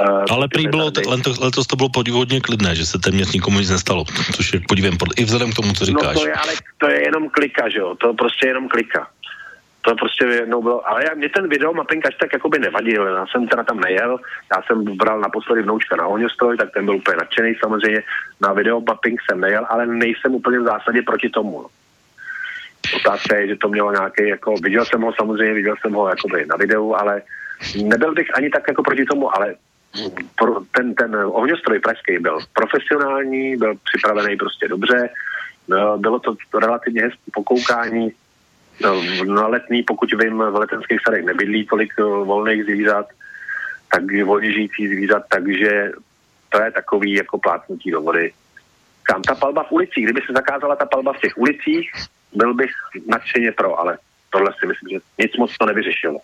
[0.09, 3.71] Uh, Ale prý bylo, letos, letos to bylo podivodně klidné, že se téměř nikomu nic
[3.71, 4.05] nestalo,
[4.37, 6.15] což je podívám, i vzhledem k tomu, co říkáš.
[6.15, 9.07] No to je, ale to je jenom klika, že jo, to prostě jenom klika
[9.83, 13.27] to prostě jednou bylo, ale já, mě ten video mapping až tak jakoby nevadil, já
[13.27, 14.19] jsem teda tam nejel,
[14.57, 18.03] já jsem bral naposledy vnoučka na ohňostroj, tak ten byl úplně nadšený samozřejmě,
[18.41, 21.67] na video mapping jsem nejel, ale nejsem úplně v zásadě proti tomu.
[22.97, 26.47] Otázka je, že to mělo nějaký, jako, viděl jsem ho samozřejmě, viděl jsem ho jakoby
[26.47, 27.23] na videu, ale
[27.85, 29.55] nebyl bych ani tak jako proti tomu, ale
[30.39, 35.09] pro, ten, ten ohňostroj pražský byl profesionální, byl připravený prostě dobře,
[35.97, 38.30] bylo to relativně hezké pokoukání, No,
[39.25, 43.07] na letný, pokud vím, v letenských sadech nebydlí tolik eh, volných zvířat,
[43.93, 45.93] tak volně žijící zvířat, takže
[46.49, 48.33] to je takový jako plátnutí do vody.
[49.03, 51.91] Kam ta palba v ulicích, kdyby se zakázala ta palba v těch ulicích,
[52.33, 52.71] byl bych
[53.07, 53.99] nadšeně pro, ale
[54.31, 56.21] tohle si myslím, že nic moc to nevyřešilo.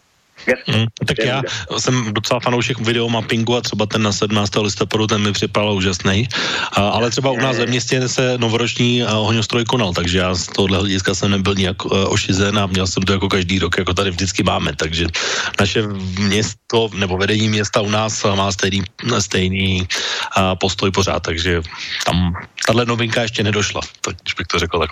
[0.67, 1.43] Hmm, tak já
[1.79, 4.57] jsem docela fanoušek videomappingu a třeba ten na 17.
[4.57, 6.29] listopadu ten mi připadal úžasný.
[6.73, 11.15] Ale třeba u nás ve městě se novoroční ohňostroj konal, takže já z tohohle hlediska
[11.15, 14.43] jsem nebyl nějak uh, ošizen a měl jsem to jako každý rok, jako tady vždycky
[14.43, 14.77] máme.
[14.77, 15.07] Takže
[15.61, 15.83] naše
[16.19, 18.83] město nebo vedení města u nás má stejný,
[19.19, 21.63] stejný uh, postoj pořád, takže
[22.07, 22.35] tam
[22.67, 24.91] tahle novinka ještě nedošla, tak bych to řekl tak.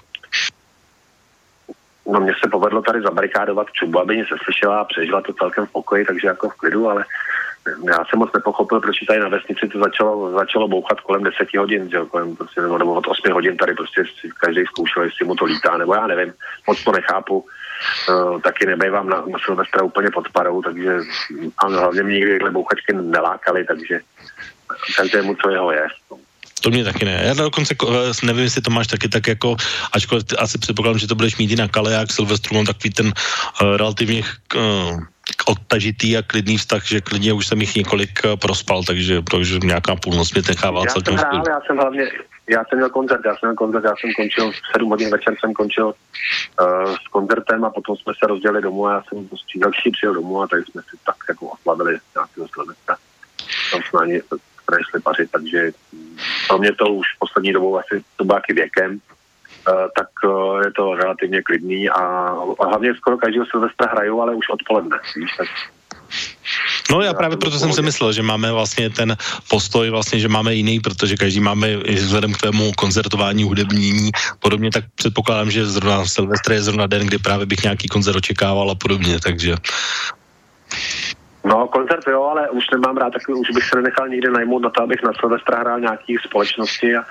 [2.07, 5.67] No mně se povedlo tady zabarikádovat čubu, aby mě se slyšela a přežila to celkem
[5.67, 7.05] v pokoji, takže jako v klidu, ale
[7.85, 11.91] já jsem moc nepochopil, proč tady na vesnici to začalo, začalo bouchat kolem 10 hodin,
[11.91, 14.05] že kolem prostě, nebo, nebo od 8 hodin tady prostě
[14.41, 16.33] každý zkoušel, jestli mu to lítá, nebo já nevím,
[16.67, 17.45] moc to nechápu.
[18.09, 20.99] Uh, taky nebejvám na, na Silvestra úplně pod parou, takže
[21.59, 24.01] a hlavně mě nikdy bouchačky nelákaly, takže
[24.97, 25.87] každému, co jeho je.
[26.65, 27.23] To mě taky ne.
[27.25, 29.57] Já dokonce eh, nevím, jestli to máš taky tak jako,
[29.93, 33.77] ačkoliv asi předpokládám, že to budeš mít jinak, ale jak Silvestru mám takový ten uh,
[33.77, 34.23] relativně
[34.57, 35.01] uh,
[35.47, 39.97] odtažitý a klidný vztah, že klidně už jsem jich několik uh, prospal, takže, takže nějaká
[39.97, 42.05] půlnoc mě nechává já celkem jsem hrál, já jsem hlavně,
[42.49, 45.35] já jsem měl koncert, já jsem měl koncert, já jsem končil v 7 hodin večer
[45.41, 49.59] jsem končil uh, s koncertem a potom jsme se rozdělili domů a já jsem prostě
[49.59, 52.97] další přijel domů a tady jsme si tak jako oslavili nějakého Silvestra.
[53.73, 54.21] Tam jsme ani
[54.71, 55.73] nešli pařit, takže
[56.49, 59.01] pro mě to už poslední dobou asi tubáky věkem,
[59.69, 62.01] Uh, tak uh, je to relativně klidný a,
[62.61, 65.49] a hlavně skoro každého Silvestra hrajou, ale už odpoledne, víš, tak
[66.91, 69.17] No já právě proto jsem si myslel, že máme vlastně ten
[69.49, 74.85] postoj vlastně, že máme jiný, protože každý máme vzhledem k tvému koncertování, hudební podobně, tak
[74.95, 79.21] předpokládám, že zrovna Silvestr je zrovna den, kdy právě bych nějaký koncert očekával a podobně,
[79.21, 79.57] takže
[81.45, 84.71] No, koncert jo, ale už nemám rád takový, už bych se nenechal nikdy najmout na
[84.71, 87.05] to, abych na Silvestra hrál nějaký společnosti a,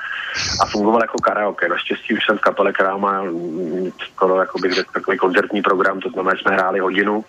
[0.62, 1.70] a fungoval jako karaoke.
[1.70, 6.00] Naštěstí už jsem v kapele, která má mm, skoro jako bych řekl, takový koncertní program,
[6.00, 7.26] to znamená, že jsme hráli hodinu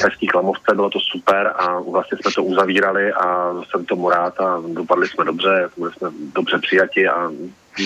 [0.00, 4.62] Pražský klamovce, bylo to super a vlastně jsme to uzavírali a jsem tomu rád a
[4.66, 7.30] dopadli jsme dobře, byli jsme dobře přijati a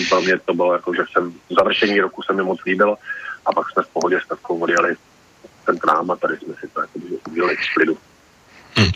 [0.09, 2.97] pro mě to bylo jako, že jsem završení roku se mi moc líbilo
[3.45, 4.95] a pak jsme v pohodě s odjeli
[5.65, 6.99] ten k nám a tady jsme si to jako
[7.29, 7.97] udělali v klidu.
[8.77, 8.91] Hmm.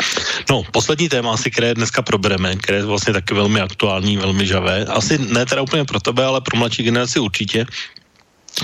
[0.49, 4.85] No, poslední téma asi, které dneska probereme, které je vlastně taky velmi aktuální, velmi žavé.
[4.85, 7.65] Asi ne teda úplně pro tebe, ale pro mladší generaci určitě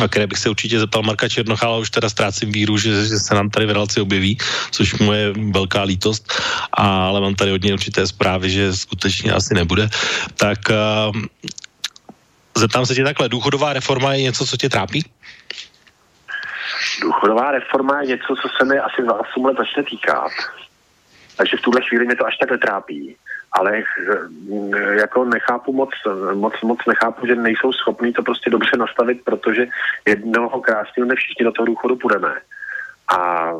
[0.03, 3.35] a které bych se určitě zeptal Marka Černochala, už teda ztrácím víru, že, že se
[3.35, 4.37] nám tady v relaci objeví,
[4.71, 6.33] což mu je velká lítost,
[6.73, 9.89] ale mám tady hodně určité zprávy, že skutečně asi nebude.
[10.35, 11.21] Tak uh,
[12.57, 15.05] zeptám se tě takhle, důchodová reforma je něco, co tě trápí?
[17.01, 20.31] Důchodová reforma je něco, co se mi asi za 8 let začne týkat.
[21.37, 23.15] Takže v tuhle chvíli mě to až tak netrápí.
[23.51, 25.89] Ale eh, jako nechápu moc,
[26.33, 29.67] moc, moc nechápu, že nejsou schopní to prostě dobře nastavit, protože
[30.07, 32.33] jednoho krásného dne všichni do toho důchodu půjdeme.
[33.17, 33.51] A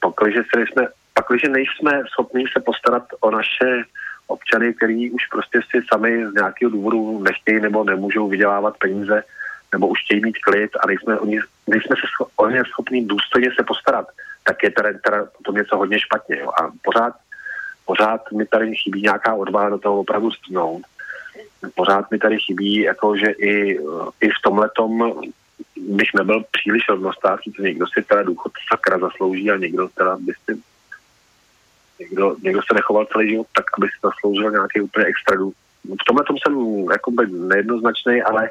[0.00, 3.84] pakliže, se nejsme, pakliže nejsme schopní se postarat o naše
[4.26, 9.22] občany, který už prostě si sami z nějakého důvodu nechtějí nebo nemůžou vydělávat peníze,
[9.72, 13.64] nebo už chtějí mít klid a nejsme, oni, nejsme se o ně schopní důstojně se
[13.64, 14.08] postarat,
[14.44, 16.38] tak je teda, teda to něco hodně špatně.
[16.38, 16.50] Jo.
[16.60, 17.14] A pořád
[17.86, 20.82] pořád mi tady chybí nějaká odvaha do toho opravdu strnout.
[21.74, 23.78] Pořád mi tady chybí, jako že i,
[24.20, 25.12] i v tomhletom
[25.76, 30.32] bych nebyl příliš rovnostářský, to někdo si teda důchod sakra zaslouží a někdo teda by
[30.32, 30.60] si
[32.00, 35.56] někdo, někdo se nechoval celý život tak, aby si zasloužil nějaký úplně extra důchod.
[35.84, 38.50] V tomhle tom jsem jakoby nejednoznačný, ale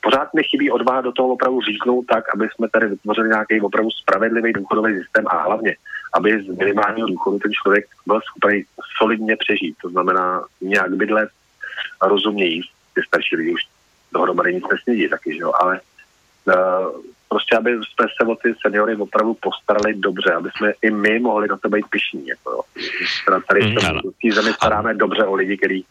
[0.00, 3.90] pořád mi chybí odvaha do toho opravdu říknout tak, aby jsme tady vytvořili nějaký opravdu
[3.90, 5.76] spravedlivý důchodový systém a hlavně,
[6.14, 8.64] aby z minimálního důchodu ten člověk byl schopný
[8.98, 9.76] solidně přežít.
[9.82, 11.30] To znamená nějak bydlet
[12.02, 12.70] rozumně jíst.
[12.94, 13.60] Ty starší lidi už
[14.12, 15.80] dohromady nic nesnědí taky, že jo, ale
[16.46, 21.18] uh, prostě, aby jsme se o ty seniory opravdu postarali dobře, aby jsme i my
[21.18, 22.26] mohli na to být pišní.
[22.26, 22.60] Jako, jo.
[23.48, 25.84] Tady v té zemi staráme dobře o lidi, kteří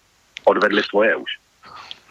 [0.45, 1.31] odvedli svoje už.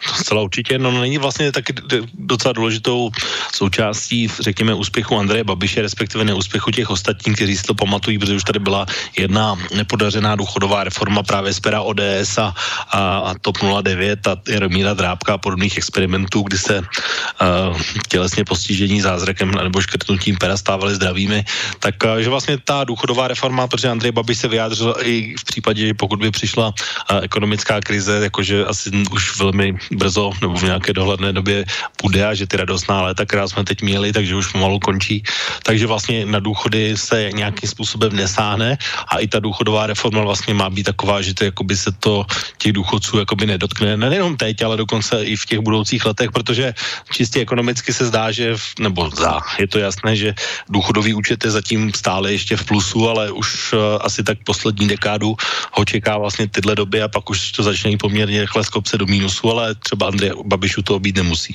[0.00, 1.74] Zcela určitě, no není vlastně taky
[2.14, 3.10] docela důležitou
[3.54, 8.44] součástí, řekněme, úspěchu Andreje Babiše, respektive neúspěchu těch ostatních, kteří si to pamatují, protože už
[8.44, 8.86] tady byla
[9.18, 12.54] jedna nepodařená důchodová reforma právě z pera ODS a,
[12.90, 19.00] a, a TOP 09 a Jaromíra Drábka a podobných experimentů, kdy se uh, tělesně postižení
[19.00, 21.44] zázrakem nebo škrtnutím pera stávali zdravými,
[21.80, 25.86] tak uh, že vlastně ta důchodová reforma, protože Andrej Babiš se vyjádřil i v případě,
[25.86, 30.92] že pokud by přišla uh, ekonomická krize, jakože asi už velmi brzo nebo v nějaké
[30.92, 31.64] dohledné době
[32.02, 35.22] bude a že ty radostná léta, která jsme teď měli, takže už pomalu končí.
[35.62, 40.70] Takže vlastně na důchody se nějakým způsobem nesáhne a i ta důchodová reforma vlastně má
[40.70, 42.26] být taková, že to jakoby se to
[42.58, 43.96] těch důchodců jakoby nedotkne.
[43.96, 46.74] Nejenom teď, ale dokonce i v těch budoucích letech, protože
[47.12, 50.34] čistě ekonomicky se zdá, že, v, nebo zdá, je to jasné, že
[50.68, 55.36] důchodový účet je zatím stále ještě v plusu, ale už uh, asi tak poslední dekádu
[55.72, 59.50] ho čeká vlastně tyhle doby a pak už to začne poměrně rychle skopce do mínusu,
[59.50, 61.54] ale třeba Andrej Babišu toho být nemusí.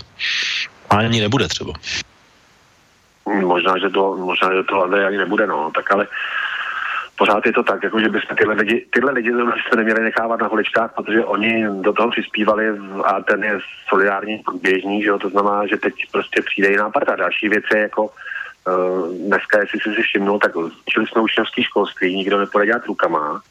[0.90, 1.74] A ani nebude třeba.
[3.46, 6.08] Možná, že to, možná, že to Andrej ani nebude, no, tak ale
[7.18, 10.48] pořád je to tak, jako že bychom tyhle lidi, tyhle lidi jsme neměli nechávat na
[10.48, 12.66] holičkách, protože oni do toho přispívali
[13.06, 17.16] a ten je solidární běžný, že jo, to znamená, že teď prostě přijde jiná parta.
[17.16, 18.10] Další věc je jako uh,
[19.28, 23.42] dneska, jestli jsi si všimnul, tak učili jsme učňovský školství, nikdo nepůjde dělat rukama,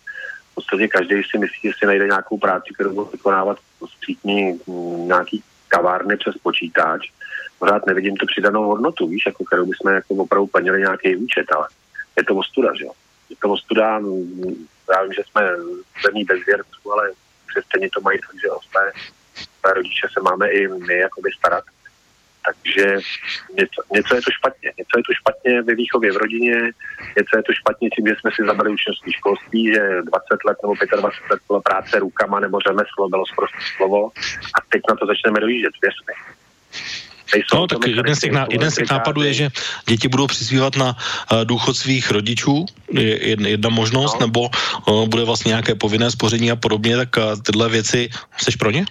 [0.50, 3.58] v podstatě každý si myslí, že si najde nějakou práci, kterou bude vykonávat
[3.96, 7.10] střítní mm, nějaký kavárny přes počítač.
[7.58, 11.68] Pořád nevidím tu přidanou hodnotu, víš, jako kterou bychom jako opravdu plnili nějaký účet, ale
[12.16, 12.92] je to ostuda, že jo.
[13.30, 15.42] Je to ostuda, mm, já vím, že jsme
[16.04, 17.10] zemí bez věrců, ale
[17.46, 18.92] křesťani to mají tak, že o své,
[19.60, 21.64] své rodiče se máme i my jakoby starat.
[22.46, 22.86] Takže
[23.58, 24.68] něco, něco je to špatně.
[24.78, 26.56] Něco je to špatně ve výchově v rodině,
[27.18, 30.74] něco je to špatně tím, že jsme si zabili učňovský školství, že 20 let nebo
[30.74, 34.10] 25 let byla práce rukama nebo řemeslo, bylo zprosté slovo
[34.56, 36.14] a teď na to začneme dojíždět, věř mi.
[37.54, 39.48] No, tak jeden z těch, ná, jeden z těch nápadů je, že
[39.88, 40.96] děti budou přispívat na
[41.32, 44.26] uh, důchod svých rodičů, je jedna, jedna možnost, no.
[44.26, 48.70] nebo uh, bude vlastně nějaké povinné spoření a podobně, tak uh, tyhle věci, jsi pro
[48.70, 48.84] ně?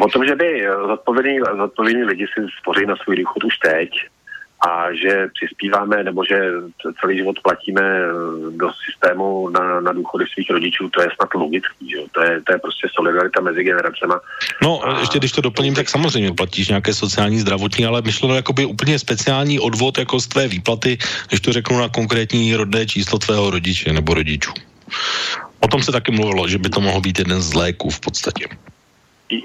[0.00, 3.90] O tom, že by zodpovědní, zodpovědní lidi si spoří na svůj důchod už teď
[4.66, 6.50] a že přispíváme nebo že
[7.00, 7.82] celý život platíme
[8.50, 11.96] do systému na, na důchody svých rodičů, to je snad logický, že?
[12.12, 14.14] To, je, to je prostě solidarita mezi generacemi.
[14.62, 18.64] No, a ještě když to doplním, tak samozřejmě platíš nějaké sociální, zdravotní, ale myšleno jakoby
[18.64, 20.98] úplně speciální odvod jako z tvé výplaty,
[21.28, 24.52] když to řeknu na konkrétní rodné číslo tvého rodiče nebo rodičů.
[25.60, 28.48] O tom se taky mluvilo, že by to mohlo být jeden z léků v podstatě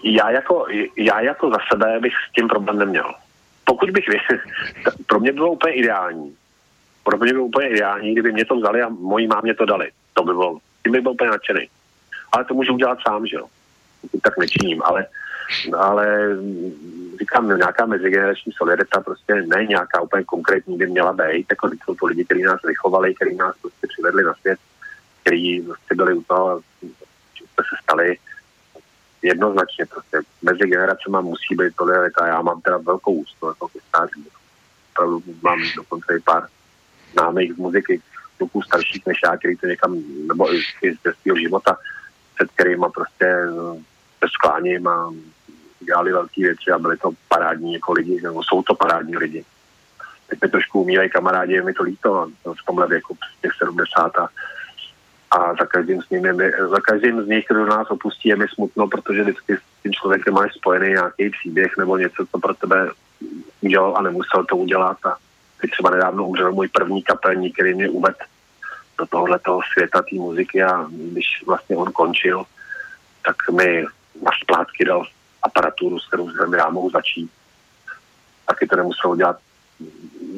[0.03, 0.65] já jako,
[0.97, 3.13] já jako za sebe bych s tím problém neměl.
[3.63, 4.05] Pokud bych,
[5.05, 6.35] pro mě bylo úplně ideální.
[7.03, 9.91] Pro mě bylo úplně ideální, kdyby mě to vzali a mojí mámě to dali.
[10.13, 11.67] To by bylo, tím bych byl úplně nadšený.
[12.31, 13.45] Ale to můžu udělat sám, že jo.
[14.23, 15.05] Tak nečiním, ale,
[15.77, 16.37] ale
[17.19, 22.05] říkám, nějaká mezigenerační solidarita prostě ne nějaká úplně konkrétní by měla být, jako jsou to
[22.05, 24.59] lidi, kteří nás vychovali, kteří nás prostě přivedli na svět,
[25.21, 26.61] kteří prostě byli u toho,
[27.33, 28.17] že jsme se stali
[29.23, 32.27] jednoznačně prostě mezi generacemi musí být solidarita.
[32.27, 34.27] Já mám teda velkou ústu jako stáří.
[35.41, 36.47] Mám dokonce i pár
[37.13, 38.01] známých z muziky,
[38.37, 41.77] kluků starších než já, který to někam, nebo i, i z svého života,
[42.35, 43.79] před kterými prostě eh,
[44.19, 45.13] se skláním a
[45.79, 49.45] dělali velké věci a byli to parádní jako lidi, nebo jsou to parádní lidi.
[50.27, 54.29] Teď mi trošku umírají kamarádi, je mi to líto, v tomhle věku, těch 70 a
[55.33, 58.87] a za každým z, nimi, za každým z nich, kdo nás opustí, je mi smutno,
[58.87, 62.91] protože vždycky s tím člověkem máš spojený nějaký příběh nebo něco, co pro tebe
[63.61, 64.97] udělal a nemusel to udělat.
[65.05, 65.15] A
[65.61, 68.17] teď třeba nedávno umřel můj první kapelník, který mě uvedl
[68.97, 72.43] do tohoto světa té muziky a když vlastně on končil,
[73.25, 73.85] tak mi
[74.21, 75.05] na splátky dal
[75.41, 77.31] aparaturu, s kterou jsem já mohu začít.
[78.45, 79.39] Taky to nemusel udělat.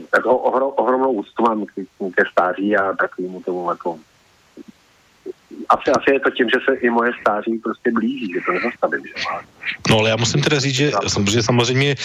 [0.10, 1.66] Tak ohromnou úctu mám
[2.16, 4.00] ke stáří a takovému tomu jako
[5.70, 9.02] asi, asi je to tím, že se i moje stáří prostě blíží, že to nezastavím.
[9.06, 9.14] Že?
[9.90, 10.92] No ale já musím teda říct, že,
[11.32, 11.96] že samozřejmě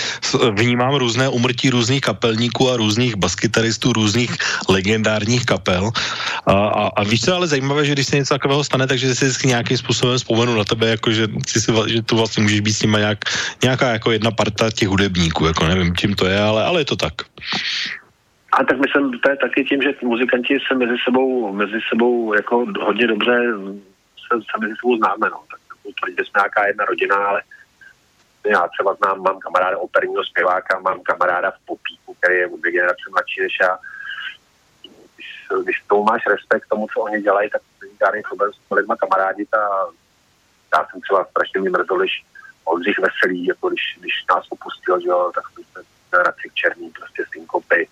[0.51, 4.37] vnímám různé umrtí různých kapelníků a různých baskytaristů, různých
[4.69, 5.91] legendárních kapel.
[6.47, 9.25] A, a, a víš, co ale zajímavé, že když se něco takového stane, takže si
[9.25, 12.83] vždycky nějakým způsobem vzpomenu na tebe, jako že, si, že tu vlastně můžeš být s
[12.83, 13.19] nimi nějak,
[13.63, 16.97] nějaká jako jedna parta těch hudebníků, jako nevím, čím to je, ale, ale je to
[16.97, 17.15] tak.
[18.53, 22.67] A tak myslím, to je taky tím, že muzikanti se mezi sebou, mezi sebou jako
[22.81, 23.53] hodně dobře
[24.27, 25.43] se, se mezi sebou známe, no.
[25.51, 25.61] Tak
[26.01, 27.43] tvrdě jsme nějaká jedna rodina, ale
[28.47, 33.11] já třeba znám, mám kamaráda operního zpěváka, mám kamaráda v popíku, který je dvě generace
[33.11, 33.79] mladší než já.
[35.15, 38.97] Když, když tomu máš respekt tomu, co oni dělají, tak není žádný problém s lidma
[38.97, 39.87] kamarádit a
[40.75, 42.25] já jsem třeba strašně mě mrzl, když
[42.65, 45.83] Oldřich Veselý, jako když, když nás opustil, že jo, tak jsme
[46.23, 47.89] Racik Černý, prostě synkopy,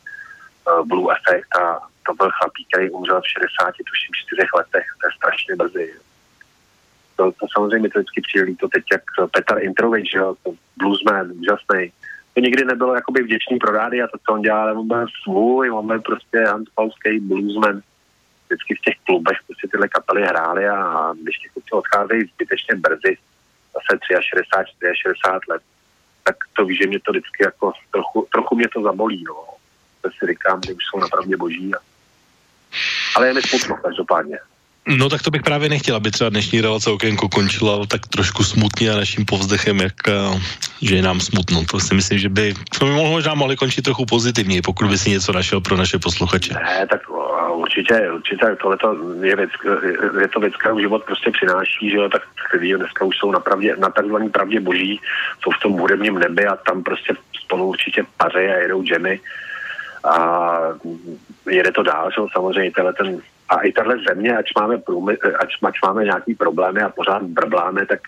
[0.85, 5.13] Blue Effect a to byl chlapík, který umřel v 60, tuším, 4 letech, to je
[5.17, 5.95] strašně brzy.
[7.17, 11.93] To, to samozřejmě to vždycky přijde to teď jak Petar Introvič, jo, to bluesman, úžasný.
[12.35, 15.07] To nikdy nebylo jakoby vděčný pro rádi a to, co on dělal, ale on byl
[15.23, 17.81] svůj, on byl prostě Hans Paulský bluesman.
[18.47, 23.19] Vždycky v těch klubech prostě tyhle kapely hrály a, když ti kluci odcházejí zbytečně brzy,
[23.75, 25.63] zase 63, 60 let,
[26.25, 29.58] tak to víš, že mě to vždycky jako trochu, trochu mě to zabolí, no
[30.03, 31.73] to si říkám, že už jsou napravdě boží.
[33.17, 34.39] Ale je mi smutno každopádně.
[34.89, 38.91] No tak to bych právě nechtěl, aby třeba dnešní relace okénko končila tak trošku smutně
[38.91, 40.41] a naším povzdechem, jak, eh,
[40.83, 41.65] že je nám smutno.
[41.71, 45.11] To si myslím, že by, to by možná mohli končit trochu pozitivně, pokud by si
[45.11, 46.55] něco našel pro naše posluchače.
[46.55, 47.01] Ne, tak
[47.53, 48.77] určitě, určitě tohle
[49.29, 49.51] je věc,
[50.21, 52.23] je to věc, kterou život prostě přináší, že jo, tak
[52.61, 55.01] lidi dneska už jsou na, pravdě, na takzvaný pravdě boží,
[55.43, 57.15] jsou v tom hudebním nebi a tam prostě
[57.45, 59.21] spolu určitě paře a jedou džemy
[60.09, 60.61] a
[61.51, 65.49] jede to dál, že samozřejmě tenhle ten, a i tahle země, ať máme, průmy, ať,
[65.63, 68.01] ať máme nějaký problémy a pořád brbláme, tak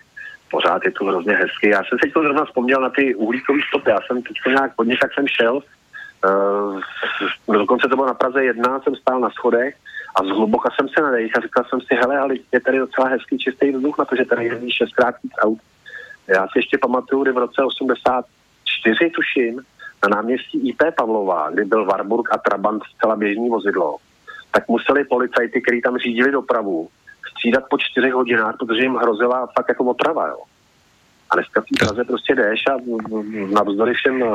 [0.50, 1.68] pořád je to hrozně hezky.
[1.68, 3.90] Já jsem si to zrovna vzpomněl na ty uhlíkové stopy.
[3.90, 5.62] Já jsem teď nějak pod tak jsem šel,
[7.46, 9.76] uh, dokonce to bylo na Praze jedna, jsem stál na schodech
[10.16, 13.38] a zhluboka jsem se nadejch a říkal jsem si, hele, ale je tady docela hezký
[13.38, 15.58] čistý vzduch na to, že tady jezdí šestkrát aut.
[16.28, 19.60] Já si ještě pamatuju, kdy v roce 84, tuším,
[20.02, 23.96] na náměstí IP Pavlova, kdy byl Warburg a Trabant zcela běžný vozidlo,
[24.50, 26.88] tak museli policajty, kteří tam řídili dopravu,
[27.30, 30.38] střídat po čtyřech hodinách, protože jim hrozila fakt jako otrava, jo.
[31.30, 32.76] A dneska v Praze prostě jdeš a
[33.54, 34.26] navzdory všem eh,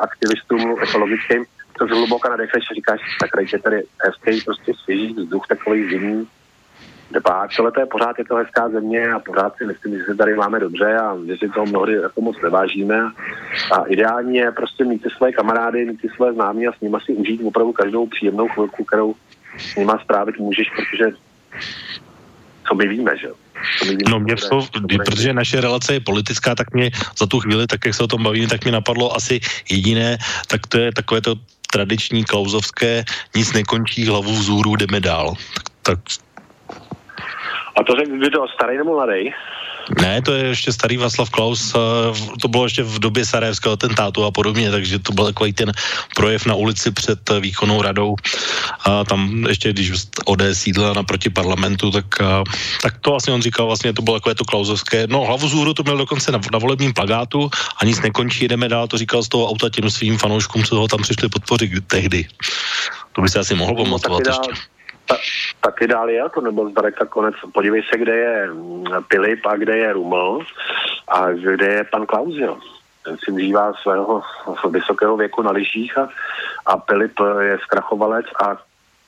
[0.00, 1.44] aktivistům ekologickým
[1.78, 6.28] to zhluboka nadechneš a říkáš, tak je tady hezký prostě svěží vzduch, takový zimní,
[7.56, 10.34] Tohle to je pořád je to hezká země a pořád si myslím, že se tady
[10.34, 13.10] máme dobře a že si to mnohdy jako moc nevážíme.
[13.72, 16.96] A ideální je prostě mít ty své kamarády, mít ty své známí a s nimi
[17.04, 19.14] si užít opravdu každou příjemnou chvilku, kterou
[19.58, 21.10] s nima strávit můžeš, protože
[22.68, 23.28] co my víme, že
[24.08, 24.66] No mě to,
[25.04, 28.22] protože naše relace je politická, tak mě za tu chvíli, tak jak se o tom
[28.22, 29.40] bavíme, tak mě napadlo asi
[29.70, 31.34] jediné, tak to je takové to
[31.72, 33.04] tradiční klauzovské,
[33.36, 35.34] nic nekončí, hlavu vzhůru, jdeme dál.
[35.82, 36.27] Tak, tak
[37.78, 39.30] a to řekl kdo, starý nebo mladý?
[40.00, 41.78] Ne, to je ještě starý Václav Klaus, eh,
[42.40, 45.72] to bylo ještě v době Sarajevského atentátu a podobně, takže to byl takový ten
[46.16, 48.16] projev na ulici před eh, výkonnou radou
[48.84, 49.92] a tam ještě, když
[50.24, 52.44] ODS sídla naproti parlamentu, tak, eh,
[52.82, 55.82] tak to vlastně on říkal, vlastně to bylo takové to klauzovské, no hlavu zůru to
[55.82, 59.48] měl dokonce na, na volebním plagátu a nic nekončí, jdeme dál, to říkal z toho
[59.48, 62.28] auta těm svým fanouškům, co ho tam přišli podpořit tehdy.
[63.12, 64.77] To by se asi mohl no, pamatovat no, ještě.
[65.08, 65.16] Ta,
[65.60, 67.34] taky dál je, to nebyl zdaleka konec.
[67.52, 68.48] Podívej se, kde je
[69.08, 70.40] Pilip a kde je Ruml
[71.08, 72.58] a kde je pan Klaus, jo.
[73.04, 74.22] Ten si užívá svého
[74.70, 76.08] vysokého věku na lyžích a,
[76.66, 78.56] a Pilip je zkrachovalec a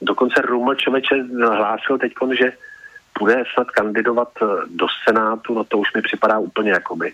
[0.00, 1.14] dokonce Ruml člověče
[1.46, 2.52] hlásil teď, že
[3.18, 4.28] bude snad kandidovat
[4.66, 7.12] do Senátu, no to už mi připadá úplně jakoby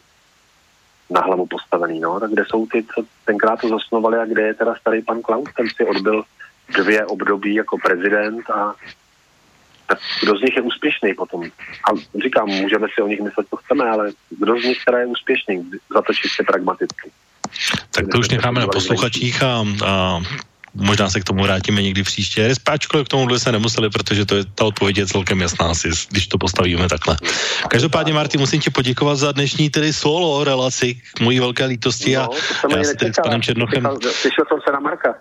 [1.11, 2.21] na hlavu postavený, no.
[2.21, 5.49] Tak kde jsou ty, co tenkrát to zasnovali a kde je teda starý pan Klaus,
[5.57, 6.23] ten si odbil
[6.75, 8.75] dvě období jako prezident a
[9.87, 11.43] tak kdo z nich je úspěšný potom?
[11.91, 15.07] A říkám, můžeme si o nich myslet, co chceme, ale kdo z nich teda je
[15.07, 17.11] úspěšný, za to čistě pragmaticky.
[17.91, 20.21] Tak to už necháme na posluchačích a, a
[20.75, 22.49] možná se k tomu vrátíme někdy příště.
[22.49, 26.27] Respáčkoliv k tomu se nemuseli, protože to je, ta odpověď je celkem jasná, asi, když
[26.27, 27.17] to postavíme takhle.
[27.69, 32.31] Každopádně, Marty, musím ti poděkovat za dnešní tedy solo relaci k mojí velké lítosti no,
[32.73, 33.89] a já si tedy s panem Černochem...
[34.01, 35.15] Slyšel jsem se na Marka.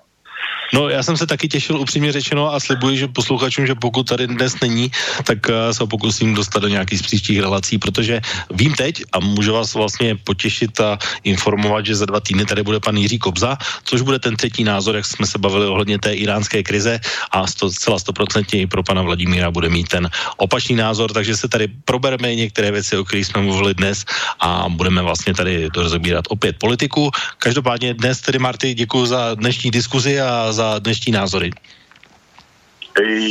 [0.74, 4.28] No, já jsem se taky těšil upřímně řečeno a slibuji, že posluchačům, že pokud tady
[4.28, 4.92] dnes není,
[5.24, 8.22] tak uh, se pokusím dostat do nějakých příštích relací, protože
[8.52, 12.80] vím teď a můžu vás vlastně potěšit a informovat, že za dva týdny tady bude
[12.80, 16.64] pan Jiří Kobza, což bude ten třetí názor, jak jsme se bavili ohledně té iránské
[16.64, 17.00] krize
[17.32, 21.48] a sto, celá stoprocentně i pro pana Vladimíra bude mít ten opačný názor, takže se
[21.48, 24.06] tady probereme některé věci, o kterých jsme mluvili dnes
[24.40, 27.12] a budeme vlastně tady rozebírat opět politiku.
[27.38, 31.52] Každopádně dnes tedy Marty, děkuji za dnešní diskuzi a za dnešní názory.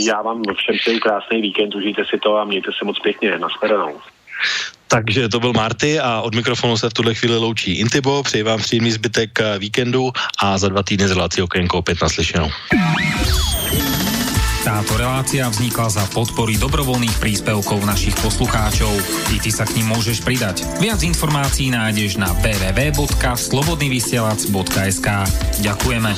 [0.07, 3.39] Já vám všem přeji krásný víkend, užijte si to a mějte se moc pěkně.
[3.39, 4.01] Naschledanou.
[4.89, 8.23] Takže to byl Marty a od mikrofonu se v tuhle chvíli loučí Intibo.
[8.23, 12.51] Přeji vám příjemný zbytek víkendu a za dva týdny z relácí Okénko opět naslyšenou.
[14.65, 18.97] Táto relácia vznikla za podpory dobrovoľných príspevkov našich poslucháčov.
[19.37, 20.65] I ty sa k ním môžeš pridať.
[20.81, 25.09] Viac informácií nájdeš na www.slobodnyvysielac.sk
[25.61, 26.17] Ďakujeme.